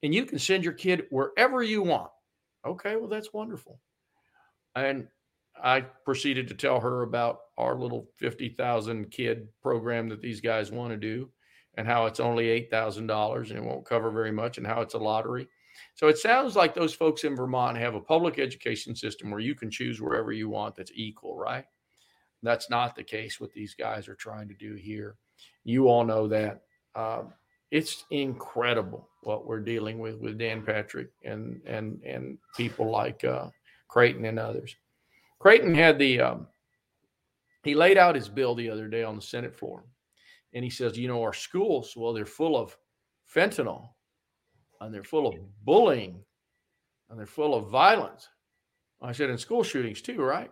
And 0.04 0.16
you 0.16 0.26
can 0.26 0.40
send 0.40 0.64
your 0.64 0.74
kid 0.74 1.04
wherever 1.12 1.62
you 1.62 1.84
want. 1.84 2.10
Okay, 2.66 2.96
well, 2.96 3.10
that's 3.10 3.34
wonderful. 3.34 3.80
And 4.76 5.08
I 5.62 5.82
proceeded 5.82 6.48
to 6.48 6.56
tell 6.56 6.80
her 6.80 7.04
about 7.04 7.42
our 7.58 7.76
little 7.76 8.08
50,000 8.18 9.12
kid 9.12 9.48
program 9.62 10.10
that 10.10 10.22
these 10.22 10.42
guys 10.42 10.72
want 10.72 10.92
to 10.92 10.98
do 10.98 11.30
and 11.76 11.88
how 11.88 12.06
it's 12.06 12.20
only 12.20 12.46
$8,000 12.72 13.50
and 13.50 13.58
it 13.58 13.64
won't 13.64 13.86
cover 13.86 14.12
very 14.12 14.32
much 14.32 14.58
and 14.58 14.68
how 14.68 14.82
it's 14.82 14.94
a 14.94 15.00
lottery. 15.00 15.48
So 15.96 16.08
it 16.08 16.18
sounds 16.18 16.56
like 16.56 16.74
those 16.74 16.94
folks 16.94 17.24
in 17.24 17.36
Vermont 17.36 17.78
have 17.78 17.96
a 17.96 18.02
public 18.02 18.40
education 18.40 18.96
system 18.96 19.32
where 19.32 19.40
you 19.40 19.56
can 19.56 19.70
choose 19.70 20.02
wherever 20.02 20.32
you 20.32 20.50
want 20.50 20.76
that's 20.76 20.92
equal, 20.94 21.38
right? 21.38 21.66
That's 22.44 22.70
not 22.70 22.96
the 22.96 23.04
case 23.04 23.40
what 23.40 23.54
these 23.54 23.76
guys 23.76 24.08
are 24.08 24.16
trying 24.16 24.48
to 24.50 24.56
do 24.56 24.76
here. 24.76 25.16
You 25.64 25.88
all 25.88 26.04
know 26.04 26.28
that. 26.28 26.62
Um, 26.96 27.34
it's 27.70 28.06
incredible 28.10 29.08
what 29.22 29.46
we're 29.46 29.62
dealing 29.62 30.00
with 30.00 30.20
with 30.20 30.38
Dan 30.38 30.62
Patrick 30.62 31.10
and 31.24 31.62
and 31.66 32.02
and 32.04 32.38
people 32.58 32.92
like 32.92 33.24
uh, 33.24 33.48
Creighton 33.88 34.26
and 34.26 34.40
others. 34.40 34.76
Creighton 35.40 35.74
had 35.74 35.98
the 35.98 36.20
um, 36.20 36.48
he 37.64 37.76
laid 37.76 37.98
out 37.98 38.16
his 38.16 38.28
bill 38.28 38.56
the 38.56 38.70
other 38.70 38.88
day 38.88 39.04
on 39.04 39.16
the 39.16 39.22
Senate 39.22 39.56
floor, 39.56 39.84
and 40.54 40.64
he 40.64 40.70
says, 40.70 40.98
you 40.98 41.08
know, 41.08 41.22
our 41.22 41.34
schools, 41.34 41.94
well, 41.96 42.14
they're 42.14 42.26
full 42.26 42.58
of 42.58 42.78
fentanyl, 43.34 43.90
and 44.80 44.94
they're 44.94 45.04
full 45.04 45.28
of 45.28 45.36
bullying, 45.64 46.24
and 47.10 47.20
they're 47.20 47.26
full 47.26 47.56
of 47.56 47.70
violence. 47.70 48.28
I 49.02 49.12
said, 49.14 49.30
and 49.30 49.40
school 49.40 49.64
shootings 49.64 50.02
too, 50.02 50.22
right? 50.22 50.52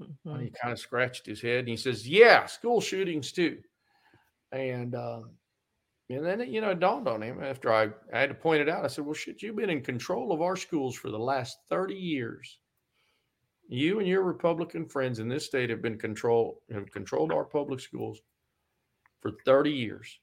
Mm-hmm. 0.00 0.28
And 0.28 0.42
he 0.42 0.50
kind 0.50 0.72
of 0.72 0.78
scratched 0.78 1.26
his 1.26 1.40
head 1.40 1.60
and 1.60 1.68
he 1.68 1.76
says, 1.76 2.08
yeah, 2.08 2.46
school 2.46 2.80
shootings 2.80 3.32
too. 3.32 3.58
And 4.52 4.94
um, 4.94 5.30
and 6.10 6.24
then 6.24 6.40
it, 6.40 6.48
you 6.48 6.60
know, 6.60 6.70
it 6.70 6.80
dawned 6.80 7.08
on 7.08 7.22
him 7.22 7.42
after 7.42 7.72
I, 7.72 7.88
I 8.12 8.20
had 8.20 8.28
to 8.28 8.34
point 8.34 8.60
it 8.60 8.68
out. 8.68 8.84
I 8.84 8.88
said, 8.88 9.04
Well, 9.04 9.14
shit, 9.14 9.42
you've 9.42 9.56
been 9.56 9.70
in 9.70 9.82
control 9.82 10.32
of 10.32 10.42
our 10.42 10.56
schools 10.56 10.94
for 10.96 11.10
the 11.10 11.18
last 11.18 11.58
30 11.70 11.94
years. 11.94 12.58
You 13.68 13.98
and 13.98 14.08
your 14.08 14.22
Republican 14.22 14.86
friends 14.86 15.18
in 15.18 15.28
this 15.28 15.46
state 15.46 15.70
have 15.70 15.80
been 15.80 15.98
control 15.98 16.60
have 16.70 16.90
controlled 16.90 17.32
our 17.32 17.44
public 17.44 17.80
schools 17.80 18.20
for 19.22 19.32
30 19.46 19.70
years. 19.70 20.18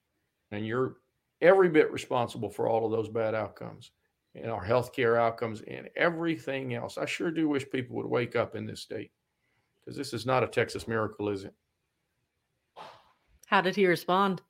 And 0.51 0.67
you're 0.67 0.97
every 1.41 1.69
bit 1.69 1.91
responsible 1.91 2.49
for 2.49 2.67
all 2.67 2.85
of 2.85 2.91
those 2.91 3.09
bad 3.09 3.33
outcomes 3.33 3.91
and 4.35 4.51
our 4.51 4.63
healthcare 4.63 5.19
outcomes 5.19 5.61
and 5.61 5.89
everything 5.95 6.75
else. 6.75 6.97
I 6.97 7.05
sure 7.05 7.31
do 7.31 7.49
wish 7.49 7.69
people 7.69 7.95
would 7.95 8.05
wake 8.05 8.35
up 8.35 8.55
in 8.55 8.65
this 8.65 8.81
state 8.81 9.11
because 9.79 9.97
this 9.97 10.13
is 10.13 10.25
not 10.25 10.43
a 10.43 10.47
Texas 10.47 10.87
miracle, 10.87 11.29
is 11.29 11.45
it? 11.45 11.53
How 13.47 13.61
did 13.61 13.75
he 13.75 13.87
respond? 13.87 14.41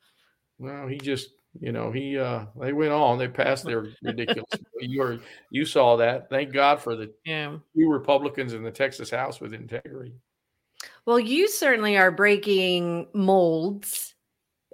Well, 0.58 0.88
he 0.88 0.98
just, 0.98 1.30
you 1.62 1.72
know, 1.72 1.92
he 1.92 2.18
uh 2.18 2.46
they 2.60 2.74
went 2.74 2.92
on, 2.92 3.18
they 3.18 3.30
passed 3.30 3.64
their 3.64 3.88
ridiculous. 4.04 4.50
you 4.80 5.00
were 5.00 5.20
you 5.52 5.66
saw 5.66 5.96
that. 5.98 6.30
Thank 6.30 6.52
God 6.52 6.82
for 6.82 6.96
the 6.96 7.14
yeah. 7.26 7.56
few 7.74 7.90
Republicans 7.90 8.54
in 8.54 8.64
the 8.64 8.72
Texas 8.72 9.10
House 9.10 9.40
with 9.40 9.54
integrity. 9.54 10.14
Well, 11.06 11.20
you 11.20 11.48
certainly 11.48 11.98
are 11.98 12.12
breaking 12.12 13.08
molds 13.14 14.09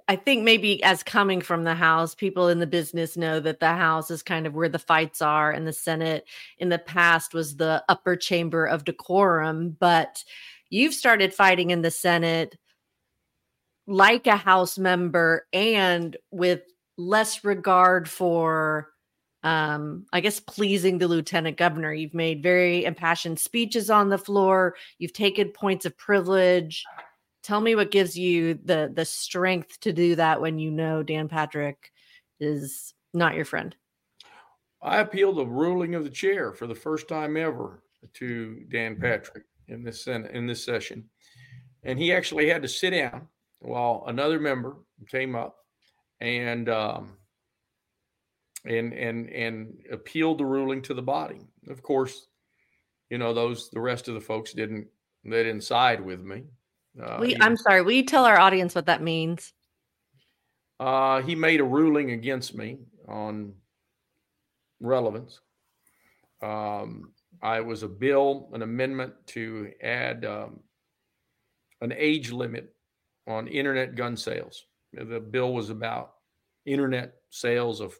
I 0.08 0.16
think 0.16 0.44
maybe 0.44 0.82
as 0.84 1.02
coming 1.02 1.40
from 1.40 1.64
the 1.64 1.74
House, 1.74 2.14
people 2.14 2.48
in 2.48 2.60
the 2.60 2.66
business 2.66 3.16
know 3.16 3.40
that 3.40 3.58
the 3.58 3.74
House 3.74 4.10
is 4.10 4.22
kind 4.22 4.46
of 4.46 4.54
where 4.54 4.68
the 4.68 4.78
fights 4.78 5.20
are, 5.20 5.50
and 5.50 5.66
the 5.66 5.72
Senate 5.72 6.26
in 6.58 6.68
the 6.68 6.78
past 6.78 7.34
was 7.34 7.56
the 7.56 7.82
upper 7.88 8.14
chamber 8.14 8.64
of 8.66 8.84
decorum. 8.84 9.76
But 9.78 10.22
you've 10.70 10.94
started 10.94 11.34
fighting 11.34 11.70
in 11.70 11.82
the 11.82 11.90
Senate 11.90 12.56
like 13.88 14.26
a 14.26 14.36
House 14.36 14.78
member 14.78 15.46
and 15.52 16.16
with 16.30 16.62
less 16.96 17.44
regard 17.44 18.08
for 18.08 18.88
um, 19.42 20.06
I 20.12 20.20
guess 20.20 20.40
pleasing 20.40 20.98
the 20.98 21.06
lieutenant 21.06 21.56
governor. 21.56 21.92
You've 21.92 22.14
made 22.14 22.42
very 22.42 22.84
impassioned 22.84 23.38
speeches 23.38 23.90
on 23.90 24.08
the 24.08 24.18
floor. 24.18 24.74
You've 24.98 25.12
taken 25.12 25.50
points 25.50 25.86
of 25.86 25.96
privilege. 25.96 26.84
Tell 27.46 27.60
me 27.60 27.76
what 27.76 27.92
gives 27.92 28.18
you 28.18 28.54
the 28.54 28.90
the 28.92 29.04
strength 29.04 29.78
to 29.82 29.92
do 29.92 30.16
that 30.16 30.40
when 30.40 30.58
you 30.58 30.68
know 30.68 31.04
Dan 31.04 31.28
Patrick 31.28 31.92
is 32.40 32.92
not 33.14 33.36
your 33.36 33.44
friend. 33.44 33.72
I 34.82 34.98
appealed 34.98 35.36
the 35.36 35.46
ruling 35.46 35.94
of 35.94 36.02
the 36.02 36.10
chair 36.10 36.52
for 36.52 36.66
the 36.66 36.74
first 36.74 37.06
time 37.06 37.36
ever 37.36 37.84
to 38.14 38.64
Dan 38.68 38.96
Patrick 38.96 39.44
in 39.68 39.84
this 39.84 40.02
sen- 40.02 40.26
in 40.26 40.48
this 40.48 40.64
session, 40.64 41.08
and 41.84 42.00
he 42.00 42.12
actually 42.12 42.48
had 42.48 42.62
to 42.62 42.68
sit 42.68 42.90
down 42.90 43.28
while 43.60 44.02
another 44.08 44.40
member 44.40 44.78
came 45.08 45.36
up 45.36 45.58
and 46.20 46.68
um, 46.68 47.16
and 48.64 48.92
and 48.92 49.30
and 49.30 49.84
appealed 49.92 50.38
the 50.38 50.44
ruling 50.44 50.82
to 50.82 50.94
the 50.94 51.00
body. 51.00 51.46
Of 51.68 51.80
course, 51.80 52.26
you 53.08 53.18
know 53.18 53.32
those 53.32 53.70
the 53.70 53.80
rest 53.80 54.08
of 54.08 54.14
the 54.14 54.20
folks 54.20 54.52
didn't 54.52 54.88
they 55.24 55.44
didn't 55.44 55.62
side 55.62 56.04
with 56.04 56.22
me. 56.22 56.42
Uh, 57.02 57.18
we, 57.20 57.36
I'm 57.40 57.56
sorry. 57.56 57.82
Will 57.82 57.92
you 57.92 58.04
tell 58.04 58.24
our 58.24 58.38
audience 58.38 58.74
what 58.74 58.86
that 58.86 59.02
means? 59.02 59.52
Uh, 60.78 61.22
he 61.22 61.34
made 61.34 61.60
a 61.60 61.64
ruling 61.64 62.10
against 62.12 62.54
me 62.54 62.78
on 63.08 63.52
relevance. 64.80 65.40
Um, 66.42 67.12
I 67.42 67.60
was 67.60 67.82
a 67.82 67.88
bill, 67.88 68.48
an 68.52 68.62
amendment 68.62 69.14
to 69.28 69.72
add 69.82 70.24
um, 70.24 70.60
an 71.80 71.92
age 71.96 72.30
limit 72.30 72.74
on 73.26 73.46
internet 73.48 73.94
gun 73.94 74.16
sales. 74.16 74.66
The 74.92 75.20
bill 75.20 75.52
was 75.52 75.70
about 75.70 76.14
internet 76.64 77.14
sales 77.30 77.80
of 77.80 77.98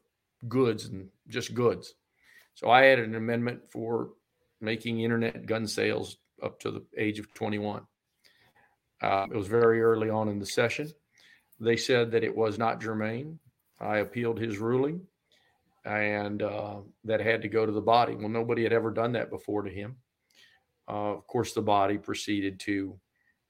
goods 0.48 0.86
and 0.86 1.08
just 1.28 1.54
goods. 1.54 1.94
So 2.54 2.68
I 2.68 2.86
added 2.86 3.08
an 3.08 3.16
amendment 3.16 3.60
for 3.70 4.10
making 4.60 5.00
internet 5.00 5.46
gun 5.46 5.66
sales 5.66 6.16
up 6.42 6.58
to 6.60 6.70
the 6.70 6.84
age 6.96 7.18
of 7.18 7.32
21. 7.34 7.82
Uh, 9.02 9.26
it 9.30 9.36
was 9.36 9.46
very 9.46 9.82
early 9.82 10.10
on 10.10 10.28
in 10.28 10.38
the 10.38 10.46
session. 10.46 10.90
They 11.60 11.76
said 11.76 12.10
that 12.12 12.24
it 12.24 12.34
was 12.34 12.58
not 12.58 12.80
germane. 12.80 13.38
I 13.80 13.98
appealed 13.98 14.38
his 14.38 14.58
ruling 14.58 15.02
and 15.86 16.42
uh, 16.42 16.76
that 17.04 17.20
had 17.20 17.42
to 17.42 17.48
go 17.48 17.64
to 17.64 17.72
the 17.72 17.80
body. 17.80 18.14
Well, 18.14 18.28
nobody 18.28 18.64
had 18.64 18.72
ever 18.72 18.90
done 18.90 19.12
that 19.12 19.30
before 19.30 19.62
to 19.62 19.70
him. 19.70 19.96
Uh, 20.88 21.14
of 21.14 21.26
course, 21.26 21.52
the 21.52 21.62
body 21.62 21.96
proceeded 21.96 22.58
to 22.60 22.98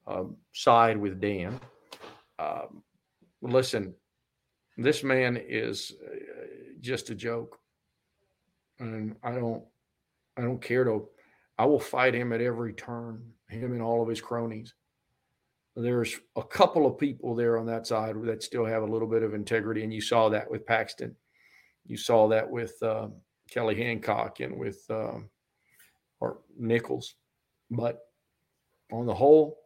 um, 0.07 0.36
side 0.53 0.99
with 0.99 1.20
Dan. 1.20 1.59
Um, 2.38 2.82
listen, 3.40 3.94
this 4.76 5.03
man 5.03 5.36
is 5.36 5.92
uh, 6.05 6.16
just 6.80 7.11
a 7.11 7.14
joke, 7.14 7.59
and 8.78 9.16
I 9.22 9.32
don't, 9.32 9.64
I 10.36 10.42
don't 10.42 10.61
care 10.61 10.84
to. 10.84 11.09
I 11.59 11.64
will 11.64 11.80
fight 11.80 12.14
him 12.14 12.32
at 12.32 12.42
every 12.42 12.74
turn. 12.74 13.32
Him 13.49 13.72
and 13.72 13.80
all 13.80 14.03
of 14.03 14.09
his 14.09 14.20
cronies 14.20 14.74
there's 15.77 16.18
a 16.37 16.43
couple 16.43 16.87
of 16.87 16.99
people 16.99 17.35
there 17.35 17.59
on 17.59 17.66
that 17.66 17.87
side 17.87 18.16
that 18.22 18.43
still 18.43 18.64
have 18.64 18.83
a 18.83 18.87
little 18.87 19.09
bit 19.09 19.22
of 19.22 19.35
integrity, 19.35 19.85
and 19.85 19.93
you 19.93 20.01
saw 20.01 20.29
that 20.31 20.51
with 20.51 20.66
Paxton. 20.66 21.14
You 21.87 21.97
saw 21.97 22.29
that 22.29 22.49
with 22.49 22.83
um, 22.83 23.14
Kelly 23.51 23.77
Hancock 23.77 24.41
and 24.41 24.59
with 24.59 24.83
um, 24.91 25.29
or 26.18 26.39
Nichols, 26.59 27.14
but 27.70 28.01
on 28.91 29.07
the 29.07 29.14
whole, 29.14 29.59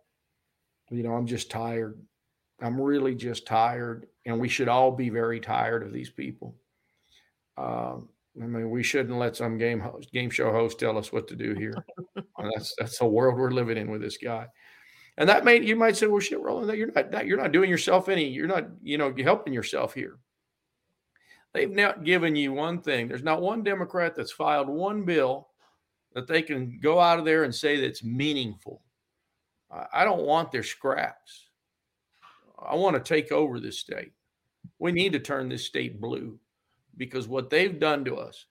you 0.90 1.02
know, 1.02 1.14
I'm 1.14 1.26
just 1.26 1.50
tired. 1.50 1.98
I'm 2.60 2.80
really 2.80 3.14
just 3.14 3.46
tired, 3.46 4.06
and 4.26 4.40
we 4.40 4.48
should 4.48 4.68
all 4.68 4.90
be 4.90 5.10
very 5.10 5.38
tired 5.38 5.82
of 5.82 5.92
these 5.92 6.10
people. 6.10 6.56
Um, 7.56 8.08
I 8.40 8.46
mean, 8.46 8.70
we 8.70 8.82
shouldn't 8.82 9.18
let 9.18 9.36
some 9.36 9.58
game 9.58 9.80
host, 9.80 10.12
game 10.12 10.30
show 10.30 10.50
host 10.50 10.78
tell 10.78 10.98
us 10.98 11.12
what 11.12 11.28
to 11.28 11.36
do 11.36 11.54
here. 11.54 11.74
that's 12.54 12.74
that's 12.78 12.98
the 12.98 13.06
world 13.06 13.38
we're 13.38 13.50
living 13.50 13.76
in 13.76 13.90
with 13.90 14.00
this 14.00 14.16
guy. 14.16 14.46
And 15.20 15.28
that 15.28 15.44
may 15.44 15.60
you 15.60 15.76
might 15.76 15.98
say, 15.98 16.06
well, 16.06 16.18
shit, 16.18 16.40
Roland, 16.40 16.76
you're 16.78 16.90
not 16.92 17.26
you're 17.26 17.36
not 17.36 17.52
doing 17.52 17.68
yourself 17.68 18.08
any, 18.08 18.26
you're 18.26 18.46
not, 18.46 18.64
you 18.82 18.96
know, 18.96 19.14
helping 19.22 19.52
yourself 19.52 19.92
here. 19.92 20.18
They've 21.52 21.70
not 21.70 22.04
given 22.04 22.34
you 22.34 22.54
one 22.54 22.80
thing. 22.80 23.06
There's 23.06 23.22
not 23.22 23.42
one 23.42 23.62
Democrat 23.62 24.16
that's 24.16 24.32
filed 24.32 24.70
one 24.70 25.04
bill 25.04 25.48
that 26.14 26.26
they 26.26 26.40
can 26.40 26.80
go 26.82 26.98
out 26.98 27.18
of 27.18 27.26
there 27.26 27.44
and 27.44 27.54
say 27.54 27.78
that's 27.78 28.02
meaningful. 28.02 28.80
I 29.92 30.04
don't 30.04 30.22
want 30.22 30.50
their 30.50 30.62
scraps. 30.62 31.50
I 32.58 32.74
want 32.74 32.96
to 32.96 33.02
take 33.02 33.30
over 33.30 33.60
this 33.60 33.78
state. 33.78 34.12
We 34.78 34.90
need 34.90 35.12
to 35.12 35.20
turn 35.20 35.50
this 35.50 35.66
state 35.66 36.00
blue 36.00 36.38
because 36.96 37.28
what 37.28 37.50
they've 37.50 37.78
done 37.78 38.06
to 38.06 38.16
us 38.16 38.46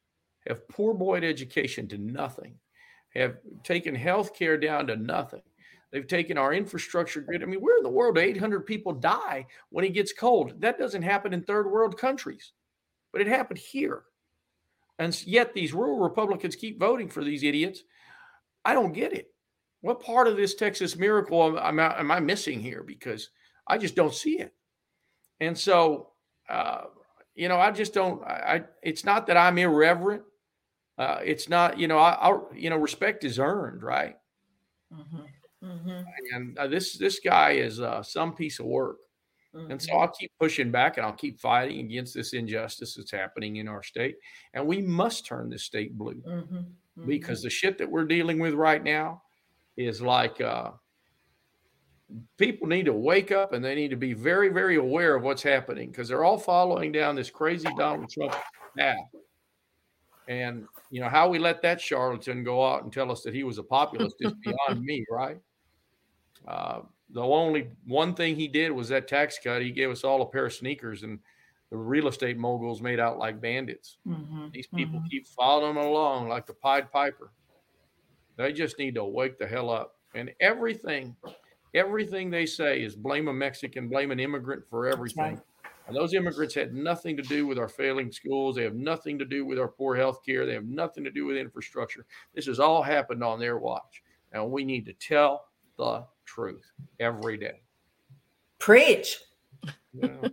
have 0.48 0.70
poor 0.70 0.94
boyed 0.94 1.24
education 1.24 1.88
to 1.88 1.98
nothing, 1.98 2.54
have 3.16 3.38
taken 3.64 3.96
health 3.96 4.36
care 4.36 4.58
down 4.58 4.86
to 4.88 4.96
nothing. 4.96 5.42
They've 5.92 6.08
taken 6.08 6.38
our 6.38 6.54
infrastructure 6.54 7.22
grid. 7.22 7.42
I 7.42 7.46
mean, 7.46 7.62
where 7.62 7.78
in 7.78 7.84
the 7.84 7.90
world 7.90 8.16
do 8.16 8.22
800 8.22 8.66
people 8.66 8.94
die 8.94 9.48
when 9.70 9.86
it 9.86 9.94
gets 9.94 10.14
cold? 10.14 10.62
That 10.62 10.78
doesn't 10.78 11.02
happen 11.02 11.34
in 11.34 11.42
third 11.42 11.70
world 11.70 11.98
countries, 11.98 12.54
but 13.12 13.22
it 13.22 13.28
happened 13.28 13.60
here. 13.60 14.04
And 15.00 15.20
yet 15.26 15.54
these 15.54 15.74
rural 15.74 15.98
Republicans 15.98 16.56
keep 16.56 16.80
voting 16.80 17.08
for 17.08 17.24
these 17.24 17.44
idiots. 17.44 17.84
I 18.64 18.74
don't 18.74 18.94
get 18.94 19.14
it. 19.14 19.34
What 19.82 20.02
part 20.02 20.28
of 20.28 20.36
this 20.36 20.56
Texas 20.56 20.98
miracle 20.98 21.58
am, 21.58 21.80
I, 21.80 22.00
am 22.00 22.12
I 22.12 22.20
missing 22.20 22.60
here? 22.60 22.84
Because 22.84 23.30
I 23.66 23.78
just 23.78 23.96
don't 23.96 24.14
see 24.14 24.40
it. 24.40 24.54
And 25.40 25.58
so, 25.58 26.10
uh, 26.50 26.82
you 27.34 27.48
know, 27.48 27.58
I 27.58 27.72
just 27.72 27.94
don't. 27.94 28.22
I, 28.24 28.66
it's 28.84 29.06
not 29.06 29.28
that 29.28 29.38
I'm 29.38 29.58
irreverent. 29.58 30.24
Uh, 30.98 31.20
it's 31.24 31.48
not, 31.48 31.80
you 31.80 31.88
know, 31.88 31.98
I, 31.98 32.30
I, 32.30 32.38
you 32.54 32.70
know, 32.70 32.76
respect 32.76 33.24
is 33.24 33.40
earned, 33.40 33.82
right? 33.82 34.18
Mm-hmm. 34.94 35.22
Mm-hmm. 35.64 36.02
And 36.34 36.58
uh, 36.58 36.68
this 36.68 36.98
this 36.98 37.20
guy 37.20 37.52
is 37.52 37.82
uh, 37.82 38.02
some 38.02 38.34
piece 38.34 38.60
of 38.60 38.66
work. 38.66 38.98
Mm-hmm. 39.56 39.72
And 39.72 39.82
so 39.82 39.92
mm-hmm. 39.92 40.02
I'll 40.02 40.08
keep 40.10 40.32
pushing 40.40 40.72
back 40.72 40.98
and 40.98 41.06
I'll 41.06 41.14
keep 41.14 41.40
fighting 41.40 41.80
against 41.86 42.14
this 42.14 42.34
injustice 42.34 42.96
that's 42.96 43.12
happening 43.12 43.58
in 43.58 43.68
our 43.68 43.82
state. 43.82 44.16
And 44.54 44.66
we 44.68 44.82
must 44.82 45.26
turn 45.26 45.50
this 45.50 45.64
state 45.64 45.98
blue 45.98 46.22
mm-hmm. 46.28 46.56
mm-hmm. 46.56 47.08
because 47.08 47.42
the 47.42 47.50
shit 47.50 47.78
that 47.80 47.90
we're 47.90 48.06
dealing 48.06 48.40
with 48.40 48.54
right 48.54 48.84
now 48.84 49.24
is 49.76 50.02
like 50.02 50.40
uh, 50.40 50.72
people 52.38 52.68
need 52.68 52.86
to 52.86 52.94
wake 52.94 53.32
up 53.32 53.54
and 53.54 53.64
they 53.64 53.76
need 53.76 53.90
to 53.90 53.96
be 53.96 54.14
very, 54.14 54.50
very 54.50 54.76
aware 54.76 55.16
of 55.16 55.24
what's 55.24 55.44
happening 55.44 55.90
because 55.90 56.08
they're 56.08 56.24
all 56.24 56.38
following 56.38 56.92
down 56.92 57.16
this 57.16 57.30
crazy 57.30 57.70
Donald 57.78 58.10
Trump 58.10 58.36
path. 58.78 58.98
And 60.28 60.68
you 60.92 61.02
know 61.02 61.10
how 61.10 61.28
we 61.28 61.40
let 61.40 61.62
that 61.64 61.82
charlatan 61.82 62.44
go 62.44 62.64
out 62.64 62.84
and 62.84 62.94
tell 62.94 63.12
us 63.12 63.24
that 63.24 63.34
he 63.34 63.44
was 63.44 63.58
a 63.58 63.64
populist 63.64 64.18
is 64.20 64.34
beyond 64.44 64.84
me, 64.84 65.04
right? 65.10 65.38
Uh, 66.50 66.82
the 67.12 67.22
only 67.22 67.70
one 67.86 68.14
thing 68.14 68.36
he 68.36 68.48
did 68.48 68.72
was 68.72 68.90
that 68.90 69.08
tax 69.08 69.40
cut. 69.42 69.62
He 69.62 69.72
gave 69.72 69.90
us 69.90 70.04
all 70.04 70.22
a 70.22 70.26
pair 70.26 70.48
of 70.48 70.54
sneakers, 70.54 71.04
and 71.04 71.20
the 71.70 71.78
real 71.78 72.08
estate 72.08 72.38
moguls 72.38 72.82
made 72.82 73.00
out 73.00 73.20
like 73.20 73.40
bandits. 73.40 73.98
Mm-hmm. 74.08 74.48
These 74.52 74.68
people 74.68 75.00
mm-hmm. 75.00 75.08
keep 75.08 75.28
following 75.28 75.78
along 75.78 76.28
like 76.28 76.48
the 76.48 76.54
Pied 76.54 76.92
Piper. 76.92 77.32
They 78.38 78.52
just 78.54 78.80
need 78.80 78.96
to 78.96 79.04
wake 79.04 79.38
the 79.38 79.48
hell 79.48 79.70
up. 79.70 79.96
And 80.16 80.32
everything, 80.40 81.16
everything 81.76 82.32
they 82.32 82.46
say 82.46 82.82
is 82.82 82.96
blame 82.96 83.28
a 83.28 83.34
Mexican, 83.34 83.90
blame 83.90 84.12
an 84.12 84.20
immigrant 84.20 84.64
for 84.70 84.88
everything. 84.88 85.36
Right. 85.36 85.40
And 85.88 85.96
those 85.96 86.14
immigrants 86.14 86.54
had 86.54 86.74
nothing 86.74 87.18
to 87.18 87.24
do 87.24 87.48
with 87.48 87.58
our 87.58 87.68
failing 87.68 88.12
schools. 88.12 88.56
They 88.56 88.64
have 88.64 88.76
nothing 88.76 89.18
to 89.20 89.26
do 89.26 89.46
with 89.46 89.60
our 89.60 89.68
poor 89.68 89.96
health 89.96 90.24
care. 90.24 90.46
They 90.46 90.54
have 90.54 90.66
nothing 90.66 91.04
to 91.04 91.12
do 91.12 91.26
with 91.26 91.36
infrastructure. 91.36 92.06
This 92.34 92.46
has 92.46 92.60
all 92.60 92.84
happened 92.84 93.24
on 93.24 93.40
their 93.40 93.58
watch. 93.58 94.04
And 94.32 94.52
we 94.52 94.64
need 94.64 94.86
to 94.86 94.94
tell 94.94 95.46
the 95.78 96.06
truth 96.30 96.72
every 97.00 97.38
day. 97.38 97.62
Preach. 98.60 99.20
Yeah. 99.94 100.30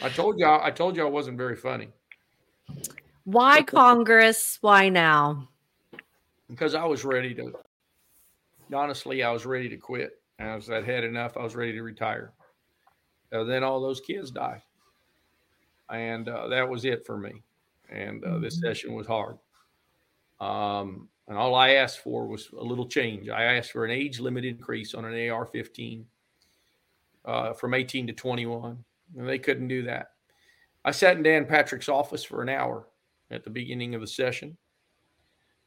I 0.00 0.08
told 0.08 0.38
you 0.38 0.46
I 0.46 0.70
told 0.70 0.96
you 0.96 1.02
I 1.04 1.10
wasn't 1.10 1.36
very 1.36 1.56
funny. 1.56 1.88
Why 3.24 3.62
Congress? 3.62 4.58
Why 4.60 4.88
now? 4.88 5.48
Because 6.48 6.74
I 6.74 6.84
was 6.84 7.04
ready 7.04 7.34
to 7.34 7.52
honestly, 8.72 9.22
I 9.22 9.32
was 9.32 9.44
ready 9.44 9.68
to 9.68 9.76
quit. 9.76 10.20
I 10.38 10.54
was 10.54 10.70
I'd 10.70 10.84
had 10.84 11.04
enough. 11.04 11.36
I 11.36 11.42
was 11.42 11.56
ready 11.56 11.72
to 11.72 11.82
retire. 11.82 12.32
Uh, 13.32 13.44
then 13.44 13.64
all 13.64 13.80
those 13.80 14.00
kids 14.00 14.30
died. 14.30 14.62
And 15.90 16.28
uh, 16.28 16.48
that 16.48 16.68
was 16.68 16.84
it 16.84 17.04
for 17.04 17.16
me. 17.18 17.42
And 17.90 18.24
uh, 18.24 18.38
this 18.38 18.56
mm-hmm. 18.56 18.66
session 18.66 18.94
was 18.94 19.06
hard. 19.06 19.38
Um, 20.40 21.08
and 21.28 21.38
all 21.38 21.54
I 21.54 21.70
asked 21.72 22.00
for 22.00 22.26
was 22.26 22.50
a 22.58 22.62
little 22.62 22.86
change. 22.86 23.28
I 23.28 23.44
asked 23.44 23.72
for 23.72 23.84
an 23.84 23.90
age 23.90 24.20
limit 24.20 24.44
increase 24.44 24.94
on 24.94 25.04
an 25.04 25.30
AR 25.30 25.46
15 25.46 26.04
uh, 27.24 27.52
from 27.52 27.74
18 27.74 28.08
to 28.08 28.12
21, 28.12 28.84
and 29.16 29.28
they 29.28 29.38
couldn't 29.38 29.68
do 29.68 29.82
that. 29.84 30.12
I 30.84 30.90
sat 30.90 31.16
in 31.16 31.22
Dan 31.22 31.46
Patrick's 31.46 31.88
office 31.88 32.24
for 32.24 32.42
an 32.42 32.48
hour 32.48 32.88
at 33.30 33.44
the 33.44 33.50
beginning 33.50 33.94
of 33.94 34.00
the 34.00 34.06
session. 34.06 34.56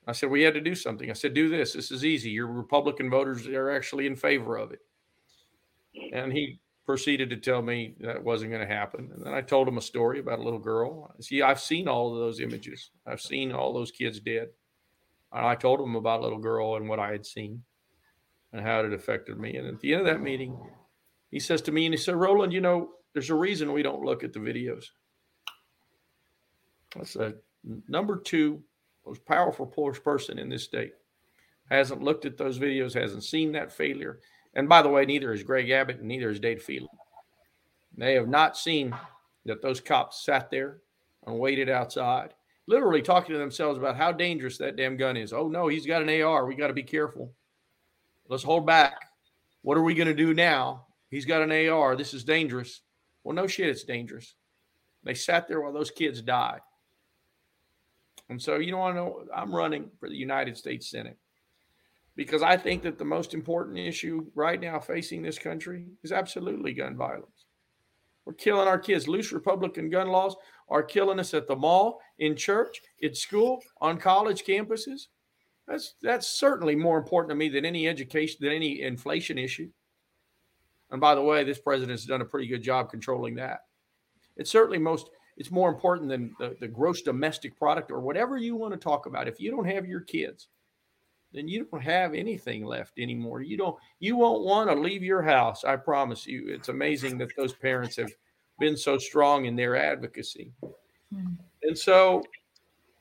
I 0.07 0.11
said, 0.11 0.29
We 0.29 0.43
had 0.43 0.53
to 0.53 0.61
do 0.61 0.75
something. 0.75 1.09
I 1.09 1.13
said, 1.13 1.33
Do 1.33 1.49
this. 1.49 1.73
This 1.73 1.89
is 1.89 2.05
easy. 2.05 2.29
Your 2.29 2.47
Republican 2.47 3.09
voters 3.09 3.47
are 3.47 3.71
actually 3.71 4.07
in 4.07 4.15
favor 4.15 4.57
of 4.57 4.71
it. 4.71 4.81
And 6.13 6.31
he 6.31 6.59
proceeded 6.85 7.29
to 7.31 7.37
tell 7.37 7.61
me 7.61 7.95
that 7.99 8.23
wasn't 8.23 8.51
going 8.51 8.67
to 8.67 8.73
happen. 8.73 9.09
And 9.13 9.25
then 9.25 9.33
I 9.33 9.41
told 9.41 9.67
him 9.67 9.77
a 9.77 9.81
story 9.81 10.19
about 10.19 10.39
a 10.39 10.43
little 10.43 10.59
girl. 10.59 11.15
See, 11.21 11.41
I've 11.41 11.59
seen 11.59 11.87
all 11.87 12.13
of 12.13 12.19
those 12.19 12.39
images, 12.39 12.91
I've 13.07 13.21
seen 13.21 13.51
all 13.51 13.73
those 13.73 13.91
kids 13.91 14.19
dead. 14.19 14.49
And 15.35 15.45
I 15.45 15.55
told 15.55 15.81
him 15.81 15.95
about 15.95 16.21
little 16.21 16.39
girl 16.39 16.77
and 16.77 16.87
what 16.87 16.99
I 16.99 17.11
had 17.11 17.25
seen 17.25 17.61
and 18.53 18.61
how 18.61 18.79
it 18.79 18.93
affected 18.93 19.37
me. 19.37 19.57
And 19.57 19.67
at 19.67 19.81
the 19.81 19.91
end 19.93 19.99
of 19.99 20.07
that 20.07 20.21
meeting, 20.21 20.57
he 21.29 21.39
says 21.39 21.61
to 21.63 21.73
me, 21.73 21.85
and 21.85 21.93
he 21.93 21.97
said, 21.97 22.15
Roland, 22.15 22.53
you 22.53 22.61
know, 22.61 22.91
there's 23.13 23.29
a 23.29 23.35
reason 23.35 23.73
we 23.73 23.83
don't 23.83 24.05
look 24.05 24.23
at 24.23 24.31
the 24.31 24.39
videos. 24.39 24.85
I 26.97 27.03
said, 27.03 27.35
number 27.89 28.17
two 28.17 28.63
most 29.05 29.25
powerful 29.25 29.65
person 29.67 30.39
in 30.39 30.49
this 30.49 30.63
state 30.63 30.93
hasn't 31.69 32.01
looked 32.01 32.25
at 32.25 32.37
those 32.37 32.57
videos, 32.57 32.93
hasn't 32.93 33.23
seen 33.23 33.51
that 33.51 33.73
failure. 33.73 34.19
And 34.53 34.69
by 34.69 34.81
the 34.81 34.89
way, 34.89 35.05
neither 35.05 35.33
is 35.33 35.43
Greg 35.43 35.69
Abbott 35.69 35.99
and 35.99 36.07
neither 36.07 36.29
is 36.29 36.39
Dade 36.39 36.61
Phelan. 36.61 36.87
They 37.97 38.13
have 38.13 38.29
not 38.29 38.57
seen 38.57 38.95
that 39.45 39.61
those 39.61 39.81
cops 39.81 40.23
sat 40.23 40.49
there 40.49 40.77
and 41.27 41.37
waited 41.37 41.69
outside 41.69 42.33
literally 42.67 43.01
talking 43.01 43.33
to 43.33 43.39
themselves 43.39 43.77
about 43.77 43.97
how 43.97 44.11
dangerous 44.11 44.57
that 44.57 44.75
damn 44.75 44.97
gun 44.97 45.17
is. 45.17 45.33
Oh 45.33 45.47
no, 45.47 45.67
he's 45.67 45.85
got 45.85 46.01
an 46.01 46.21
AR. 46.21 46.45
We 46.45 46.55
got 46.55 46.67
to 46.67 46.73
be 46.73 46.83
careful. 46.83 47.31
Let's 48.27 48.43
hold 48.43 48.65
back. 48.65 48.95
What 49.61 49.77
are 49.77 49.83
we 49.83 49.93
going 49.93 50.07
to 50.07 50.13
do 50.13 50.33
now? 50.33 50.85
He's 51.09 51.25
got 51.25 51.41
an 51.41 51.69
AR. 51.69 51.95
This 51.95 52.13
is 52.13 52.23
dangerous. 52.23 52.81
Well, 53.23 53.35
no 53.35 53.47
shit, 53.47 53.69
it's 53.69 53.83
dangerous. 53.83 54.35
They 55.03 55.13
sat 55.13 55.47
there 55.47 55.61
while 55.61 55.73
those 55.73 55.91
kids 55.91 56.21
died. 56.21 56.61
And 58.29 58.41
so, 58.41 58.55
you 58.57 58.71
know, 58.71 58.81
I 58.81 58.91
know 58.91 59.25
I'm 59.35 59.53
running 59.53 59.91
for 59.99 60.09
the 60.09 60.15
United 60.15 60.57
States 60.57 60.89
Senate 60.89 61.17
because 62.15 62.41
I 62.41 62.57
think 62.57 62.81
that 62.83 62.97
the 62.97 63.05
most 63.05 63.33
important 63.33 63.77
issue 63.77 64.25
right 64.33 64.59
now 64.59 64.79
facing 64.79 65.21
this 65.21 65.37
country 65.37 65.85
is 66.03 66.11
absolutely 66.11 66.73
gun 66.73 66.95
violence. 66.95 67.45
We're 68.25 68.33
killing 68.33 68.67
our 68.67 68.79
kids. 68.79 69.07
Loose 69.07 69.31
Republican 69.31 69.89
gun 69.89 70.07
laws 70.07 70.35
are 70.67 70.83
killing 70.83 71.19
us 71.19 71.33
at 71.33 71.47
the 71.47 71.55
mall, 71.55 71.99
in 72.19 72.35
church, 72.35 72.81
at 73.03 73.15
school, 73.15 73.61
on 73.81 73.97
college 73.97 74.43
campuses. 74.43 75.07
That's 75.67 75.95
that's 76.01 76.27
certainly 76.27 76.75
more 76.75 76.97
important 76.97 77.31
to 77.31 77.35
me 77.35 77.49
than 77.49 77.65
any 77.65 77.87
education, 77.87 78.37
than 78.41 78.51
any 78.51 78.81
inflation 78.81 79.37
issue. 79.37 79.69
And 80.91 81.01
by 81.01 81.15
the 81.15 81.21
way, 81.21 81.43
this 81.43 81.59
president's 81.59 82.05
done 82.05 82.21
a 82.21 82.25
pretty 82.25 82.47
good 82.47 82.61
job 82.61 82.89
controlling 82.89 83.35
that. 83.35 83.61
It's 84.37 84.51
certainly 84.51 84.77
most 84.77 85.09
it's 85.37 85.51
more 85.51 85.69
important 85.69 86.09
than 86.09 86.33
the, 86.39 86.55
the 86.59 86.67
gross 86.67 87.01
domestic 87.01 87.57
product 87.57 87.91
or 87.91 87.99
whatever 87.99 88.37
you 88.37 88.55
want 88.55 88.73
to 88.73 88.79
talk 88.79 89.05
about. 89.05 89.27
If 89.27 89.39
you 89.39 89.51
don't 89.51 89.67
have 89.67 89.85
your 89.85 90.01
kids, 90.01 90.47
then 91.33 91.47
you 91.47 91.65
don't 91.65 91.81
have 91.81 92.13
anything 92.13 92.63
left 92.63 92.97
anymore. 92.97 93.41
You 93.41 93.57
don't 93.57 93.75
you 93.99 94.15
won't 94.15 94.45
want 94.45 94.69
to 94.69 94.75
leave 94.75 95.03
your 95.03 95.21
house. 95.21 95.63
I 95.63 95.75
promise 95.75 96.25
you. 96.25 96.45
It's 96.47 96.69
amazing 96.69 97.17
that 97.17 97.35
those 97.35 97.53
parents 97.53 97.97
have 97.97 98.11
been 98.59 98.77
so 98.77 98.97
strong 98.97 99.45
in 99.45 99.55
their 99.55 99.75
advocacy. 99.75 100.51
Hmm. 101.13 101.33
And 101.63 101.77
so 101.77 102.23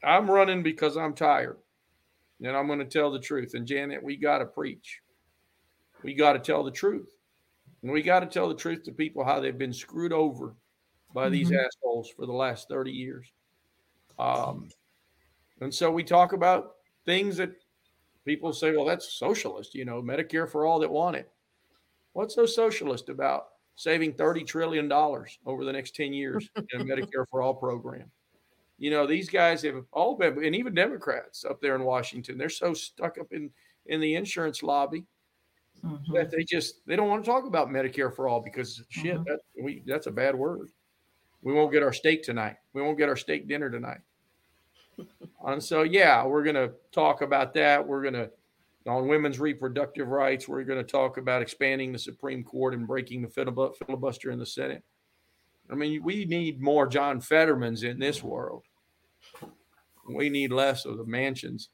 I'm 0.03 0.31
running 0.31 0.63
because 0.63 0.97
I'm 0.97 1.15
tired. 1.15 1.59
And 2.41 2.57
I'm 2.57 2.67
going 2.67 2.81
to 2.81 2.85
tell 2.85 3.11
the 3.11 3.21
truth. 3.21 3.55
And 3.55 3.67
Janet, 3.67 4.03
we 4.03 4.17
got 4.17 4.39
to 4.39 4.47
preach. 4.47 5.01
We 6.03 6.15
got 6.15 6.35
to 6.35 6.39
tell 6.39 6.63
the 6.63 6.71
truth. 6.71 7.09
And 7.83 7.93
we 7.93 8.03
got 8.03 8.21
to 8.21 8.27
tell 8.27 8.49
the 8.49 8.55
truth 8.55 8.83
to 8.85 8.93
people 8.93 9.25
how 9.25 9.41
they've 9.41 9.57
been 9.57 9.73
screwed 9.73 10.13
over 10.13 10.55
by 11.15 11.25
mm-hmm. 11.25 11.33
these 11.33 11.53
assholes 11.53 12.11
for 12.11 12.27
the 12.27 12.33
last 12.33 12.69
30 12.69 12.91
years. 12.91 13.27
Um, 14.19 14.69
and 15.61 15.73
so 15.73 15.91
we 15.91 16.03
talk 16.03 16.33
about 16.33 16.73
things 17.07 17.37
that 17.37 17.53
people 18.25 18.53
say, 18.53 18.75
well, 18.75 18.85
that's 18.85 19.15
socialist, 19.15 19.75
you 19.75 19.85
know, 19.85 20.03
Medicare 20.03 20.49
for 20.49 20.67
all 20.67 20.81
that 20.81 20.91
want 20.91 21.17
it. 21.17 21.31
What's 22.13 22.35
so 22.35 22.47
socialist 22.47 23.09
about 23.09 23.47
saving 23.77 24.15
$30 24.15 24.47
trillion 24.47 24.91
over 24.91 25.65
the 25.65 25.73
next 25.73 25.95
10 25.95 26.13
years 26.13 26.49
in 26.73 26.81
a 26.81 26.85
Medicare 26.85 27.27
for 27.31 27.43
all 27.43 27.55
program? 27.55 28.11
You 28.79 28.91
know, 28.91 29.07
these 29.07 29.29
guys 29.29 29.63
have 29.63 29.85
all 29.93 30.17
been, 30.17 30.45
and 30.45 30.55
even 30.55 30.75
Democrats 30.75 31.45
up 31.45 31.61
there 31.61 31.77
in 31.77 31.85
Washington, 31.85 32.37
they're 32.37 32.49
so 32.49 32.75
stuck 32.75 33.19
up 33.19 33.33
in, 33.33 33.51
in 33.87 34.01
the 34.01 34.15
insurance 34.15 34.63
lobby 34.63 35.05
mm-hmm. 35.85 36.13
that 36.15 36.31
they 36.31 36.45
just 36.45 36.85
they 36.87 36.97
don't 36.97 37.09
want 37.09 37.25
to 37.25 37.31
talk 37.31 37.47
about 37.47 37.69
Medicare 37.69 38.15
for 38.15 38.29
all 38.29 38.41
because 38.41 38.83
shit, 38.89 39.15
mm-hmm. 39.15 39.25
that, 39.25 39.39
we 39.63 39.83
that's 39.87 40.07
a 40.07 40.11
bad 40.11 40.35
word. 40.35 40.71
We 41.43 41.53
won't 41.53 41.73
get 41.73 41.83
our 41.83 41.93
steak 41.93 42.23
tonight. 42.23 42.57
We 42.73 42.83
won't 42.83 42.99
get 42.99 43.09
our 43.09 43.17
steak 43.17 43.47
dinner 43.47 43.71
tonight. 43.71 44.01
and 45.47 45.63
so, 45.63 45.83
yeah, 45.83 46.25
we're 46.25 46.43
going 46.43 46.55
to 46.55 46.73
talk 46.91 47.21
about 47.21 47.53
that. 47.55 47.87
We're 47.87 48.03
going 48.03 48.15
to 48.15 48.31
on 48.87 49.09
women's 49.09 49.41
reproductive 49.41 50.09
rights. 50.09 50.47
We're 50.47 50.65
going 50.65 50.85
to 50.85 50.91
talk 50.91 51.17
about 51.17 51.43
expanding 51.43 51.93
the 51.93 51.99
Supreme 51.99 52.45
Court 52.45 52.75
and 52.75 52.87
breaking 52.87 53.23
the 53.23 53.73
filibuster 53.87 54.31
in 54.31 54.39
the 54.39 54.47
Senate. 54.47 54.83
I 55.71 55.75
mean, 55.75 56.03
we 56.03 56.27
need 56.27 56.61
more 56.61 56.87
John 56.87 57.21
Fettermans 57.21 57.85
in 57.85 57.99
this 57.99 58.23
world. 58.23 58.65
We 60.07 60.29
need 60.29 60.53
less 60.53 60.85
of 60.85 60.99
the 60.99 61.05
Manchins 61.05 61.69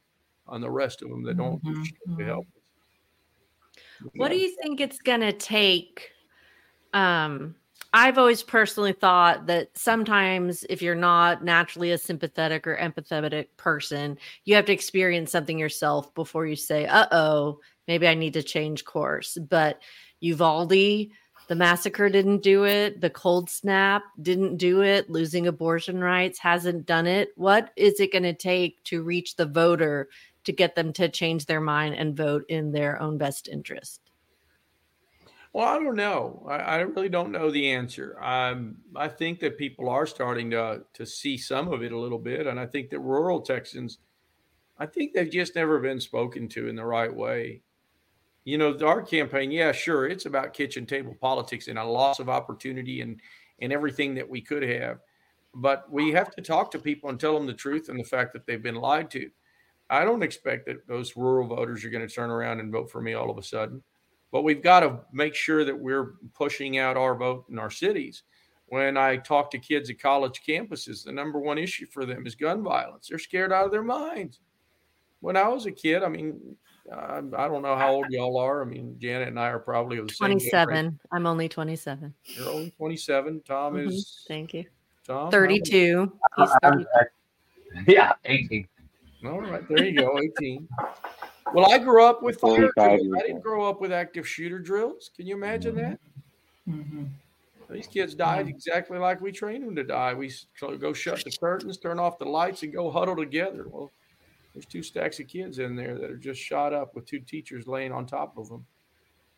on 0.47 0.61
the 0.61 0.71
rest 0.71 1.03
of 1.03 1.09
them 1.09 1.25
that 1.25 1.37
don't 1.37 1.63
mm-hmm. 1.65 1.83
to 1.83 1.93
mm-hmm. 2.09 2.25
help 2.25 2.47
us. 2.57 3.83
What 4.15 4.31
yeah. 4.31 4.37
do 4.37 4.43
you 4.43 4.57
think 4.63 4.81
it's 4.81 4.99
going 4.99 5.21
to 5.21 5.33
take? 5.33 6.13
Um, 6.95 7.57
I've 7.93 8.19
always 8.19 8.43
personally 8.45 8.93
thought 8.93 9.47
that 9.47 9.77
sometimes 9.77 10.65
if 10.71 10.81
you're 10.81 10.95
not 10.95 11.43
naturally 11.45 11.91
a 11.91 11.99
sympathetic 11.99 12.67
or 12.67 12.77
empathetic 12.77 13.49
person, 13.57 14.17
you 14.45 14.55
have 14.55 14.67
to 14.67 14.73
experience 14.73 15.33
something 15.33 15.59
yourself 15.59 16.15
before 16.15 16.47
you 16.47 16.55
say, 16.55 16.87
uh 16.87 17.07
oh, 17.11 17.59
maybe 17.89 18.07
I 18.07 18.15
need 18.15 18.35
to 18.35 18.45
change 18.45 18.85
course. 18.85 19.37
But 19.37 19.83
Uvalde, 20.21 20.71
the 21.49 21.57
massacre 21.57 22.09
didn't 22.09 22.45
do 22.45 22.65
it. 22.65 23.01
The 23.01 23.11
cold 23.11 23.51
snap 23.51 24.05
didn't 24.23 24.59
do 24.59 24.83
it. 24.83 25.11
Losing 25.11 25.49
abortion 25.49 26.01
rights 26.01 26.39
hasn't 26.39 26.87
done 26.87 27.09
it. 27.09 27.31
What 27.35 27.73
is 27.75 27.99
it 27.99 28.13
going 28.13 28.23
to 28.23 28.35
take 28.35 28.85
to 28.85 29.03
reach 29.03 29.35
the 29.35 29.47
voter 29.47 30.09
to 30.45 30.53
get 30.53 30.77
them 30.77 30.93
to 30.93 31.09
change 31.09 31.47
their 31.47 31.61
mind 31.61 31.97
and 31.97 32.17
vote 32.17 32.45
in 32.49 32.71
their 32.71 33.03
own 33.03 33.19
best 33.19 33.49
interest? 33.49 34.10
Well, 35.53 35.67
I 35.67 35.79
don't 35.83 35.97
know. 35.97 36.47
I, 36.49 36.57
I 36.57 36.77
really 36.81 37.09
don't 37.09 37.33
know 37.33 37.51
the 37.51 37.71
answer. 37.73 38.17
Um, 38.23 38.77
I 38.95 39.09
think 39.09 39.41
that 39.41 39.59
people 39.59 39.89
are 39.89 40.07
starting 40.07 40.51
to 40.53 40.85
to 40.95 41.05
see 41.07 41.37
some 41.37 41.73
of 41.73 41.83
it 41.83 41.93
a 41.93 41.99
little 41.99 42.19
bit, 42.19 42.47
and 42.47 42.59
I 42.61 42.67
think 42.67 42.91
that 42.91 43.01
rural 43.01 43.41
Texans, 43.41 43.99
I 44.79 44.87
think 44.87 45.15
they've 45.15 45.31
just 45.31 45.57
never 45.57 45.81
been 45.81 46.01
spoken 46.01 46.49
to 46.51 46.69
in 46.69 46.77
the 46.77 46.85
right 46.87 47.15
way. 47.15 47.63
You 48.45 48.59
know, 48.59 48.79
our 48.81 49.03
campaign, 49.03 49.51
yeah, 49.53 49.73
sure, 49.73 50.07
it's 50.09 50.27
about 50.27 50.55
kitchen 50.55 50.87
table 50.87 51.17
politics 51.21 51.69
and 51.69 51.79
a 51.79 51.85
loss 51.85 52.21
of 52.21 52.29
opportunity 52.31 53.03
and 53.03 53.21
and 53.61 53.73
everything 53.73 54.15
that 54.17 54.29
we 54.29 54.41
could 54.43 54.63
have, 54.65 55.01
but 55.55 55.91
we 55.93 56.13
have 56.13 56.31
to 56.37 56.43
talk 56.43 56.71
to 56.73 56.79
people 56.81 57.11
and 57.11 57.21
tell 57.21 57.35
them 57.35 57.47
the 57.47 57.55
truth 57.55 57.89
and 57.91 58.01
the 58.01 58.05
fact 58.05 58.33
that 58.35 58.47
they've 58.47 58.63
been 58.63 58.77
lied 58.77 59.11
to. 59.13 59.31
I 59.91 60.05
don't 60.05 60.23
expect 60.25 60.67
that 60.67 60.87
those 60.89 61.17
rural 61.17 61.49
voters 61.49 61.85
are 61.85 61.91
going 61.91 62.07
to 62.09 62.15
turn 62.15 62.31
around 62.31 62.61
and 62.61 62.73
vote 62.73 62.91
for 62.91 63.01
me 63.03 63.15
all 63.15 63.31
of 63.31 63.39
a 63.39 63.43
sudden. 63.43 63.83
But 64.33 64.43
we've 64.43 64.63
got 64.63 64.81
to 64.81 65.01
make 65.13 65.35
sure 65.35 65.65
that 65.65 65.79
we're 65.79 66.15
pushing 66.35 66.79
out 66.79 66.97
our 66.97 67.17
vote 67.17 67.47
in 67.51 67.59
our 67.59 67.71
cities. 67.71 68.23
When 68.67 68.97
I 68.97 69.17
talk 69.17 69.51
to 69.51 69.59
kids 69.59 69.91
at 69.91 70.01
college 70.01 70.43
campuses, 70.47 71.05
the 71.05 71.11
number 71.11 71.41
one 71.41 71.59
issue 71.59 71.87
for 71.87 72.07
them 72.07 72.27
is 72.27 72.37
gun 72.37 72.63
violence. 72.63 73.09
They're 73.09 73.19
scared 73.19 73.53
out 73.53 73.65
of 73.65 73.73
their 73.73 73.83
minds. 73.83 74.41
When 75.19 75.37
I 75.37 75.49
was 75.49 75.67
a 75.67 75.73
kid, 75.73 76.05
I 76.05 76.09
mean, 76.09 76.57
I, 76.93 77.19
I 77.19 77.49
don't 77.49 77.63
know 77.63 77.77
how 77.77 77.93
old 77.93 78.07
y'all 78.11 78.39
are. 78.39 78.63
I 78.63 78.65
mean, 78.65 78.97
Janet 78.99 79.29
and 79.29 79.41
I 79.41 79.49
are 79.49 79.59
probably 79.59 80.01
the 80.01 80.07
27. 80.07 80.99
I'm 81.13 81.27
only 81.27 81.49
27. 81.49 82.15
You're 82.25 82.49
only 82.49 82.71
27. 82.71 83.43
Tom 83.45 83.75
mm-hmm. 83.75 83.89
is. 83.89 84.25
Thank 84.29 84.55
you. 84.55 84.65
Tom? 85.05 85.31
32. 85.31 86.13
He's 86.37 86.51
32. 86.63 86.87
Yeah, 87.87 88.13
18. 88.25 88.69
All 89.27 89.41
right. 89.41 89.69
There 89.69 89.85
you 89.85 90.01
go. 90.01 90.19
18. 90.41 90.69
Well, 91.55 91.73
I 91.73 91.79
grew 91.79 92.05
up 92.05 92.23
with 92.23 92.41
fire 92.41 92.71
drills. 92.77 93.13
I 93.17 93.23
didn't 93.27 93.41
grow 93.41 93.69
up 93.69 93.81
with 93.81 93.93
active 93.93 94.27
shooter 94.27 94.59
drills. 94.59 95.11
Can 95.17 95.27
you 95.27 95.35
imagine 95.35 95.75
mm-hmm. 95.75 95.91
that? 95.91 96.01
Mm-hmm. 96.69 97.05
These 97.71 97.87
kids 97.87 98.15
died 98.15 98.49
exactly 98.49 98.99
like 98.99 99.21
we 99.21 99.31
trained 99.31 99.65
them 99.65 99.77
to 99.77 99.85
die. 99.85 100.13
We 100.13 100.33
go 100.61 100.93
shut 100.93 101.23
the 101.25 101.31
curtains, 101.31 101.79
turn 101.79 102.01
off 102.01 102.19
the 102.19 102.25
lights, 102.25 102.63
and 102.65 102.73
go 102.73 102.91
huddle 102.91 103.15
together. 103.15 103.67
Well, 103.69 103.91
there's 104.53 104.67
two 104.67 104.83
stacks 104.83 105.21
of 105.21 105.29
kids 105.29 105.61
in 105.61 105.77
there 105.77 105.97
that 105.97 106.11
are 106.11 106.17
just 106.17 106.41
shot 106.41 106.73
up 106.73 106.95
with 106.97 107.07
two 107.07 107.21
teachers 107.21 107.69
laying 107.69 107.93
on 107.93 108.07
top 108.07 108.37
of 108.37 108.49
them. 108.49 108.67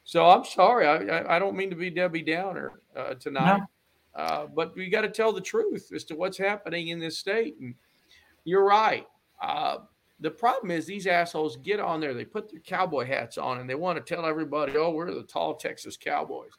So 0.04 0.26
I'm 0.26 0.44
sorry. 0.44 0.86
I, 0.86 1.36
I 1.36 1.38
don't 1.38 1.56
mean 1.56 1.68
to 1.70 1.76
be 1.76 1.90
Debbie 1.90 2.22
Downer 2.22 2.80
uh, 2.96 3.14
tonight, 3.14 3.62
no. 4.16 4.22
uh, 4.22 4.46
but 4.46 4.74
we 4.74 4.88
got 4.88 5.02
to 5.02 5.10
tell 5.10 5.32
the 5.32 5.40
truth 5.40 5.90
as 5.94 6.04
to 6.04 6.14
what's 6.14 6.38
happening 6.38 6.88
in 6.88 6.98
this 6.98 7.18
state. 7.18 7.56
And 7.60 7.74
you're 8.44 8.64
right. 8.64 9.06
Uh, 9.42 9.78
the 10.22 10.30
problem 10.30 10.70
is 10.70 10.86
these 10.86 11.08
assholes 11.08 11.56
get 11.56 11.80
on 11.80 12.00
there, 12.00 12.14
they 12.14 12.24
put 12.24 12.48
their 12.48 12.60
cowboy 12.60 13.04
hats 13.04 13.38
on, 13.38 13.58
and 13.58 13.68
they 13.68 13.74
want 13.74 13.98
to 14.04 14.14
tell 14.14 14.24
everybody, 14.24 14.76
"Oh, 14.76 14.90
we're 14.90 15.12
the 15.12 15.24
tall 15.24 15.56
Texas 15.56 15.96
Cowboys, 15.96 16.52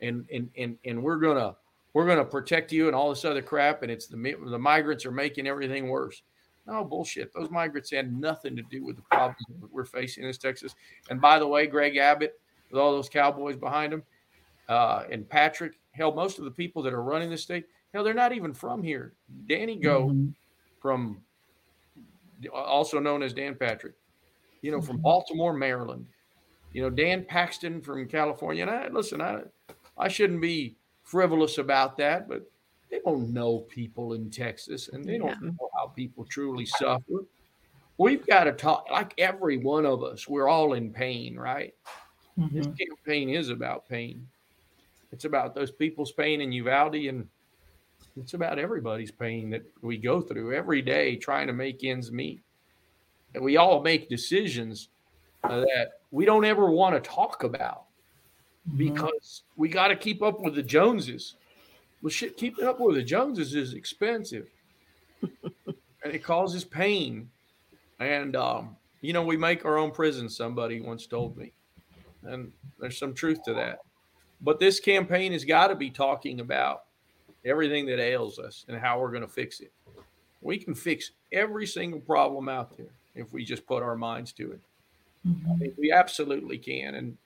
and 0.00 0.28
and 0.32 0.50
and 0.56 0.76
and 0.84 1.02
we're 1.02 1.16
gonna 1.16 1.56
we're 1.94 2.06
gonna 2.06 2.24
protect 2.24 2.70
you 2.70 2.86
and 2.86 2.94
all 2.94 3.08
this 3.08 3.24
other 3.24 3.40
crap." 3.40 3.82
And 3.82 3.90
it's 3.90 4.06
the 4.06 4.16
the 4.16 4.58
migrants 4.58 5.06
are 5.06 5.10
making 5.10 5.46
everything 5.46 5.88
worse. 5.88 6.22
No 6.66 6.84
bullshit. 6.84 7.32
Those 7.32 7.50
migrants 7.50 7.90
had 7.90 8.12
nothing 8.12 8.54
to 8.56 8.62
do 8.62 8.84
with 8.84 8.96
the 8.96 9.02
problems 9.10 9.38
that 9.48 9.72
we're 9.72 9.86
facing 9.86 10.24
in 10.24 10.32
Texas. 10.34 10.74
And 11.08 11.18
by 11.18 11.38
the 11.38 11.48
way, 11.48 11.66
Greg 11.66 11.96
Abbott 11.96 12.38
with 12.70 12.78
all 12.78 12.92
those 12.92 13.08
cowboys 13.08 13.56
behind 13.56 13.94
him, 13.94 14.02
uh, 14.68 15.04
and 15.10 15.26
Patrick, 15.26 15.78
hell, 15.92 16.12
most 16.12 16.38
of 16.38 16.44
the 16.44 16.50
people 16.50 16.82
that 16.82 16.92
are 16.92 17.02
running 17.02 17.30
the 17.30 17.38
state, 17.38 17.64
hell, 17.94 18.04
they're 18.04 18.12
not 18.12 18.34
even 18.34 18.52
from 18.52 18.82
here. 18.82 19.14
Danny 19.46 19.76
Go 19.76 20.08
mm-hmm. 20.08 20.28
from 20.82 21.22
also 22.52 22.98
known 22.98 23.22
as 23.22 23.32
Dan 23.32 23.54
Patrick, 23.54 23.94
you 24.62 24.70
know, 24.70 24.80
from. 24.80 24.98
Baltimore, 24.98 25.52
Maryland. 25.52 26.06
You 26.72 26.82
know, 26.82 26.90
Dan 26.90 27.24
Paxton 27.24 27.80
from 27.80 28.06
California. 28.06 28.62
And 28.62 28.70
I 28.70 28.88
listen, 28.88 29.20
I 29.20 29.42
I 29.96 30.08
shouldn't 30.08 30.40
be 30.40 30.76
frivolous 31.02 31.58
about 31.58 31.96
that, 31.96 32.28
but 32.28 32.48
they 32.90 33.00
don't 33.04 33.32
know 33.32 33.60
people 33.60 34.12
in 34.12 34.30
Texas 34.30 34.88
and 34.88 35.04
they 35.04 35.18
don't 35.18 35.42
know 35.42 35.70
how 35.76 35.88
people 35.88 36.24
truly 36.24 36.66
suffer. 36.66 37.24
We've 37.96 38.26
got 38.26 38.44
to 38.44 38.52
talk 38.52 38.88
like 38.90 39.14
every 39.18 39.58
one 39.58 39.84
of 39.84 40.04
us, 40.04 40.28
we're 40.28 40.48
all 40.48 40.74
in 40.74 40.92
pain, 40.92 41.36
right? 41.36 41.74
Mm-hmm. 42.38 42.56
This 42.56 42.66
campaign 42.66 43.30
is 43.30 43.48
about 43.48 43.88
pain. 43.88 44.26
It's 45.10 45.24
about 45.24 45.54
those 45.54 45.70
people's 45.70 46.12
pain 46.12 46.40
in 46.40 46.52
Uvalde 46.52 46.94
and 46.94 47.26
it's 48.20 48.34
about 48.34 48.58
everybody's 48.58 49.10
pain 49.10 49.50
that 49.50 49.62
we 49.82 49.96
go 49.96 50.20
through 50.20 50.54
every 50.54 50.82
day 50.82 51.16
trying 51.16 51.46
to 51.46 51.52
make 51.52 51.84
ends 51.84 52.10
meet. 52.10 52.40
And 53.34 53.44
we 53.44 53.56
all 53.56 53.82
make 53.82 54.08
decisions 54.08 54.88
uh, 55.44 55.60
that 55.60 56.00
we 56.10 56.24
don't 56.24 56.44
ever 56.44 56.70
want 56.70 56.94
to 56.94 57.10
talk 57.10 57.44
about 57.44 57.84
mm-hmm. 58.68 58.78
because 58.78 59.42
we 59.56 59.68
got 59.68 59.88
to 59.88 59.96
keep 59.96 60.22
up 60.22 60.40
with 60.40 60.54
the 60.54 60.62
Joneses. 60.62 61.34
Well, 62.02 62.10
shit, 62.10 62.36
keeping 62.36 62.64
up 62.64 62.80
with 62.80 62.96
the 62.96 63.02
Joneses 63.02 63.54
is 63.54 63.74
expensive 63.74 64.48
and 65.22 66.12
it 66.14 66.24
causes 66.24 66.64
pain. 66.64 67.28
And, 68.00 68.36
um, 68.36 68.76
you 69.00 69.12
know, 69.12 69.22
we 69.22 69.36
make 69.36 69.64
our 69.64 69.78
own 69.78 69.90
prison, 69.90 70.28
somebody 70.28 70.80
once 70.80 71.06
told 71.06 71.36
me. 71.36 71.52
And 72.22 72.52
there's 72.78 72.98
some 72.98 73.14
truth 73.14 73.42
to 73.44 73.54
that. 73.54 73.80
But 74.40 74.60
this 74.60 74.78
campaign 74.80 75.32
has 75.32 75.44
got 75.44 75.68
to 75.68 75.74
be 75.74 75.90
talking 75.90 76.40
about 76.40 76.84
everything 77.44 77.86
that 77.86 78.00
ails 78.00 78.38
us 78.38 78.64
and 78.68 78.78
how 78.78 79.00
we're 79.00 79.10
going 79.10 79.22
to 79.22 79.28
fix 79.28 79.60
it. 79.60 79.72
We 80.40 80.58
can 80.58 80.74
fix 80.74 81.12
every 81.32 81.66
single 81.66 82.00
problem 82.00 82.48
out 82.48 82.76
there 82.76 82.94
if 83.14 83.32
we 83.32 83.44
just 83.44 83.66
put 83.66 83.82
our 83.82 83.96
minds 83.96 84.32
to 84.34 84.52
it. 84.52 84.60
Mm-hmm. 85.26 85.64
we 85.76 85.90
absolutely 85.90 86.58
can. 86.58 86.94
And 86.94 87.16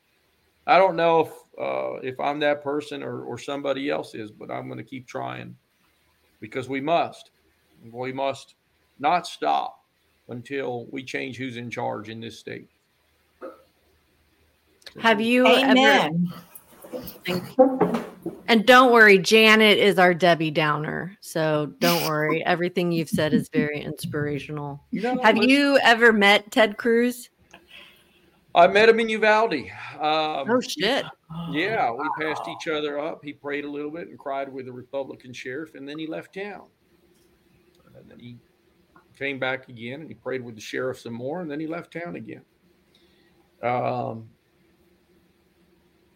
I 0.66 0.78
don't 0.78 0.96
know 0.96 1.20
if 1.20 1.32
uh, 1.60 2.00
if 2.02 2.18
I'm 2.18 2.40
that 2.40 2.62
person 2.62 3.02
or, 3.02 3.22
or 3.22 3.38
somebody 3.38 3.90
else 3.90 4.14
is, 4.14 4.30
but 4.30 4.50
I'm 4.50 4.66
going 4.66 4.78
to 4.78 4.84
keep 4.84 5.06
trying 5.06 5.56
because 6.40 6.68
we 6.68 6.80
must. 6.80 7.30
We 7.92 8.12
must 8.12 8.54
not 8.98 9.26
stop 9.26 9.84
until 10.28 10.86
we 10.90 11.02
change 11.02 11.36
who's 11.36 11.56
in 11.56 11.68
charge 11.68 12.08
in 12.08 12.20
this 12.20 12.38
state. 12.38 12.68
Have 15.00 15.20
you 15.20 15.46
Amen. 15.46 15.76
ever? 15.76 16.42
And 18.48 18.66
don't 18.66 18.92
worry, 18.92 19.18
Janet 19.18 19.78
is 19.78 19.98
our 19.98 20.12
Debbie 20.12 20.50
Downer. 20.50 21.16
So 21.20 21.72
don't 21.78 22.06
worry. 22.06 22.42
Everything 22.46 22.92
you've 22.92 23.08
said 23.08 23.32
is 23.32 23.48
very 23.48 23.80
inspirational. 23.80 24.82
You 24.90 25.02
know, 25.02 25.18
Have 25.22 25.38
you 25.38 25.78
ever 25.82 26.12
met 26.12 26.50
Ted 26.50 26.76
Cruz? 26.76 27.30
I 28.54 28.66
met 28.66 28.88
him 28.88 29.00
in 29.00 29.08
Uvalde. 29.08 29.54
Um, 29.94 30.50
oh 30.50 30.60
shit! 30.60 31.06
Yeah, 31.50 31.90
we 31.90 32.06
passed 32.20 32.42
each 32.48 32.68
other 32.68 32.98
up. 32.98 33.24
He 33.24 33.32
prayed 33.32 33.64
a 33.64 33.70
little 33.70 33.90
bit 33.90 34.08
and 34.08 34.18
cried 34.18 34.52
with 34.52 34.66
the 34.66 34.72
Republican 34.72 35.32
sheriff, 35.32 35.74
and 35.74 35.88
then 35.88 35.98
he 35.98 36.06
left 36.06 36.34
town. 36.34 36.66
And 37.96 38.10
then 38.10 38.18
he 38.18 38.36
came 39.18 39.38
back 39.38 39.68
again 39.68 40.00
and 40.00 40.08
he 40.08 40.14
prayed 40.14 40.42
with 40.44 40.54
the 40.54 40.60
sheriff 40.60 41.00
some 41.00 41.14
more, 41.14 41.40
and 41.40 41.50
then 41.50 41.60
he 41.60 41.66
left 41.66 41.92
town 41.92 42.16
again. 42.16 42.42
Um, 43.62 44.28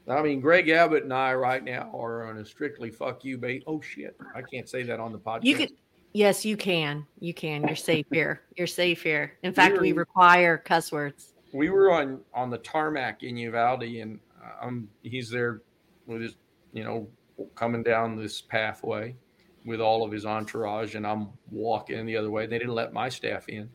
I 0.08 0.22
mean, 0.22 0.40
Greg 0.40 0.68
Abbott 0.68 1.02
and 1.02 1.12
I 1.12 1.34
right 1.34 1.64
now 1.64 1.90
are 1.92 2.28
on 2.28 2.38
a 2.38 2.44
strictly 2.44 2.90
fuck 2.90 3.24
you 3.24 3.38
bait. 3.38 3.64
Oh 3.66 3.80
shit, 3.80 4.16
I 4.34 4.42
can't 4.42 4.68
say 4.68 4.82
that 4.84 5.00
on 5.00 5.12
the 5.12 5.18
podcast. 5.18 5.44
You 5.44 5.56
can, 5.56 5.68
yes, 6.12 6.44
you 6.44 6.56
can. 6.56 7.04
You 7.18 7.34
can. 7.34 7.66
You're 7.66 7.76
safe 7.76 8.06
here. 8.12 8.42
You're 8.56 8.68
safe 8.68 9.02
here. 9.02 9.36
In 9.42 9.52
fact, 9.52 9.80
we 9.80 9.92
require 9.92 10.58
cuss 10.58 10.92
words. 10.92 11.34
We 11.52 11.70
were 11.70 11.90
on 11.90 12.20
on 12.34 12.50
the 12.50 12.58
tarmac 12.58 13.24
in 13.24 13.36
Uvalde, 13.36 13.82
and 13.82 14.20
um, 14.62 14.88
he's 15.02 15.28
there 15.28 15.62
with 16.06 16.22
his, 16.22 16.36
you 16.72 16.84
know, 16.84 17.08
coming 17.56 17.82
down 17.82 18.16
this 18.16 18.40
pathway 18.40 19.16
with 19.64 19.80
all 19.80 20.04
of 20.04 20.12
his 20.12 20.24
entourage, 20.24 20.94
and 20.94 21.04
I'm 21.04 21.30
walking 21.50 22.06
the 22.06 22.16
other 22.16 22.30
way. 22.30 22.46
They 22.46 22.58
didn't 22.58 22.74
let 22.74 22.92
my 22.92 23.08
staff 23.08 23.48
in, 23.48 23.68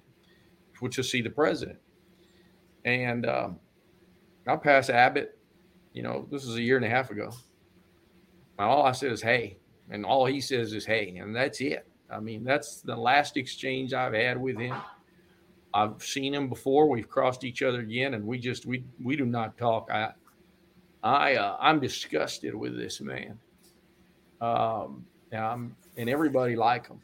which 0.79 0.95
to 0.95 1.03
see 1.03 1.21
the 1.21 1.29
president. 1.29 1.79
And 2.85 3.25
um, 3.25 3.59
I 4.47 4.55
pass 4.55 4.89
Abbott 4.89 5.37
you 5.93 6.03
know, 6.03 6.27
this 6.31 6.45
is 6.45 6.55
a 6.55 6.61
year 6.61 6.77
and 6.77 6.85
a 6.85 6.89
half 6.89 7.11
ago. 7.11 7.31
All 8.59 8.83
I 8.83 8.91
said 8.91 9.11
is, 9.11 9.21
hey. 9.21 9.57
And 9.89 10.05
all 10.05 10.25
he 10.25 10.39
says 10.39 10.73
is, 10.73 10.85
hey. 10.85 11.17
And 11.17 11.35
that's 11.35 11.61
it. 11.61 11.85
I 12.09 12.19
mean, 12.19 12.43
that's 12.43 12.81
the 12.81 12.95
last 12.95 13.37
exchange 13.37 13.93
I've 13.93 14.13
had 14.13 14.39
with 14.39 14.57
him. 14.57 14.75
I've 15.73 16.03
seen 16.03 16.33
him 16.33 16.49
before. 16.49 16.89
We've 16.89 17.09
crossed 17.09 17.43
each 17.43 17.63
other 17.63 17.79
again, 17.79 18.13
and 18.13 18.27
we 18.27 18.39
just 18.39 18.65
we 18.65 18.83
we 19.01 19.15
do 19.15 19.25
not 19.25 19.57
talk. 19.57 19.89
I 19.89 20.11
I 21.01 21.35
uh, 21.35 21.57
I'm 21.59 21.79
disgusted 21.79 22.53
with 22.53 22.77
this 22.77 22.99
man. 22.99 23.39
Um, 24.41 25.05
and, 25.31 25.73
and 25.97 26.09
everybody 26.09 26.55
like 26.55 26.87
him. 26.87 26.99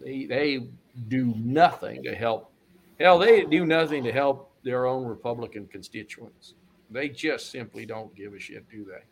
They 0.00 0.24
they 0.24 0.68
do 1.08 1.34
nothing 1.36 2.02
to 2.04 2.14
help. 2.14 2.50
Hell, 2.98 3.18
they 3.18 3.44
do 3.44 3.66
nothing 3.66 4.02
to 4.04 4.12
help 4.12 4.52
their 4.64 4.86
own 4.86 5.04
Republican 5.04 5.66
constituents. 5.66 6.54
They 6.90 7.08
just 7.08 7.50
simply 7.50 7.86
don't 7.86 8.14
give 8.14 8.34
a 8.34 8.38
shit, 8.38 8.68
do 8.70 8.84
they? 8.84 9.04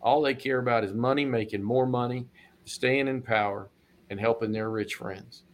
All 0.00 0.22
they 0.22 0.34
care 0.34 0.58
about 0.58 0.84
is 0.84 0.92
money, 0.92 1.24
making 1.24 1.62
more 1.62 1.86
money, 1.86 2.26
staying 2.64 3.08
in 3.08 3.22
power, 3.22 3.70
and 4.10 4.20
helping 4.20 4.52
their 4.52 4.70
rich 4.70 4.94
friends. 4.94 5.44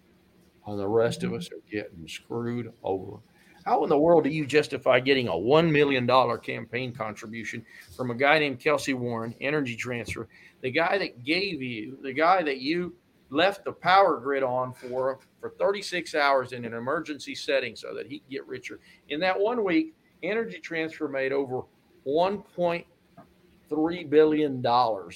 And 0.67 0.79
the 0.79 0.89
rest 0.89 1.23
of 1.25 1.33
us 1.33 1.51
are 1.51 1.63
getting 1.71 2.07
screwed 2.07 2.73
over. 2.83 3.19
How 3.65 3.85
in 3.85 3.89
the 3.89 3.99
world 3.99 4.25
do 4.25 4.31
you 4.31 4.45
justify 4.45 4.99
getting 4.99 5.29
a 5.29 5.33
$1 5.33 5.71
million 5.71 6.07
campaign 6.41 6.93
contribution 6.93 7.65
from 7.97 8.11
a 8.11 8.15
guy 8.15 8.39
named 8.39 8.59
Kelcy 8.59 8.95
Warren, 8.95 9.35
Energy 9.41 9.77
Transfer, 9.77 10.29
the 10.63 10.71
guy 10.71 10.99
that 10.99 11.23
gave 11.23 11.63
you, 11.63 11.97
the 12.03 12.13
guy 12.13 12.43
that 12.43 12.59
you 12.59 12.95
left 13.31 13.65
the 13.65 13.73
power 13.73 14.19
grid 14.19 14.43
on 14.43 14.73
for 14.75 15.21
for 15.41 15.51
36 15.59 16.15
hours 16.15 16.53
in 16.53 16.65
an 16.65 16.75
emergency 16.75 17.35
setting 17.35 17.77
so 17.77 17.95
that 17.95 18.07
he 18.07 18.19
could 18.19 18.31
get 18.31 18.47
richer? 18.47 18.81
In 19.09 19.21
that 19.21 19.39
one 19.39 19.63
week, 19.63 19.95
Energy 20.23 20.59
Transfer 20.59 21.09
made 21.09 21.33
over 21.33 21.63
$1.3 22.07 24.11
billion 24.11 24.67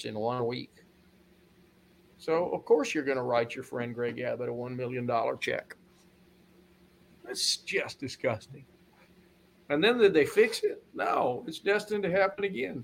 in 0.03 0.19
one 0.19 0.45
week. 0.45 0.73
So, 2.17 2.49
of 2.49 2.65
course, 2.65 2.93
you're 2.93 3.03
going 3.03 3.17
to 3.17 3.23
write 3.23 3.55
your 3.55 3.63
friend 3.63 3.93
Greg 3.93 4.19
Abbott 4.19 4.49
a 4.49 4.51
$1 4.51 4.75
million 4.75 5.09
check. 5.39 5.75
That's 7.23 7.57
just 7.57 7.99
disgusting. 7.99 8.65
And 9.69 9.83
then 9.83 9.97
did 9.97 10.13
they 10.13 10.25
fix 10.25 10.63
it? 10.63 10.83
No, 10.93 11.43
it's 11.47 11.59
destined 11.59 12.03
to 12.03 12.11
happen 12.11 12.45
again. 12.45 12.83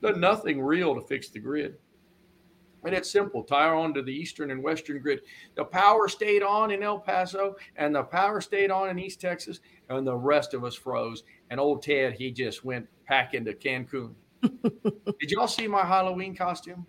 There's 0.00 0.18
nothing 0.18 0.60
real 0.60 0.94
to 0.94 1.00
fix 1.00 1.28
the 1.28 1.38
grid. 1.38 1.76
And 2.84 2.94
it's 2.94 3.10
simple 3.10 3.42
tie 3.42 3.68
on 3.68 3.94
to 3.94 4.02
the 4.02 4.12
eastern 4.12 4.50
and 4.50 4.62
western 4.62 5.00
grid. 5.00 5.20
The 5.56 5.64
power 5.64 6.08
stayed 6.08 6.42
on 6.42 6.70
in 6.70 6.82
El 6.82 7.00
Paso 7.00 7.56
and 7.76 7.94
the 7.94 8.04
power 8.04 8.40
stayed 8.40 8.70
on 8.70 8.90
in 8.90 8.98
East 8.98 9.20
Texas, 9.20 9.60
and 9.88 10.06
the 10.06 10.14
rest 10.14 10.54
of 10.54 10.64
us 10.64 10.74
froze. 10.74 11.24
And 11.50 11.58
old 11.58 11.82
Ted, 11.82 12.12
he 12.12 12.30
just 12.30 12.64
went 12.64 12.86
packing 13.06 13.44
to 13.44 13.54
Cancun. 13.54 14.14
did 14.42 15.30
y'all 15.30 15.48
see 15.48 15.66
my 15.66 15.84
Halloween 15.84 16.34
costume? 16.36 16.86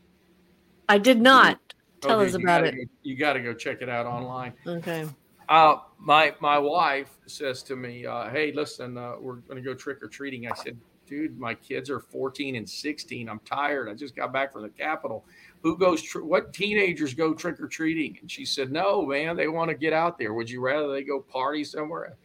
I 0.89 0.97
did 0.97 1.21
not. 1.21 1.59
Tell 2.01 2.19
okay, 2.19 2.29
us 2.29 2.35
about 2.35 2.65
it. 2.65 2.75
You 3.03 3.15
got 3.15 3.33
to 3.33 3.39
go 3.39 3.53
check 3.53 3.81
it 3.81 3.89
out 3.89 4.05
online. 4.05 4.53
Okay. 4.65 5.07
Uh, 5.49 5.77
my 5.97 6.35
my 6.39 6.59
wife 6.59 7.17
says 7.25 7.63
to 7.63 7.75
me, 7.75 8.05
uh, 8.05 8.29
"Hey, 8.29 8.51
listen, 8.51 8.97
uh, 8.97 9.15
we're 9.19 9.35
going 9.35 9.55
to 9.55 9.61
go 9.61 9.73
trick 9.73 10.03
or 10.03 10.07
treating." 10.07 10.47
I 10.47 10.55
said, 10.55 10.77
"Dude, 11.07 11.39
my 11.39 11.53
kids 11.53 11.89
are 11.89 11.99
14 11.99 12.55
and 12.55 12.69
16. 12.69 13.29
I'm 13.29 13.39
tired. 13.39 13.89
I 13.89 13.93
just 13.93 14.15
got 14.15 14.31
back 14.31 14.53
from 14.53 14.63
the 14.63 14.69
Capitol 14.69 15.25
who 15.63 15.77
goes 15.77 16.01
tr- 16.01 16.21
what 16.21 16.53
teenagers 16.53 17.13
go 17.13 17.33
trick 17.33 17.59
or 17.59 17.67
treating 17.67 18.17
and 18.21 18.29
she 18.29 18.45
said 18.45 18.71
no 18.71 19.05
man 19.05 19.35
they 19.35 19.47
want 19.47 19.69
to 19.69 19.75
get 19.75 19.93
out 19.93 20.17
there. 20.17 20.33
Would 20.33 20.49
you 20.49 20.61
rather 20.61 20.91
they 20.91 21.03
go 21.03 21.19
party 21.19 21.63
somewhere? 21.63 22.17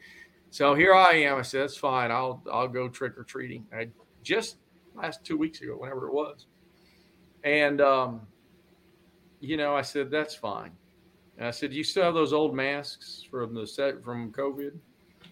So 0.51 0.75
here 0.75 0.95
i 0.95 1.13
am. 1.13 1.39
I 1.39 1.43
said 1.43 1.63
that's 1.63 1.77
fine. 1.77 2.11
I'll 2.11 2.43
i'll 2.53 2.69
go 2.69 2.89
trick 2.89 3.17
or 3.17 3.25
treating 3.25 3.67
i 3.73 3.89
just 4.23 4.59
last 4.95 5.25
two 5.25 5.37
weeks 5.37 5.61
ago 5.61 5.77
whenever 5.79 6.09
it 6.09 6.15
was. 6.15 6.47
And 7.45 7.81
um 7.81 8.23
you 9.41 9.57
know 9.57 9.75
i 9.75 9.83
said 9.83 10.11
that's 10.11 10.35
fine. 10.35 10.73
And 11.39 11.47
i 11.47 11.51
said 11.51 11.73
you 11.73 11.85
still 11.85 12.05
have 12.05 12.15
those 12.15 12.33
old 12.33 12.55
masks 12.55 13.27
from 13.31 13.55
the 13.55 13.67
set 13.67 14.05
from 14.05 14.31
covid? 14.33 14.73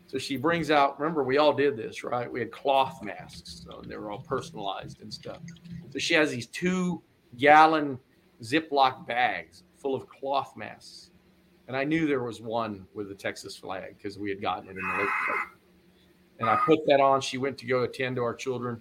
So 0.07 0.19
she 0.19 0.37
brings 0.37 0.73
out 0.73 0.99
remember 0.99 1.23
we 1.23 1.39
all 1.39 1.53
did 1.53 1.77
this 1.77 2.03
right? 2.03 2.33
We 2.33 2.41
had 2.41 2.51
cloth 2.51 3.03
masks 3.03 3.65
so 3.65 3.83
they 3.87 3.97
were 3.97 4.11
all 4.11 4.23
personalized 4.23 5.03
and 5.03 5.13
stuff. 5.13 5.43
So 5.91 5.99
she 5.99 6.15
has 6.15 6.31
these 6.31 6.47
two 6.47 7.03
gallon 7.37 7.99
Ziploc 8.43 9.07
bags 9.07 9.65
full 9.77 9.95
of 9.95 10.09
cloth 10.09 10.57
masks. 10.57 11.11
And 11.69 11.77
I 11.77 11.85
knew 11.85 12.07
there 12.07 12.23
was 12.23 12.41
one 12.41 12.87
with 12.95 13.09
the 13.09 13.15
Texas 13.15 13.57
flag 13.57 13.97
because 13.97 14.19
we 14.19 14.29
had 14.29 14.43
gotten 14.43 14.69
it 14.69 14.73
in 14.73 14.77
the 14.77 14.99
lake. 14.99 15.09
And 16.41 16.49
I 16.49 16.57
put 16.67 16.81
that 16.87 17.01
on. 17.01 17.21
She 17.21 17.39
went 17.39 17.59
to 17.59 17.67
go 17.67 17.83
attend 17.83 18.17
to 18.17 18.23
our 18.23 18.35
children. 18.35 18.81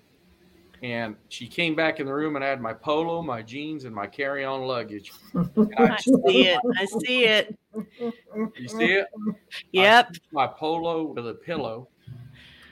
And 0.81 1.15
she 1.27 1.45
came 1.45 1.75
back 1.75 1.99
in 1.99 2.05
the 2.05 2.13
room 2.13 2.37
and 2.37 2.43
I 2.43 2.47
had 2.47 2.61
my 2.61 2.73
polo, 2.73 3.21
my 3.21 3.41
jeans, 3.41 3.83
and 3.83 3.93
my 3.93 4.07
carry 4.07 4.45
on 4.45 4.61
luggage. 4.61 5.11
I, 5.35 5.97
see 5.99 6.47
it. 6.47 6.59
I 6.77 6.85
see 6.85 7.25
it. 7.25 7.59
You 7.75 8.67
see 8.67 8.93
it? 8.93 9.07
Yep. 9.73 10.15
my 10.31 10.47
polo 10.47 11.03
with 11.03 11.27
a 11.27 11.33
pillow. 11.33 11.89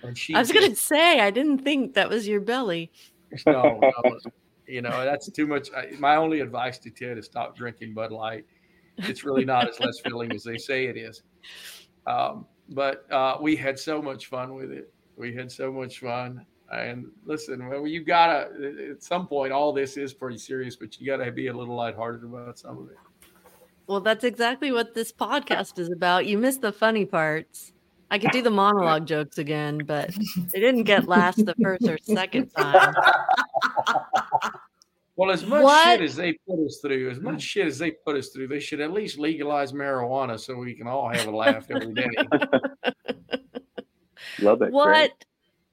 And 0.04 0.18
she 0.18 0.34
I 0.34 0.40
was 0.40 0.52
going 0.52 0.70
to 0.70 0.76
say, 0.76 1.20
I 1.20 1.32
didn't 1.32 1.60
think 1.60 1.96
that 1.96 2.10
was 2.10 2.28
your 2.28 2.40
belly. 2.40 2.92
No, 3.46 3.80
no 3.82 4.20
you 4.68 4.82
know, 4.82 5.06
that's 5.06 5.32
too 5.32 5.48
much. 5.48 5.70
I, 5.74 5.92
my 5.98 6.16
only 6.16 6.42
advice 6.42 6.78
to 6.80 6.90
Ted 6.90 7.18
is 7.18 7.26
stop 7.26 7.56
drinking 7.56 7.94
Bud 7.94 8.12
Light. 8.12 8.46
It's 8.98 9.24
really 9.24 9.46
not 9.46 9.70
as 9.70 9.80
less 9.80 10.00
filling 10.00 10.34
as 10.34 10.44
they 10.44 10.58
say 10.58 10.86
it 10.86 10.98
is. 10.98 11.24
Um, 12.06 12.46
but 12.70 13.10
uh, 13.12 13.38
we 13.40 13.56
had 13.56 13.78
so 13.80 14.02
much 14.02 14.28
fun 14.28 14.56
with 14.56 14.72
it. 14.72 14.92
We 15.16 15.34
had 15.34 15.52
so 15.52 15.72
much 15.72 16.00
fun. 16.00 16.46
And 16.72 17.08
listen, 17.26 17.68
well, 17.70 17.88
you 17.88 18.04
gotta 18.04 18.50
at 18.92 19.02
some 19.02 19.26
point, 19.28 19.54
all 19.54 19.72
this 19.72 19.96
is 19.96 20.14
pretty 20.14 20.38
serious, 20.38 20.76
but 20.76 21.00
you 21.00 21.08
gotta 21.08 21.32
be 21.32 21.48
a 21.48 21.54
little 21.54 21.76
lighthearted 21.76 22.24
about 22.24 22.60
some 22.60 22.78
of 22.78 22.90
it. 22.90 22.98
Well, 23.88 24.02
that's 24.02 24.26
exactly 24.26 24.74
what 24.74 24.94
this 24.94 25.14
podcast 25.14 25.80
is 25.80 25.90
about. 25.90 26.26
You 26.26 26.38
missed 26.38 26.62
the 26.62 26.74
funny 26.74 27.06
parts. 27.06 27.72
I 28.12 28.20
could 28.20 28.32
do 28.32 28.42
the 28.42 28.52
monologue 28.52 29.06
jokes 29.06 29.38
again, 29.38 29.80
but 29.86 30.14
they 30.52 30.60
didn't 30.60 30.84
get 30.84 31.08
last 31.08 31.46
the 31.46 31.56
first 31.62 31.88
or 31.88 31.98
second 32.02 32.50
time. 32.50 32.94
Well, 35.18 35.32
as 35.32 35.44
much 35.48 35.64
what? 35.64 35.84
shit 35.84 36.02
as 36.02 36.16
they 36.16 36.34
put 36.48 36.64
us 36.64 36.78
through, 36.80 37.10
as 37.10 37.20
much 37.20 37.38
mm. 37.38 37.42
shit 37.42 37.66
as 37.66 37.80
they 37.80 37.90
put 37.90 38.16
us 38.16 38.30
through, 38.30 38.50
they 38.50 38.60
should 38.60 38.80
at 38.80 38.94
least 38.94 39.18
legalize 39.18 39.74
marijuana 39.74 40.40
so 40.40 40.56
we 40.56 40.76
can 40.76 40.88
all 40.88 41.10
have 41.10 41.28
a 41.28 41.36
laugh 41.36 41.66
every 41.72 41.92
day. 41.92 42.08
Love 44.40 44.62
it. 44.62 44.72
What 44.72 44.86
Great. 44.86 45.26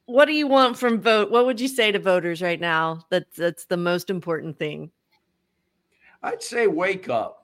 what 0.06 0.24
do 0.24 0.32
you 0.32 0.46
want 0.46 0.78
from 0.78 0.98
vote? 0.98 1.30
What 1.30 1.44
would 1.44 1.60
you 1.60 1.68
say 1.68 1.92
to 1.92 1.98
voters 1.98 2.40
right 2.40 2.58
now? 2.58 3.04
That's 3.10 3.36
that's 3.36 3.66
the 3.66 3.76
most 3.76 4.08
important 4.08 4.58
thing. 4.58 4.90
I'd 6.22 6.42
say 6.42 6.66
wake 6.66 7.10
up. 7.10 7.43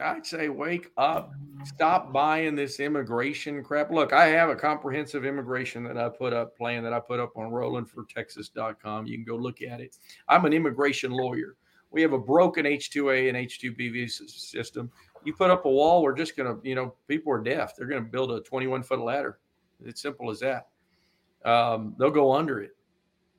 I'd 0.00 0.26
say 0.26 0.48
wake 0.48 0.90
up, 0.96 1.32
stop 1.64 2.12
buying 2.12 2.54
this 2.54 2.80
immigration 2.80 3.62
crap. 3.62 3.90
Look, 3.90 4.12
I 4.12 4.26
have 4.26 4.50
a 4.50 4.56
comprehensive 4.56 5.24
immigration 5.24 5.84
that 5.84 5.98
I 5.98 6.08
put 6.08 6.32
up 6.32 6.56
plan 6.56 6.82
that 6.84 6.92
I 6.92 7.00
put 7.00 7.20
up 7.20 7.36
on 7.36 7.50
rolandfortexas.com. 7.50 9.06
You 9.06 9.16
can 9.16 9.24
go 9.24 9.36
look 9.36 9.62
at 9.62 9.80
it. 9.80 9.96
I'm 10.28 10.44
an 10.44 10.52
immigration 10.52 11.10
lawyer. 11.10 11.56
We 11.90 12.02
have 12.02 12.12
a 12.12 12.18
broken 12.18 12.66
H2A 12.66 13.28
and 13.28 13.36
H2B 13.36 13.92
visa 13.92 14.28
system. 14.28 14.90
You 15.24 15.34
put 15.34 15.50
up 15.50 15.64
a 15.64 15.70
wall, 15.70 16.02
we're 16.02 16.14
just 16.14 16.36
going 16.36 16.48
to, 16.48 16.68
you 16.68 16.74
know, 16.74 16.94
people 17.08 17.32
are 17.32 17.42
deaf. 17.42 17.76
They're 17.76 17.86
going 17.86 18.02
to 18.02 18.10
build 18.10 18.30
a 18.32 18.40
21 18.40 18.82
foot 18.82 19.00
ladder. 19.00 19.38
It's 19.84 20.00
simple 20.00 20.30
as 20.30 20.40
that. 20.40 20.68
Um, 21.44 21.94
they'll 21.98 22.10
go 22.10 22.32
under 22.32 22.60
it. 22.60 22.76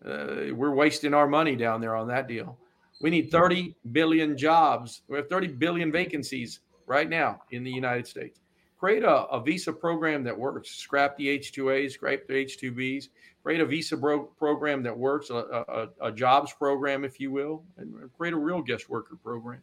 Uh, 0.05 0.53
we're 0.53 0.73
wasting 0.73 1.13
our 1.13 1.27
money 1.27 1.55
down 1.55 1.79
there 1.79 1.95
on 1.95 2.07
that 2.07 2.27
deal. 2.27 2.57
We 3.01 3.09
need 3.09 3.31
30 3.31 3.75
billion 3.91 4.37
jobs. 4.37 5.01
We 5.07 5.17
have 5.17 5.27
30 5.29 5.47
billion 5.47 5.91
vacancies 5.91 6.59
right 6.85 7.09
now 7.09 7.41
in 7.51 7.63
the 7.63 7.71
United 7.71 8.07
States. 8.07 8.39
create 8.77 9.03
a, 9.03 9.25
a 9.27 9.41
visa 9.41 9.71
program 9.71 10.23
that 10.23 10.37
works. 10.37 10.71
Scrap 10.71 11.15
the 11.17 11.29
H-2As, 11.29 11.93
scrap 11.93 12.27
the 12.27 12.35
H-2Bs. 12.35 13.09
Create 13.43 13.61
a 13.61 13.65
visa 13.65 13.97
bro- 13.97 14.25
program 14.37 14.83
that 14.83 14.95
works, 14.95 15.31
a, 15.31 15.35
a, 15.35 15.87
a, 16.01 16.11
jobs 16.11 16.53
program, 16.53 17.03
if 17.03 17.19
you 17.19 17.31
will, 17.31 17.63
and 17.77 17.95
create 18.15 18.33
a 18.33 18.37
real 18.37 18.61
guest 18.61 18.87
worker 18.87 19.17
program. 19.23 19.61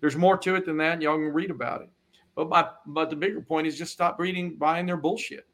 There's 0.00 0.16
more 0.16 0.36
to 0.38 0.56
it 0.56 0.66
than 0.66 0.76
that. 0.78 1.00
Y'all 1.00 1.16
can 1.16 1.32
read 1.32 1.50
about 1.50 1.80
it. 1.80 1.88
But 2.34 2.50
my, 2.50 2.68
but 2.86 3.08
the 3.08 3.16
bigger 3.16 3.40
point 3.40 3.66
is 3.66 3.78
just 3.78 3.92
stop 3.92 4.18
reading, 4.18 4.56
buying 4.56 4.84
their 4.84 4.98
bullshit. 4.98 5.46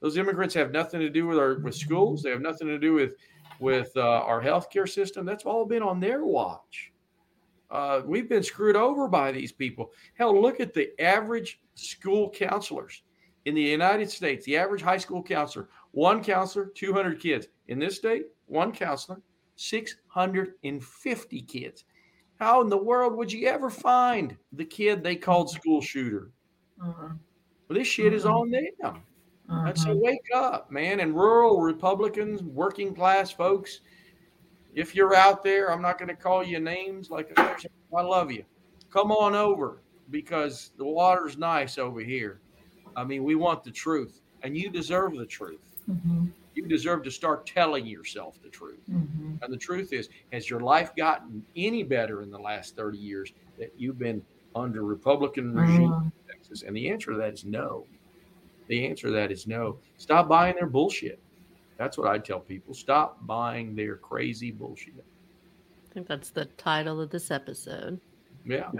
Those 0.00 0.16
immigrants 0.16 0.54
have 0.54 0.70
nothing 0.70 1.00
to 1.00 1.10
do 1.10 1.26
with 1.26 1.38
our 1.38 1.58
with 1.58 1.74
schools. 1.74 2.22
They 2.22 2.30
have 2.30 2.40
nothing 2.40 2.68
to 2.68 2.78
do 2.78 2.94
with 2.94 3.14
with 3.60 3.92
uh, 3.96 4.00
our 4.00 4.42
healthcare 4.42 4.88
system. 4.88 5.24
That's 5.24 5.44
all 5.44 5.64
been 5.64 5.82
on 5.82 6.00
their 6.00 6.24
watch. 6.24 6.92
Uh, 7.70 8.02
we've 8.04 8.28
been 8.28 8.42
screwed 8.42 8.74
over 8.74 9.06
by 9.06 9.30
these 9.30 9.52
people. 9.52 9.92
Hell, 10.14 10.40
look 10.40 10.58
at 10.58 10.74
the 10.74 10.90
average 11.00 11.60
school 11.74 12.28
counselors 12.30 13.02
in 13.44 13.54
the 13.54 13.62
United 13.62 14.10
States. 14.10 14.44
The 14.44 14.56
average 14.56 14.82
high 14.82 14.96
school 14.96 15.22
counselor, 15.22 15.68
one 15.92 16.22
counselor, 16.22 16.66
200 16.66 17.20
kids. 17.20 17.46
In 17.68 17.78
this 17.78 17.96
state, 17.96 18.26
one 18.46 18.72
counselor, 18.72 19.20
650 19.54 21.42
kids. 21.42 21.84
How 22.40 22.62
in 22.62 22.68
the 22.68 22.76
world 22.76 23.14
would 23.16 23.30
you 23.30 23.46
ever 23.46 23.70
find 23.70 24.36
the 24.52 24.64
kid 24.64 25.04
they 25.04 25.14
called 25.14 25.50
school 25.50 25.80
shooter? 25.80 26.30
Uh-huh. 26.82 27.10
Well, 27.68 27.78
this 27.78 27.86
shit 27.86 28.08
uh-huh. 28.08 28.16
is 28.16 28.24
on 28.24 28.50
them. 28.50 29.02
And 29.50 29.78
so 29.78 29.96
wake 29.96 30.26
up, 30.34 30.70
man. 30.70 31.00
And 31.00 31.14
rural 31.14 31.60
Republicans, 31.60 32.42
working 32.42 32.94
class 32.94 33.30
folks, 33.30 33.80
if 34.74 34.94
you're 34.94 35.14
out 35.14 35.42
there, 35.42 35.72
I'm 35.72 35.82
not 35.82 35.98
going 35.98 36.08
to 36.08 36.14
call 36.14 36.44
you 36.44 36.60
names 36.60 37.10
like 37.10 37.36
I 37.38 38.02
love 38.02 38.30
you. 38.30 38.44
Come 38.92 39.10
on 39.10 39.34
over 39.34 39.82
because 40.10 40.72
the 40.76 40.84
water's 40.84 41.36
nice 41.36 41.78
over 41.78 42.00
here. 42.00 42.40
I 42.96 43.04
mean, 43.04 43.24
we 43.24 43.34
want 43.34 43.64
the 43.64 43.70
truth, 43.70 44.20
and 44.42 44.56
you 44.56 44.70
deserve 44.70 45.16
the 45.16 45.26
truth. 45.26 45.60
Mm-hmm. 45.88 46.26
You 46.54 46.66
deserve 46.66 47.04
to 47.04 47.10
start 47.10 47.46
telling 47.46 47.86
yourself 47.86 48.40
the 48.42 48.48
truth. 48.48 48.80
Mm-hmm. 48.90 49.36
And 49.42 49.52
the 49.52 49.58
truth 49.58 49.92
is, 49.92 50.08
has 50.32 50.50
your 50.50 50.60
life 50.60 50.94
gotten 50.96 51.44
any 51.56 51.82
better 51.82 52.22
in 52.22 52.30
the 52.30 52.38
last 52.38 52.76
30 52.76 52.98
years 52.98 53.32
that 53.58 53.72
you've 53.76 53.98
been 53.98 54.22
under 54.54 54.84
Republican 54.84 55.54
regime 55.54 55.90
mm-hmm. 55.90 56.06
in 56.06 56.12
Texas? 56.28 56.62
And 56.62 56.76
the 56.76 56.90
answer 56.90 57.12
to 57.12 57.18
that 57.18 57.34
is 57.34 57.44
no. 57.44 57.86
The 58.70 58.86
answer 58.86 59.08
to 59.08 59.12
that 59.14 59.32
is 59.32 59.48
no. 59.48 59.78
Stop 59.96 60.28
buying 60.28 60.54
their 60.54 60.68
bullshit. 60.68 61.18
That's 61.76 61.98
what 61.98 62.06
I 62.06 62.18
tell 62.18 62.38
people. 62.38 62.72
Stop 62.72 63.18
buying 63.26 63.74
their 63.74 63.96
crazy 63.96 64.52
bullshit. 64.52 64.94
I 65.90 65.92
think 65.92 66.06
that's 66.06 66.30
the 66.30 66.44
title 66.44 67.00
of 67.00 67.10
this 67.10 67.32
episode. 67.32 68.00
Yeah. 68.46 68.70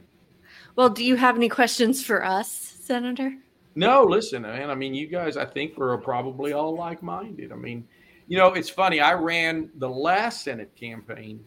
well, 0.74 0.88
do 0.88 1.04
you 1.04 1.16
have 1.16 1.36
any 1.36 1.50
questions 1.50 2.02
for 2.02 2.24
us, 2.24 2.50
Senator? 2.50 3.34
No, 3.74 4.04
listen, 4.04 4.40
man. 4.40 4.70
I 4.70 4.74
mean, 4.74 4.94
you 4.94 5.06
guys, 5.06 5.36
I 5.36 5.44
think 5.44 5.76
we're 5.76 5.98
probably 5.98 6.54
all 6.54 6.74
like 6.74 7.02
minded. 7.02 7.52
I 7.52 7.56
mean, 7.56 7.86
you 8.26 8.38
know, 8.38 8.54
it's 8.54 8.70
funny. 8.70 9.00
I 9.00 9.12
ran 9.12 9.68
the 9.76 9.90
last 9.90 10.44
Senate 10.44 10.74
campaign 10.74 11.44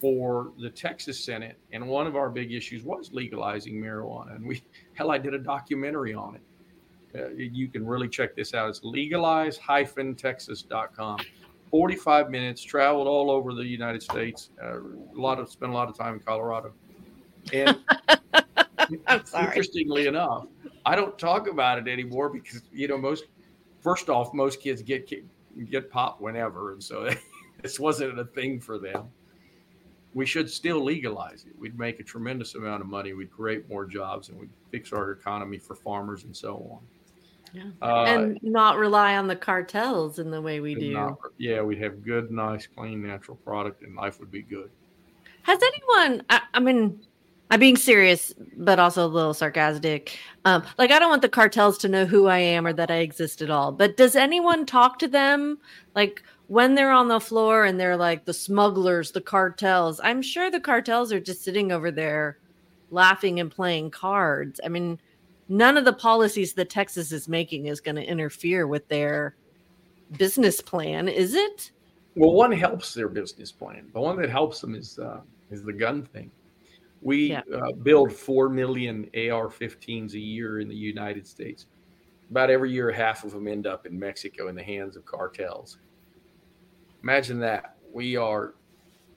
for 0.00 0.50
the 0.58 0.68
Texas 0.68 1.24
Senate, 1.24 1.60
and 1.70 1.86
one 1.86 2.08
of 2.08 2.16
our 2.16 2.28
big 2.28 2.52
issues 2.52 2.82
was 2.82 3.12
legalizing 3.12 3.80
marijuana. 3.80 4.34
And 4.34 4.48
we, 4.48 4.64
hell, 4.94 5.12
I 5.12 5.18
did 5.18 5.32
a 5.32 5.38
documentary 5.38 6.12
on 6.12 6.34
it. 6.34 6.42
Uh, 7.18 7.28
you 7.30 7.68
can 7.68 7.86
really 7.86 8.08
check 8.08 8.36
this 8.36 8.52
out. 8.54 8.68
It's 8.68 8.80
legalize-texas.com. 8.82 11.18
45 11.70 12.30
minutes, 12.30 12.62
traveled 12.62 13.06
all 13.06 13.30
over 13.30 13.54
the 13.54 13.64
United 13.64 14.02
States. 14.02 14.50
Uh, 14.62 14.80
a 14.80 15.14
lot 15.14 15.38
of 15.38 15.50
spent 15.50 15.70
a 15.70 15.74
lot 15.74 15.88
of 15.88 15.96
time 15.96 16.14
in 16.14 16.20
Colorado. 16.20 16.72
And 17.52 17.78
interestingly 19.38 20.06
enough, 20.06 20.46
I 20.86 20.96
don't 20.96 21.18
talk 21.18 21.48
about 21.48 21.78
it 21.78 21.88
anymore 21.88 22.30
because 22.30 22.62
you 22.72 22.88
know 22.88 22.98
most. 22.98 23.24
First 23.80 24.08
off, 24.08 24.34
most 24.34 24.60
kids 24.60 24.82
get 24.82 25.10
get 25.70 25.90
pop 25.90 26.20
whenever, 26.20 26.72
and 26.72 26.82
so 26.82 27.10
this 27.62 27.78
wasn't 27.78 28.18
a 28.18 28.24
thing 28.24 28.60
for 28.60 28.78
them. 28.78 29.08
We 30.14 30.26
should 30.26 30.50
still 30.50 30.82
legalize 30.82 31.44
it. 31.44 31.52
We'd 31.58 31.78
make 31.78 32.00
a 32.00 32.02
tremendous 32.02 32.54
amount 32.54 32.80
of 32.80 32.88
money. 32.88 33.12
We'd 33.12 33.30
create 33.30 33.68
more 33.68 33.86
jobs, 33.86 34.30
and 34.30 34.38
we'd 34.38 34.50
fix 34.70 34.92
our 34.92 35.12
economy 35.12 35.58
for 35.58 35.74
farmers 35.74 36.24
and 36.24 36.36
so 36.36 36.56
on. 36.72 36.97
Yeah. 37.52 37.70
Uh, 37.80 38.04
and 38.04 38.38
not 38.42 38.76
rely 38.76 39.16
on 39.16 39.26
the 39.26 39.36
cartels 39.36 40.18
in 40.18 40.30
the 40.30 40.42
way 40.42 40.60
we 40.60 40.74
do. 40.74 40.92
Not, 40.92 41.18
yeah, 41.38 41.62
we'd 41.62 41.80
have 41.82 42.04
good, 42.04 42.30
nice, 42.30 42.66
clean, 42.66 43.06
natural 43.06 43.36
product, 43.38 43.82
and 43.82 43.94
life 43.96 44.20
would 44.20 44.30
be 44.30 44.42
good. 44.42 44.70
Has 45.42 45.58
anyone? 45.62 46.22
I, 46.28 46.40
I 46.54 46.60
mean, 46.60 47.00
I'm 47.50 47.60
being 47.60 47.76
serious, 47.76 48.34
but 48.56 48.78
also 48.78 49.06
a 49.06 49.08
little 49.08 49.32
sarcastic. 49.32 50.18
Um, 50.44 50.62
like, 50.76 50.90
I 50.90 50.98
don't 50.98 51.08
want 51.08 51.22
the 51.22 51.28
cartels 51.28 51.78
to 51.78 51.88
know 51.88 52.04
who 52.04 52.26
I 52.26 52.38
am 52.38 52.66
or 52.66 52.72
that 52.74 52.90
I 52.90 52.96
exist 52.96 53.40
at 53.40 53.50
all. 53.50 53.72
But 53.72 53.96
does 53.96 54.14
anyone 54.14 54.66
talk 54.66 54.98
to 54.98 55.08
them? 55.08 55.58
Like, 55.94 56.22
when 56.48 56.74
they're 56.74 56.92
on 56.92 57.08
the 57.08 57.20
floor 57.20 57.64
and 57.64 57.80
they're 57.80 57.96
like 57.96 58.24
the 58.24 58.34
smugglers, 58.34 59.12
the 59.12 59.20
cartels, 59.20 60.00
I'm 60.02 60.20
sure 60.20 60.50
the 60.50 60.60
cartels 60.60 61.12
are 61.12 61.20
just 61.20 61.42
sitting 61.42 61.72
over 61.72 61.90
there 61.90 62.38
laughing 62.90 63.40
and 63.40 63.50
playing 63.50 63.90
cards. 63.90 64.60
I 64.64 64.68
mean, 64.68 65.00
none 65.48 65.76
of 65.76 65.84
the 65.84 65.92
policies 65.92 66.52
that 66.54 66.70
Texas 66.70 67.12
is 67.12 67.28
making 67.28 67.66
is 67.66 67.80
going 67.80 67.96
to 67.96 68.04
interfere 68.04 68.66
with 68.66 68.86
their 68.88 69.34
business 70.16 70.60
plan, 70.60 71.08
is 71.08 71.34
it? 71.34 71.70
Well, 72.14 72.32
one 72.32 72.52
helps 72.52 72.94
their 72.94 73.08
business 73.08 73.52
plan. 73.52 73.88
The 73.92 74.00
one 74.00 74.16
that 74.20 74.30
helps 74.30 74.60
them 74.60 74.74
is 74.74 74.98
uh, 74.98 75.20
is 75.50 75.62
the 75.62 75.72
gun 75.72 76.02
thing. 76.02 76.30
We 77.00 77.30
yeah. 77.30 77.42
uh, 77.54 77.72
build 77.72 78.12
four 78.12 78.48
million 78.48 79.04
AR-15s 79.14 80.14
a 80.14 80.18
year 80.18 80.60
in 80.60 80.68
the 80.68 80.74
United 80.74 81.26
States. 81.26 81.66
About 82.30 82.50
every 82.50 82.72
year, 82.72 82.90
half 82.90 83.24
of 83.24 83.30
them 83.30 83.46
end 83.46 83.66
up 83.66 83.86
in 83.86 83.98
Mexico 83.98 84.48
in 84.48 84.56
the 84.56 84.62
hands 84.62 84.96
of 84.96 85.06
cartels. 85.06 85.78
Imagine 87.02 87.38
that 87.40 87.76
we 87.92 88.16
are 88.16 88.54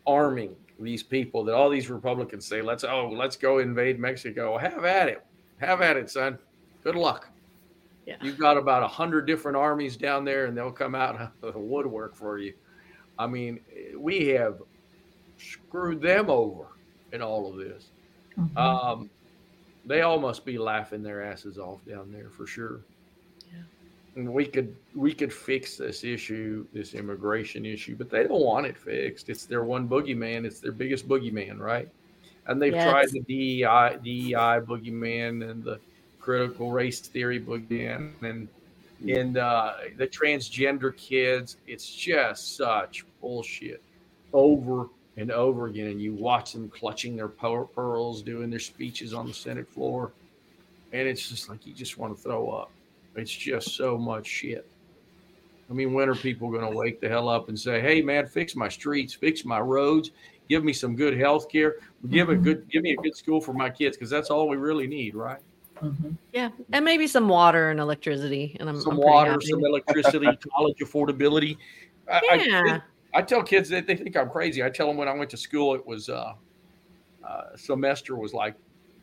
arming 0.06 0.56
these 0.80 1.04
people 1.04 1.44
that 1.44 1.56
all 1.56 1.70
these 1.70 1.90
Republicans 1.90 2.46
say, 2.46 2.62
"Let's 2.62 2.84
oh, 2.84 3.10
let's 3.10 3.36
go 3.36 3.60
invade 3.60 4.00
Mexico." 4.00 4.58
Have 4.58 4.86
at 4.86 5.10
it 5.10 5.26
have 5.62 5.82
at 5.82 5.96
it, 5.96 6.10
son. 6.10 6.38
Good 6.84 6.96
luck. 6.96 7.30
Yeah. 8.06 8.16
You've 8.22 8.40
got 8.40 8.58
about 8.58 8.84
a 8.84 8.88
hundred 8.88 9.28
different 9.28 9.56
armies 9.56 9.96
down 9.96 10.26
there, 10.26 10.46
and 10.46 10.58
they'll 10.58 10.72
come 10.72 10.96
out 10.96 11.32
of 11.42 11.54
the 11.54 11.60
woodwork 11.60 12.16
for 12.16 12.40
you. 12.40 12.54
I 13.18 13.28
mean, 13.28 13.60
we 13.96 14.28
have 14.30 14.62
screwed 15.38 16.02
them 16.02 16.30
over 16.30 16.66
in 17.14 17.22
all 17.22 17.50
of 17.50 17.58
this. 17.58 17.90
Mm-hmm. 18.38 18.58
Um, 18.58 19.10
they 19.86 20.02
all 20.02 20.20
must 20.20 20.46
be 20.46 20.58
laughing 20.58 21.04
their 21.04 21.24
asses 21.24 21.58
off 21.58 21.86
down 21.86 22.12
there 22.12 22.30
for 22.30 22.48
sure. 22.48 22.82
Yeah. 23.52 23.62
And 24.16 24.34
we 24.34 24.46
could 24.46 24.76
we 24.96 25.14
could 25.14 25.32
fix 25.32 25.78
this 25.78 26.04
issue, 26.04 26.66
this 26.74 26.94
immigration 26.94 27.66
issue, 27.66 27.96
but 27.96 28.10
they 28.10 28.24
don't 28.24 28.42
want 28.42 28.66
it 28.66 28.78
fixed. 28.78 29.30
It's 29.30 29.46
their 29.46 29.64
one 29.64 29.88
boogeyman. 29.88 30.46
It's 30.46 30.60
their 30.60 30.72
biggest 30.72 31.08
boogeyman, 31.08 31.60
right? 31.60 31.90
And 32.52 32.62
they've 32.62 32.74
yes. 32.74 32.90
tried 32.90 33.10
the 33.12 33.22
DEI, 33.22 33.98
DEI 34.04 34.60
boogeyman 34.62 35.50
and 35.50 35.64
the 35.64 35.80
critical 36.20 36.72
race 36.72 37.00
theory 37.00 37.40
boogeyman 37.40 38.12
and 38.22 38.48
and 39.10 39.38
uh, 39.38 39.74
the 39.98 40.08
transgender 40.08 40.96
kids. 40.96 41.58
It's 41.68 41.90
just 41.90 42.56
such 42.56 43.06
bullshit 43.20 43.82
over 44.34 44.88
and 45.18 45.32
over 45.32 45.68
again. 45.68 45.88
And 45.88 46.02
you 46.02 46.14
watch 46.14 46.54
them 46.54 46.70
clutching 46.70 47.16
their 47.16 47.28
pearls, 47.28 48.22
doing 48.22 48.50
their 48.50 48.60
speeches 48.60 49.14
on 49.14 49.28
the 49.28 49.34
Senate 49.34 49.68
floor, 49.68 50.12
and 50.94 51.08
it's 51.08 51.30
just 51.30 51.50
like 51.50 51.66
you 51.66 51.74
just 51.74 51.98
want 51.98 52.16
to 52.16 52.22
throw 52.22 52.50
up. 52.50 52.72
It's 53.16 53.32
just 53.32 53.76
so 53.76 53.98
much 53.98 54.28
shit. 54.28 54.68
I 55.70 55.74
mean, 55.74 55.94
when 55.94 56.10
are 56.10 56.16
people 56.16 56.50
going 56.50 56.70
to 56.70 56.78
wake 56.78 57.00
the 57.00 57.08
hell 57.10 57.30
up 57.30 57.50
and 57.50 57.58
say, 57.58 57.82
"Hey, 57.82 58.02
man, 58.02 58.28
fix 58.28 58.56
my 58.56 58.68
streets, 58.68 59.14
fix 59.14 59.46
my 59.46 59.60
roads, 59.60 60.12
give 60.52 60.66
me 60.66 60.74
some 60.74 60.98
good 60.98 61.18
health 61.18 61.48
care, 61.50 61.76
give 62.10 62.28
a 62.28 62.34
mm-hmm. 62.34 62.44
good, 62.44 62.70
give 62.70 62.84
me 62.84 62.92
a 62.92 62.98
good 62.98 63.16
school 63.16 63.40
for 63.40 63.54
my 63.54 63.70
kids, 63.70 63.96
because 63.96 64.10
that's 64.10 64.30
all 64.30 64.50
we 64.50 64.58
really 64.58 64.86
need, 64.86 65.16
right? 65.16 65.40
Mm-hmm. 65.82 66.12
Yeah, 66.34 66.50
and 66.74 66.84
maybe 66.84 67.08
some 67.08 67.30
water 67.30 67.70
and 67.70 67.80
electricity, 67.80 68.58
and 68.60 68.68
I'm 68.68 68.82
some 68.82 68.96
I'm 68.96 68.98
water, 68.98 69.40
some 69.40 69.64
electricity, 69.64 70.28
college 70.58 70.78
affordability. 70.80 71.58
I, 72.12 72.46
yeah. 72.46 72.80
I, 73.14 73.20
I, 73.20 73.22
tell 73.22 73.42
kids 73.42 73.70
that 73.70 73.88
they 73.88 73.96
think 73.96 74.18
I'm 74.18 74.30
crazy. 74.30 74.62
I 74.62 74.70
tell 74.70 74.88
them 74.88 74.98
when 74.98 75.08
I 75.08 75.14
went 75.14 75.30
to 75.30 75.38
school, 75.38 75.74
it 75.74 75.88
was 75.88 76.10
uh, 76.10 76.34
uh 77.26 77.56
semester 77.56 78.18
was 78.18 78.34
like 78.34 78.56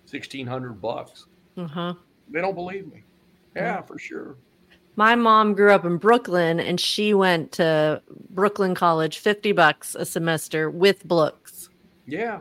sixteen 0.04 0.46
hundred 0.46 0.82
bucks. 0.82 1.26
Uh-huh. 1.56 1.94
They 2.28 2.42
don't 2.42 2.54
believe 2.54 2.92
me. 2.92 3.04
Yeah, 3.56 3.80
for 3.80 3.98
sure. 3.98 4.36
My 4.98 5.14
mom 5.14 5.54
grew 5.54 5.70
up 5.70 5.84
in 5.84 5.96
Brooklyn 5.96 6.58
and 6.58 6.80
she 6.80 7.14
went 7.14 7.52
to 7.52 8.02
Brooklyn 8.30 8.74
College, 8.74 9.20
50 9.20 9.52
bucks 9.52 9.94
a 9.94 10.04
semester 10.04 10.68
with 10.68 11.06
books. 11.06 11.68
Yeah. 12.04 12.40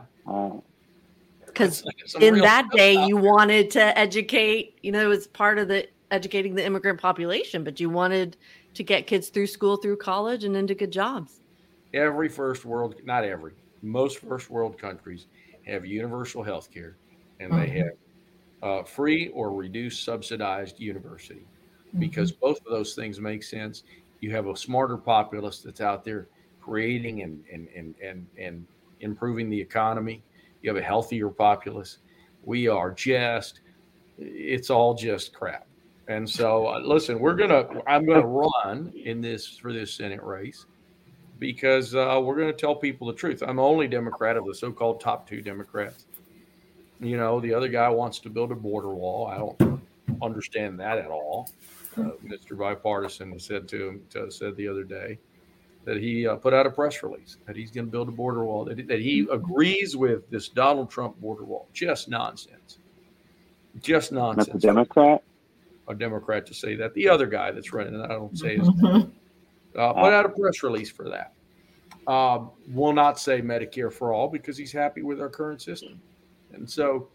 Because 1.46 1.84
in 2.20 2.38
that 2.38 2.68
day, 2.72 2.94
you 3.06 3.14
there. 3.14 3.32
wanted 3.32 3.70
to 3.70 3.96
educate, 3.96 4.76
you 4.82 4.90
know, 4.90 5.04
it 5.04 5.06
was 5.06 5.28
part 5.28 5.60
of 5.60 5.68
the 5.68 5.86
educating 6.10 6.56
the 6.56 6.66
immigrant 6.66 7.00
population, 7.00 7.62
but 7.62 7.78
you 7.78 7.88
wanted 7.88 8.36
to 8.74 8.82
get 8.82 9.06
kids 9.06 9.28
through 9.28 9.46
school, 9.46 9.76
through 9.76 9.98
college, 9.98 10.42
and 10.42 10.56
into 10.56 10.74
good 10.74 10.90
jobs. 10.90 11.38
Every 11.94 12.28
first 12.28 12.64
world, 12.64 12.96
not 13.04 13.22
every, 13.22 13.52
most 13.82 14.18
first 14.18 14.50
world 14.50 14.76
countries 14.76 15.26
have 15.64 15.86
universal 15.86 16.42
health 16.42 16.72
care 16.72 16.96
and 17.38 17.52
mm-hmm. 17.52 17.60
they 17.60 17.78
have 17.78 17.92
uh, 18.64 18.82
free 18.82 19.28
or 19.28 19.52
reduced 19.52 20.02
subsidized 20.02 20.80
university 20.80 21.46
because 21.98 22.32
mm-hmm. 22.32 22.40
both 22.40 22.58
of 22.58 22.72
those 22.72 22.94
things 22.94 23.20
make 23.20 23.42
sense. 23.42 23.84
You 24.20 24.30
have 24.32 24.46
a 24.46 24.56
smarter 24.56 24.96
populace 24.96 25.60
that's 25.60 25.80
out 25.80 26.04
there 26.04 26.28
creating 26.60 27.22
and, 27.22 27.42
and, 27.52 27.68
and, 27.74 27.94
and, 28.02 28.26
and 28.38 28.66
improving 29.00 29.48
the 29.48 29.60
economy. 29.60 30.22
You 30.62 30.70
have 30.70 30.76
a 30.76 30.84
healthier 30.84 31.28
populace. 31.28 31.98
We 32.44 32.68
are 32.68 32.90
just, 32.90 33.60
it's 34.18 34.70
all 34.70 34.94
just 34.94 35.32
crap. 35.32 35.66
And 36.08 36.28
so, 36.28 36.66
uh, 36.66 36.80
listen, 36.80 37.18
we're 37.18 37.34
gonna. 37.34 37.68
I'm 37.86 38.06
gonna 38.06 38.26
run 38.26 38.94
in 39.04 39.20
this 39.20 39.46
for 39.46 39.74
this 39.74 39.92
Senate 39.92 40.22
race 40.22 40.64
because 41.38 41.94
uh, 41.94 42.18
we're 42.24 42.38
gonna 42.38 42.50
tell 42.50 42.74
people 42.74 43.06
the 43.06 43.12
truth. 43.12 43.42
I'm 43.46 43.56
the 43.56 43.62
only 43.62 43.88
Democrat 43.88 44.38
of 44.38 44.46
the 44.46 44.54
so-called 44.54 45.02
top 45.02 45.28
two 45.28 45.42
Democrats. 45.42 46.06
You 46.98 47.18
know, 47.18 47.40
the 47.40 47.52
other 47.52 47.68
guy 47.68 47.90
wants 47.90 48.20
to 48.20 48.30
build 48.30 48.52
a 48.52 48.54
border 48.54 48.94
wall. 48.94 49.26
I 49.26 49.36
don't 49.36 49.82
understand 50.22 50.80
that 50.80 50.96
at 50.96 51.10
all. 51.10 51.50
Uh, 51.98 52.10
Mr. 52.24 52.56
Bipartisan 52.56 53.38
said 53.38 53.68
to 53.68 53.88
him 53.88 54.02
to, 54.10 54.30
said 54.30 54.56
the 54.56 54.68
other 54.68 54.84
day 54.84 55.18
that 55.84 55.96
he 55.96 56.26
uh, 56.26 56.36
put 56.36 56.52
out 56.52 56.66
a 56.66 56.70
press 56.70 57.02
release 57.02 57.38
that 57.46 57.56
he's 57.56 57.70
going 57.70 57.86
to 57.86 57.90
build 57.90 58.08
a 58.08 58.12
border 58.12 58.44
wall 58.44 58.64
that, 58.64 58.86
that 58.88 59.00
he 59.00 59.26
agrees 59.30 59.96
with 59.96 60.28
this 60.30 60.48
Donald 60.48 60.90
Trump 60.90 61.18
border 61.20 61.44
wall. 61.44 61.68
Just 61.72 62.08
nonsense. 62.08 62.78
Just 63.80 64.12
nonsense. 64.12 64.48
That's 64.48 64.64
a 64.64 64.66
Democrat 64.66 65.22
a 65.88 65.94
Democrat 65.94 66.46
to 66.46 66.54
say 66.54 66.76
that. 66.76 66.94
The 66.94 67.08
other 67.08 67.26
guy 67.26 67.50
that's 67.50 67.72
running, 67.72 68.00
I 68.00 68.08
don't 68.08 68.38
say 68.38 68.58
his 68.58 68.68
name, 68.76 69.12
uh, 69.76 69.92
put 69.94 70.12
out 70.12 70.26
a 70.26 70.28
press 70.28 70.62
release 70.62 70.90
for 70.90 71.08
that. 71.08 71.32
Uh, 72.06 72.46
will 72.68 72.92
not 72.92 73.18
say 73.18 73.42
Medicare 73.42 73.92
for 73.92 74.12
all 74.12 74.28
because 74.28 74.56
he's 74.56 74.72
happy 74.72 75.02
with 75.02 75.20
our 75.20 75.28
current 75.28 75.60
system. 75.60 76.00
And 76.52 76.68
so 76.68 77.08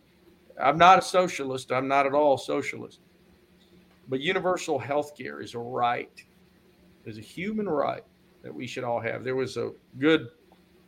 I'm 0.62 0.78
not 0.78 1.00
a 1.00 1.02
socialist. 1.02 1.72
I'm 1.72 1.88
not 1.88 2.06
at 2.06 2.14
all 2.14 2.36
a 2.36 2.40
socialist. 2.40 3.00
But 4.10 4.20
universal 4.20 4.78
health 4.80 5.18
care 5.18 5.42
is 5.42 5.54
a 5.54 5.60
right, 5.60 6.24
is 7.06 7.18
a 7.18 7.22
human 7.22 7.68
right 7.68 8.04
that 8.42 8.54
we 8.54 8.68
should 8.68 8.84
all 8.84 9.00
have. 9.00 9.24
There 9.24 9.36
was 9.36 9.58
a 9.58 9.72
good 10.00 10.30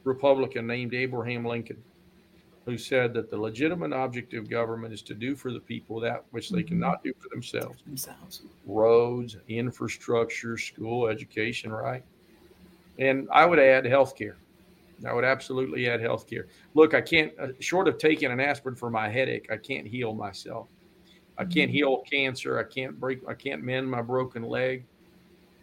Republican 0.03 0.67
named 0.67 0.93
Abraham 0.93 1.45
Lincoln 1.45 1.81
who 2.65 2.77
said 2.77 3.13
that 3.13 3.29
the 3.29 3.37
legitimate 3.37 3.93
object 3.93 4.33
of 4.33 4.49
government 4.49 4.93
is 4.93 5.03
to 5.03 5.13
do 5.13 5.35
for 5.35 5.51
the 5.51 5.59
people 5.59 5.99
that 5.99 6.25
which 6.31 6.49
they 6.49 6.59
mm-hmm. 6.59 6.69
cannot 6.69 7.03
do 7.03 7.13
for 7.19 7.29
themselves. 7.29 7.81
themselves. 7.85 8.41
Roads, 8.65 9.37
infrastructure, 9.47 10.57
school, 10.57 11.07
education, 11.07 11.71
right? 11.71 12.03
And 12.97 13.27
I 13.31 13.45
would 13.45 13.59
add 13.59 13.83
healthcare. 13.85 14.35
I 15.05 15.13
would 15.13 15.25
absolutely 15.25 15.87
add 15.87 15.99
healthcare. 15.99 16.45
Look, 16.73 16.93
I 16.93 17.01
can't, 17.01 17.33
uh, 17.39 17.49
short 17.59 17.87
of 17.87 17.97
taking 17.97 18.31
an 18.31 18.39
aspirin 18.39 18.75
for 18.75 18.89
my 18.89 19.09
headache, 19.09 19.51
I 19.51 19.57
can't 19.57 19.85
heal 19.85 20.13
myself. 20.13 20.67
I 21.37 21.43
can't 21.43 21.69
mm-hmm. 21.69 21.71
heal 21.71 21.97
cancer. 22.09 22.59
I 22.59 22.63
can't 22.63 22.99
break, 22.99 23.21
I 23.27 23.33
can't 23.33 23.63
mend 23.63 23.89
my 23.89 24.01
broken 24.01 24.43
leg. 24.43 24.85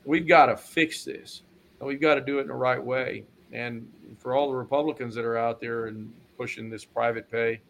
We've 0.05 0.27
got 0.27 0.47
to 0.47 0.57
fix 0.57 1.05
this. 1.05 1.43
We've 1.81 2.01
got 2.01 2.15
to 2.17 2.21
do 2.21 2.39
it 2.39 2.43
in 2.43 2.49
the 2.49 2.55
right 2.55 2.83
way. 2.83 3.25
And 3.53 3.89
for 4.19 4.35
all 4.35 4.49
the 4.49 4.57
Republicans 4.57 5.15
that 5.15 5.25
are 5.25 5.37
out 5.37 5.61
there 5.61 5.87
and 5.87 6.13
pushing 6.37 6.69
this 6.69 6.85
private 6.85 7.31
pay. 7.31 7.61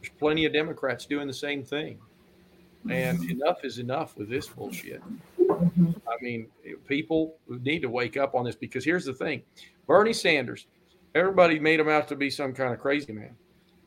There's 0.00 0.12
plenty 0.18 0.44
of 0.44 0.52
Democrats 0.52 1.06
doing 1.06 1.26
the 1.26 1.32
same 1.32 1.64
thing. 1.64 1.98
And 2.90 3.18
mm-hmm. 3.18 3.30
enough 3.30 3.64
is 3.64 3.78
enough 3.78 4.16
with 4.18 4.28
this 4.28 4.48
bullshit. 4.48 5.02
Mm-hmm. 5.40 5.92
I 6.06 6.16
mean, 6.20 6.48
people 6.86 7.36
need 7.48 7.80
to 7.80 7.88
wake 7.88 8.18
up 8.18 8.34
on 8.34 8.44
this 8.44 8.56
because 8.56 8.84
here's 8.84 9.04
the 9.04 9.14
thing 9.14 9.42
Bernie 9.86 10.12
Sanders, 10.12 10.66
everybody 11.14 11.58
made 11.58 11.80
him 11.80 11.88
out 11.88 12.08
to 12.08 12.16
be 12.16 12.28
some 12.28 12.52
kind 12.52 12.74
of 12.74 12.80
crazy 12.80 13.12
man. 13.12 13.34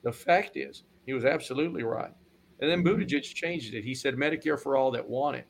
The 0.04 0.12
fact 0.12 0.58
is, 0.58 0.84
he 1.06 1.14
was 1.14 1.26
absolutely 1.26 1.84
right. 1.84 2.14
And 2.60 2.70
then 2.70 2.84
mm-hmm. 2.84 3.02
Buttigieg 3.02 3.24
changed 3.24 3.74
it. 3.74 3.84
He 3.84 3.94
said 3.94 4.16
Medicare 4.16 4.60
for 4.60 4.76
all 4.76 4.92
that 4.92 5.08
want 5.08 5.38
it. 5.38 5.48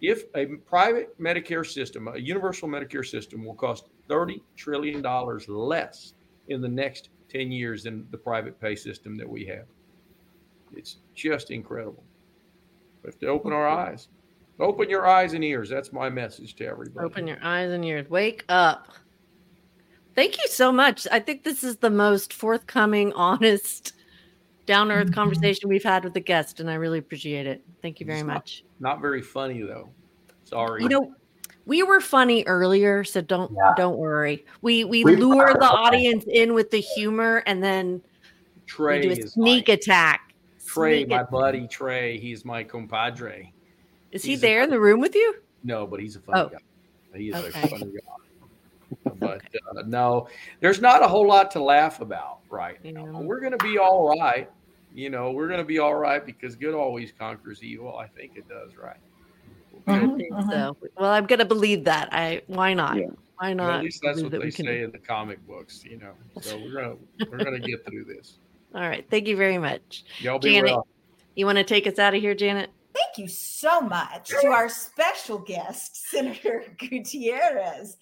If 0.00 0.24
a 0.34 0.46
private 0.46 1.18
Medicare 1.20 1.66
system, 1.66 2.08
a 2.08 2.18
universal 2.18 2.68
Medicare 2.68 3.06
system, 3.06 3.44
will 3.44 3.54
cost 3.54 3.88
$30 4.08 4.40
trillion 4.56 5.02
less 5.48 6.14
in 6.48 6.60
the 6.60 6.68
next 6.68 7.10
10 7.30 7.50
years 7.50 7.82
than 7.82 8.06
the 8.10 8.18
private 8.18 8.60
pay 8.60 8.76
system 8.76 9.16
that 9.16 9.28
we 9.28 9.44
have. 9.46 9.64
It's 10.74 10.98
just 11.14 11.50
incredible. 11.50 12.04
We 13.02 13.08
have 13.08 13.18
to 13.20 13.26
open 13.26 13.52
our 13.52 13.66
eyes. 13.66 14.08
Open 14.60 14.90
your 14.90 15.06
eyes 15.06 15.34
and 15.34 15.44
ears. 15.44 15.68
That's 15.68 15.92
my 15.92 16.08
message 16.08 16.54
to 16.56 16.66
everybody. 16.66 17.04
Open 17.04 17.26
your 17.26 17.38
eyes 17.42 17.70
and 17.70 17.84
ears. 17.84 18.08
Wake 18.10 18.44
up. 18.48 18.88
Thank 20.14 20.36
you 20.38 20.48
so 20.48 20.72
much. 20.72 21.06
I 21.12 21.20
think 21.20 21.44
this 21.44 21.62
is 21.62 21.76
the 21.76 21.90
most 21.90 22.32
forthcoming, 22.32 23.12
honest, 23.16 23.92
down 24.68 24.92
earth 24.92 25.06
mm-hmm. 25.06 25.14
conversation 25.14 25.68
we've 25.68 25.82
had 25.82 26.04
with 26.04 26.12
the 26.12 26.20
guest, 26.20 26.60
and 26.60 26.70
I 26.70 26.74
really 26.74 26.98
appreciate 26.98 27.46
it. 27.46 27.64
Thank 27.80 27.98
you 28.00 28.06
very 28.06 28.22
much. 28.22 28.64
Not, 28.78 29.00
very 29.00 29.22
funny, 29.22 29.62
though. 29.62 29.88
Sorry. 30.44 30.82
You 30.82 30.90
know, 30.90 31.14
we 31.64 31.82
were 31.82 32.00
funny 32.00 32.44
earlier, 32.46 33.02
so 33.02 33.20
don't 33.20 33.50
yeah. 33.52 33.72
don't 33.76 33.96
worry. 33.96 34.44
We 34.62 34.84
we, 34.84 35.04
we 35.04 35.16
lure 35.16 35.54
the 35.54 35.66
audience 35.66 36.24
in 36.28 36.54
with 36.54 36.70
the 36.70 36.80
humor, 36.80 37.42
and 37.46 37.62
then 37.64 38.02
Trey 38.66 39.02
do 39.02 39.10
a 39.10 39.26
sneak 39.26 39.68
attack. 39.68 40.34
Trey, 40.64 41.00
sneak 41.00 41.08
my 41.08 41.16
attack. 41.16 41.30
buddy 41.30 41.66
Trey, 41.66 42.18
he's 42.18 42.44
my 42.44 42.62
compadre. 42.62 43.52
Is 44.12 44.22
he's 44.22 44.40
he 44.40 44.46
there 44.46 44.62
in 44.62 44.70
the 44.70 44.80
room 44.80 45.00
with 45.00 45.14
you? 45.14 45.36
No, 45.64 45.86
but 45.86 46.00
he's 46.00 46.16
a 46.16 46.20
funny 46.20 46.40
oh. 46.40 46.48
guy. 46.48 47.18
He 47.18 47.30
is 47.30 47.36
okay. 47.36 47.62
a 47.62 47.68
funny 47.68 47.92
guy. 47.92 49.12
but 49.18 49.42
uh, 49.76 49.82
no, 49.86 50.28
there's 50.60 50.80
not 50.80 51.02
a 51.02 51.08
whole 51.08 51.26
lot 51.26 51.50
to 51.52 51.62
laugh 51.62 52.00
about 52.00 52.40
right 52.50 52.78
yeah. 52.82 52.92
now. 52.92 53.20
We're 53.20 53.40
going 53.40 53.52
to 53.52 53.64
be 53.64 53.78
all 53.78 54.08
right. 54.18 54.50
You 54.98 55.10
know, 55.10 55.30
we're 55.30 55.46
going 55.46 55.60
to 55.60 55.64
be 55.64 55.78
all 55.78 55.94
right 55.94 56.26
because 56.26 56.56
good 56.56 56.74
always 56.74 57.12
conquers 57.16 57.62
evil. 57.62 57.96
I 57.96 58.08
think 58.08 58.32
it 58.34 58.48
does, 58.48 58.76
right? 58.76 58.96
Mm-hmm. 59.86 60.50
So, 60.50 60.76
well, 60.96 61.10
I'm 61.12 61.24
gonna 61.24 61.44
believe 61.44 61.84
that. 61.84 62.08
I 62.12 62.42
why 62.48 62.74
not? 62.74 62.96
Yeah. 62.96 63.06
Why 63.38 63.54
not? 63.54 63.68
Well, 63.68 63.76
at 63.76 63.84
least 63.84 64.00
that's 64.02 64.20
what 64.20 64.32
that 64.32 64.42
they 64.42 64.50
can... 64.50 64.66
say 64.66 64.82
in 64.82 64.90
the 64.90 64.98
comic 64.98 65.46
books, 65.46 65.84
you 65.84 65.98
know. 65.98 66.12
So 66.40 66.58
we're 66.58 66.72
gonna 66.72 66.96
we're 67.30 67.44
gonna 67.44 67.60
get 67.60 67.86
through 67.86 68.06
this. 68.06 68.38
All 68.74 68.82
right. 68.82 69.06
Thank 69.08 69.28
you 69.28 69.36
very 69.36 69.56
much. 69.56 70.04
Y'all 70.18 70.40
be 70.40 70.54
Janet, 70.54 70.72
well. 70.72 70.86
You 71.36 71.46
want 71.46 71.58
to 71.58 71.64
take 71.64 71.86
us 71.86 72.00
out 72.00 72.14
of 72.14 72.20
here, 72.20 72.34
Janet? 72.34 72.70
Thank 72.92 73.18
you 73.18 73.28
so 73.28 73.80
much 73.80 74.30
to 74.40 74.48
our 74.48 74.68
special 74.68 75.38
guest, 75.38 75.96
Senator 76.10 76.64
Gutierrez, 76.76 77.96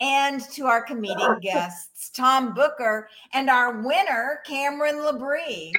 and 0.00 0.40
to 0.52 0.64
our 0.64 0.82
comedian 0.82 1.38
guests, 1.42 2.10
Tom 2.10 2.54
Booker, 2.54 3.08
and 3.34 3.50
our 3.50 3.82
winner, 3.82 4.40
Cameron 4.46 5.04
La 5.04 5.12
Brie. 5.12 5.74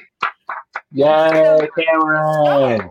Yay, 0.92 1.68
Cameron! 1.78 2.90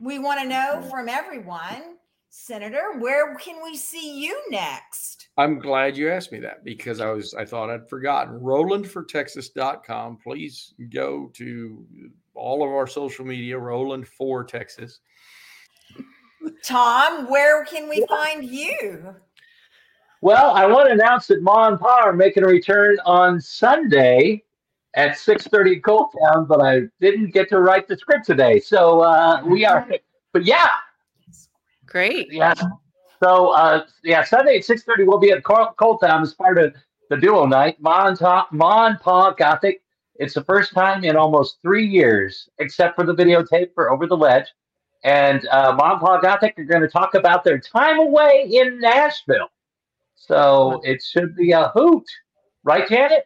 we 0.00 0.18
want 0.18 0.40
to 0.40 0.48
know 0.48 0.86
from 0.90 1.08
everyone, 1.08 1.96
Senator, 2.30 2.98
where 2.98 3.34
can 3.36 3.62
we 3.62 3.76
see 3.76 4.22
you 4.22 4.40
next? 4.50 5.28
I'm 5.36 5.58
glad 5.58 5.96
you 5.96 6.10
asked 6.10 6.32
me 6.32 6.38
that 6.40 6.64
because 6.64 7.00
I 7.00 7.10
was 7.10 7.34
I 7.34 7.44
thought 7.44 7.70
I'd 7.70 7.88
forgotten. 7.88 8.38
RolandForTexas.com. 8.40 10.18
Please 10.22 10.74
go 10.90 11.30
to 11.34 11.86
all 12.34 12.62
of 12.62 12.70
our 12.70 12.86
social 12.86 13.24
media, 13.24 13.58
Roland 13.58 14.06
for 14.06 14.44
Texas. 14.44 15.00
Tom, 16.64 17.30
where 17.30 17.64
can 17.64 17.88
we 17.88 18.04
find 18.08 18.44
you? 18.44 19.14
Well, 20.22 20.50
I 20.50 20.66
want 20.66 20.88
to 20.88 20.94
announce 20.94 21.26
that 21.28 21.42
Ma 21.42 21.68
and 21.68 21.80
Pa 21.80 22.02
are 22.04 22.12
making 22.12 22.44
a 22.44 22.46
return 22.46 22.98
on 23.06 23.40
Sunday 23.40 24.44
at 24.94 25.12
6.30 25.12 25.80
ColdTowne, 25.80 26.48
but 26.48 26.60
I 26.60 26.82
didn't 27.00 27.32
get 27.32 27.48
to 27.50 27.60
write 27.60 27.86
the 27.88 27.96
script 27.96 28.26
today. 28.26 28.58
So 28.58 29.00
uh, 29.00 29.42
we 29.44 29.64
are, 29.64 29.88
but 30.32 30.44
yeah. 30.44 30.70
Great. 31.86 32.32
Yeah. 32.32 32.54
So 33.22 33.50
uh, 33.50 33.86
yeah, 34.02 34.24
Sunday 34.24 34.56
at 34.56 34.64
6.30 34.64 35.06
we'll 35.06 35.18
be 35.18 35.30
at 35.30 35.42
ColdTowne 35.42 36.22
as 36.22 36.34
part 36.34 36.58
of 36.58 36.74
the 37.10 37.16
duo 37.16 37.46
night. 37.46 37.80
Mon, 37.80 38.16
Ta- 38.16 38.48
and 38.50 39.00
Pa 39.00 39.32
Gothic. 39.32 39.82
It's 40.16 40.34
the 40.34 40.44
first 40.44 40.72
time 40.72 41.04
in 41.04 41.16
almost 41.16 41.58
three 41.62 41.86
years, 41.86 42.48
except 42.58 42.94
for 42.94 43.04
the 43.04 43.14
videotape 43.14 43.74
for 43.74 43.90
Over 43.90 44.06
the 44.06 44.16
Ledge. 44.16 44.46
And 45.02 45.46
uh, 45.48 45.70
and 45.70 46.00
Pa 46.00 46.20
Gothic 46.20 46.58
are 46.58 46.64
going 46.64 46.82
to 46.82 46.88
talk 46.88 47.14
about 47.14 47.42
their 47.42 47.58
time 47.58 47.98
away 47.98 48.48
in 48.52 48.78
Nashville. 48.80 49.48
So 50.14 50.80
it 50.84 51.02
should 51.02 51.34
be 51.34 51.52
a 51.52 51.68
hoot. 51.68 52.04
Right, 52.62 52.86
Janet? 52.86 53.24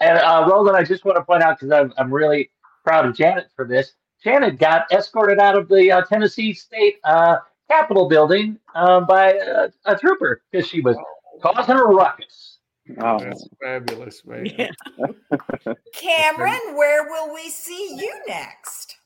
And 0.00 0.18
uh, 0.18 0.46
Roland, 0.48 0.76
I 0.76 0.84
just 0.84 1.04
want 1.04 1.16
to 1.16 1.24
point 1.24 1.42
out 1.42 1.58
because 1.58 1.72
I'm, 1.72 1.92
I'm 1.98 2.12
really 2.12 2.50
proud 2.84 3.06
of 3.06 3.16
Janet 3.16 3.48
for 3.54 3.66
this. 3.66 3.94
Janet 4.22 4.58
got 4.58 4.90
escorted 4.92 5.38
out 5.38 5.56
of 5.56 5.68
the 5.68 5.92
uh, 5.92 6.02
Tennessee 6.02 6.52
State 6.52 6.96
uh, 7.04 7.38
Capitol 7.68 8.08
building 8.08 8.58
uh, 8.74 9.00
by 9.00 9.32
a, 9.32 9.68
a 9.84 9.96
trooper 9.96 10.42
because 10.50 10.66
she 10.66 10.80
was 10.80 10.96
causing 11.42 11.76
a 11.76 11.82
ruckus. 11.82 12.58
Oh, 13.00 13.18
that's 13.18 13.46
fabulous, 13.62 14.24
man. 14.24 14.46
Yeah. 14.46 14.70
Cameron, 15.92 16.74
where 16.74 17.04
will 17.04 17.34
we 17.34 17.50
see 17.50 17.96
you 17.96 18.14
next? 18.26 18.96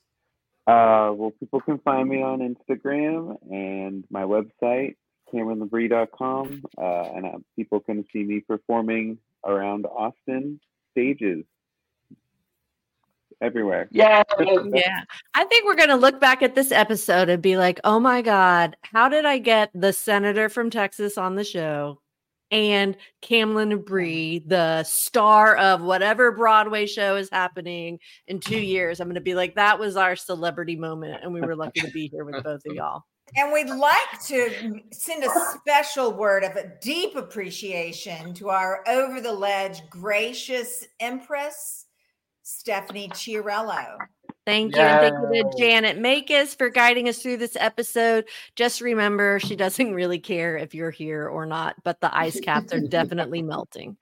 Uh, 0.65 1.11
well, 1.13 1.33
people 1.39 1.59
can 1.59 1.77
find 1.79 2.07
me 2.07 2.21
on 2.21 2.39
Instagram 2.39 3.35
and 3.51 4.05
my 4.09 4.23
website, 4.23 4.95
CameronLabrie.com. 5.33 6.63
Uh, 6.77 6.81
and 6.81 7.25
uh, 7.25 7.37
people 7.57 7.81
can 7.81 8.05
see 8.13 8.23
me 8.23 8.39
performing 8.39 9.17
around 9.45 9.85
Austin 9.85 10.61
stages 10.93 11.43
everywhere. 13.41 13.89
Yeah. 13.91 14.23
yeah. 14.39 15.01
I 15.33 15.43
think 15.43 15.65
we're 15.65 15.75
going 15.75 15.89
to 15.89 15.95
look 15.95 16.19
back 16.19 16.41
at 16.41 16.55
this 16.55 16.71
episode 16.71 17.29
and 17.29 17.41
be 17.41 17.57
like, 17.57 17.79
oh 17.83 17.99
my 17.99 18.21
God, 18.21 18.77
how 18.81 19.09
did 19.09 19.25
I 19.25 19.37
get 19.37 19.69
the 19.73 19.93
senator 19.93 20.49
from 20.49 20.69
Texas 20.69 21.17
on 21.17 21.35
the 21.35 21.43
show? 21.43 21.99
And 22.51 22.95
Camlin 23.23 23.83
Brie, 23.83 24.43
the 24.45 24.83
star 24.83 25.55
of 25.55 25.81
whatever 25.81 26.31
Broadway 26.31 26.85
show 26.85 27.15
is 27.15 27.29
happening 27.31 27.99
in 28.27 28.39
two 28.39 28.59
years. 28.59 28.99
I'm 28.99 29.07
going 29.07 29.15
to 29.15 29.21
be 29.21 29.33
like, 29.33 29.55
that 29.55 29.79
was 29.79 29.97
our 29.97 30.15
celebrity 30.15 30.75
moment. 30.75 31.21
And 31.23 31.33
we 31.33 31.41
were 31.41 31.55
lucky 31.55 31.81
to 31.81 31.91
be 31.91 32.07
here 32.09 32.23
with 32.23 32.43
both 32.43 32.61
of 32.65 32.75
y'all. 32.75 33.03
And 33.35 33.51
we'd 33.51 33.69
like 33.69 34.21
to 34.27 34.81
send 34.91 35.23
a 35.23 35.29
special 35.55 36.13
word 36.13 36.43
of 36.43 36.55
a 36.55 36.71
deep 36.81 37.15
appreciation 37.15 38.33
to 38.35 38.49
our 38.49 38.83
over 38.87 39.21
the 39.21 39.31
ledge 39.31 39.81
gracious 39.89 40.85
empress, 40.99 41.85
Stephanie 42.43 43.09
Chiarello. 43.09 43.97
Thank 44.45 44.75
you. 44.75 44.81
And 44.81 45.15
thank 45.15 45.35
you 45.35 45.43
to 45.43 45.57
Janet 45.57 45.97
Makis 45.97 46.55
for 46.55 46.69
guiding 46.69 47.07
us 47.07 47.19
through 47.19 47.37
this 47.37 47.55
episode. 47.55 48.25
Just 48.55 48.81
remember, 48.81 49.39
she 49.39 49.55
doesn't 49.55 49.93
really 49.93 50.19
care 50.19 50.57
if 50.57 50.75
you're 50.75 50.91
here 50.91 51.27
or 51.27 51.45
not, 51.45 51.75
but 51.83 52.01
the 52.01 52.15
ice 52.15 52.39
caps 52.39 52.73
are 52.73 52.81
definitely 52.81 53.41
melting. 53.41 53.97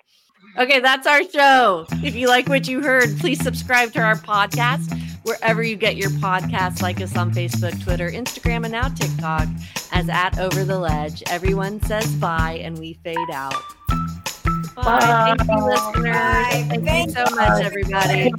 Okay, 0.58 0.80
that's 0.80 1.08
our 1.08 1.24
show. 1.24 1.86
If 2.04 2.16
you 2.16 2.28
like 2.28 2.50
what 2.50 2.68
you 2.68 2.82
heard, 2.82 3.18
please 3.20 3.40
subscribe 3.42 3.94
to 3.94 4.02
our 4.02 4.16
podcast 4.16 5.11
wherever 5.24 5.64
you 5.64 5.76
get 5.76 5.96
your 5.96 6.10
podcasts. 6.12 6.82
Like 6.82 7.02
us 7.02 7.16
on 7.16 7.32
Facebook, 7.32 7.82
Twitter, 7.84 8.10
Instagram, 8.10 8.64
and 8.64 8.72
now 8.72 8.88
TikTok 8.90 9.48
as 9.92 10.10
at 10.10 10.40
Over 10.40 10.64
the 10.64 10.80
Ledge. 10.80 11.24
Everyone 11.30 11.82
says 11.84 12.12
bye, 12.16 12.60
and 12.64 12.78
we 12.78 12.94
fade 13.04 13.18
out. 13.34 13.56
Bye. 14.76 14.84
bye. 14.84 15.36
Thank 15.38 15.50
you, 15.50 15.66
listeners. 15.66 16.16
Bye. 16.16 16.66
Thank, 16.70 16.86
Thank 16.86 17.08
you 17.08 17.26
so 17.26 17.36
much, 17.36 17.64
everybody. 17.64 18.32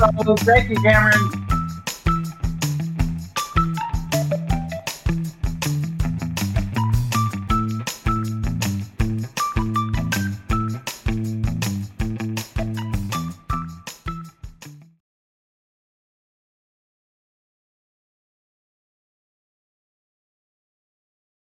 Thank 0.45 0.69
you, 0.71 0.77
Cameron. 0.83 1.59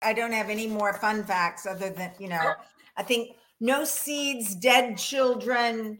I 0.03 0.13
don't 0.13 0.31
have 0.31 0.49
any 0.49 0.67
more 0.67 0.93
fun 0.93 1.23
facts 1.23 1.65
other 1.65 1.89
than, 1.89 2.11
you 2.19 2.29
know, 2.29 2.53
I 2.97 3.03
think 3.03 3.37
no 3.59 3.83
seeds, 3.83 4.55
dead 4.55 4.97
children, 4.97 5.99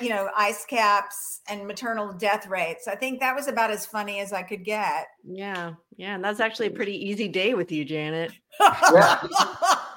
you 0.00 0.08
know, 0.08 0.28
ice 0.36 0.64
caps 0.64 1.40
and 1.48 1.66
maternal 1.66 2.12
death 2.12 2.48
rates. 2.48 2.88
I 2.88 2.96
think 2.96 3.20
that 3.20 3.34
was 3.34 3.46
about 3.46 3.70
as 3.70 3.86
funny 3.86 4.18
as 4.20 4.32
I 4.32 4.42
could 4.42 4.64
get. 4.64 5.06
Yeah. 5.24 5.74
Yeah. 5.96 6.16
And 6.16 6.24
that's 6.24 6.40
actually 6.40 6.66
a 6.66 6.72
pretty 6.72 6.96
easy 6.96 7.28
day 7.28 7.54
with 7.54 7.70
you, 7.70 7.84
Janet. 7.84 8.32
yeah. 8.60 9.22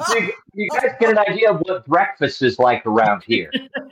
you, 0.10 0.34
you 0.54 0.70
guys 0.70 0.92
get 1.00 1.10
an 1.10 1.18
idea 1.18 1.52
of 1.52 1.62
what 1.62 1.86
breakfast 1.86 2.42
is 2.42 2.60
like 2.60 2.86
around 2.86 3.24
here. 3.24 3.52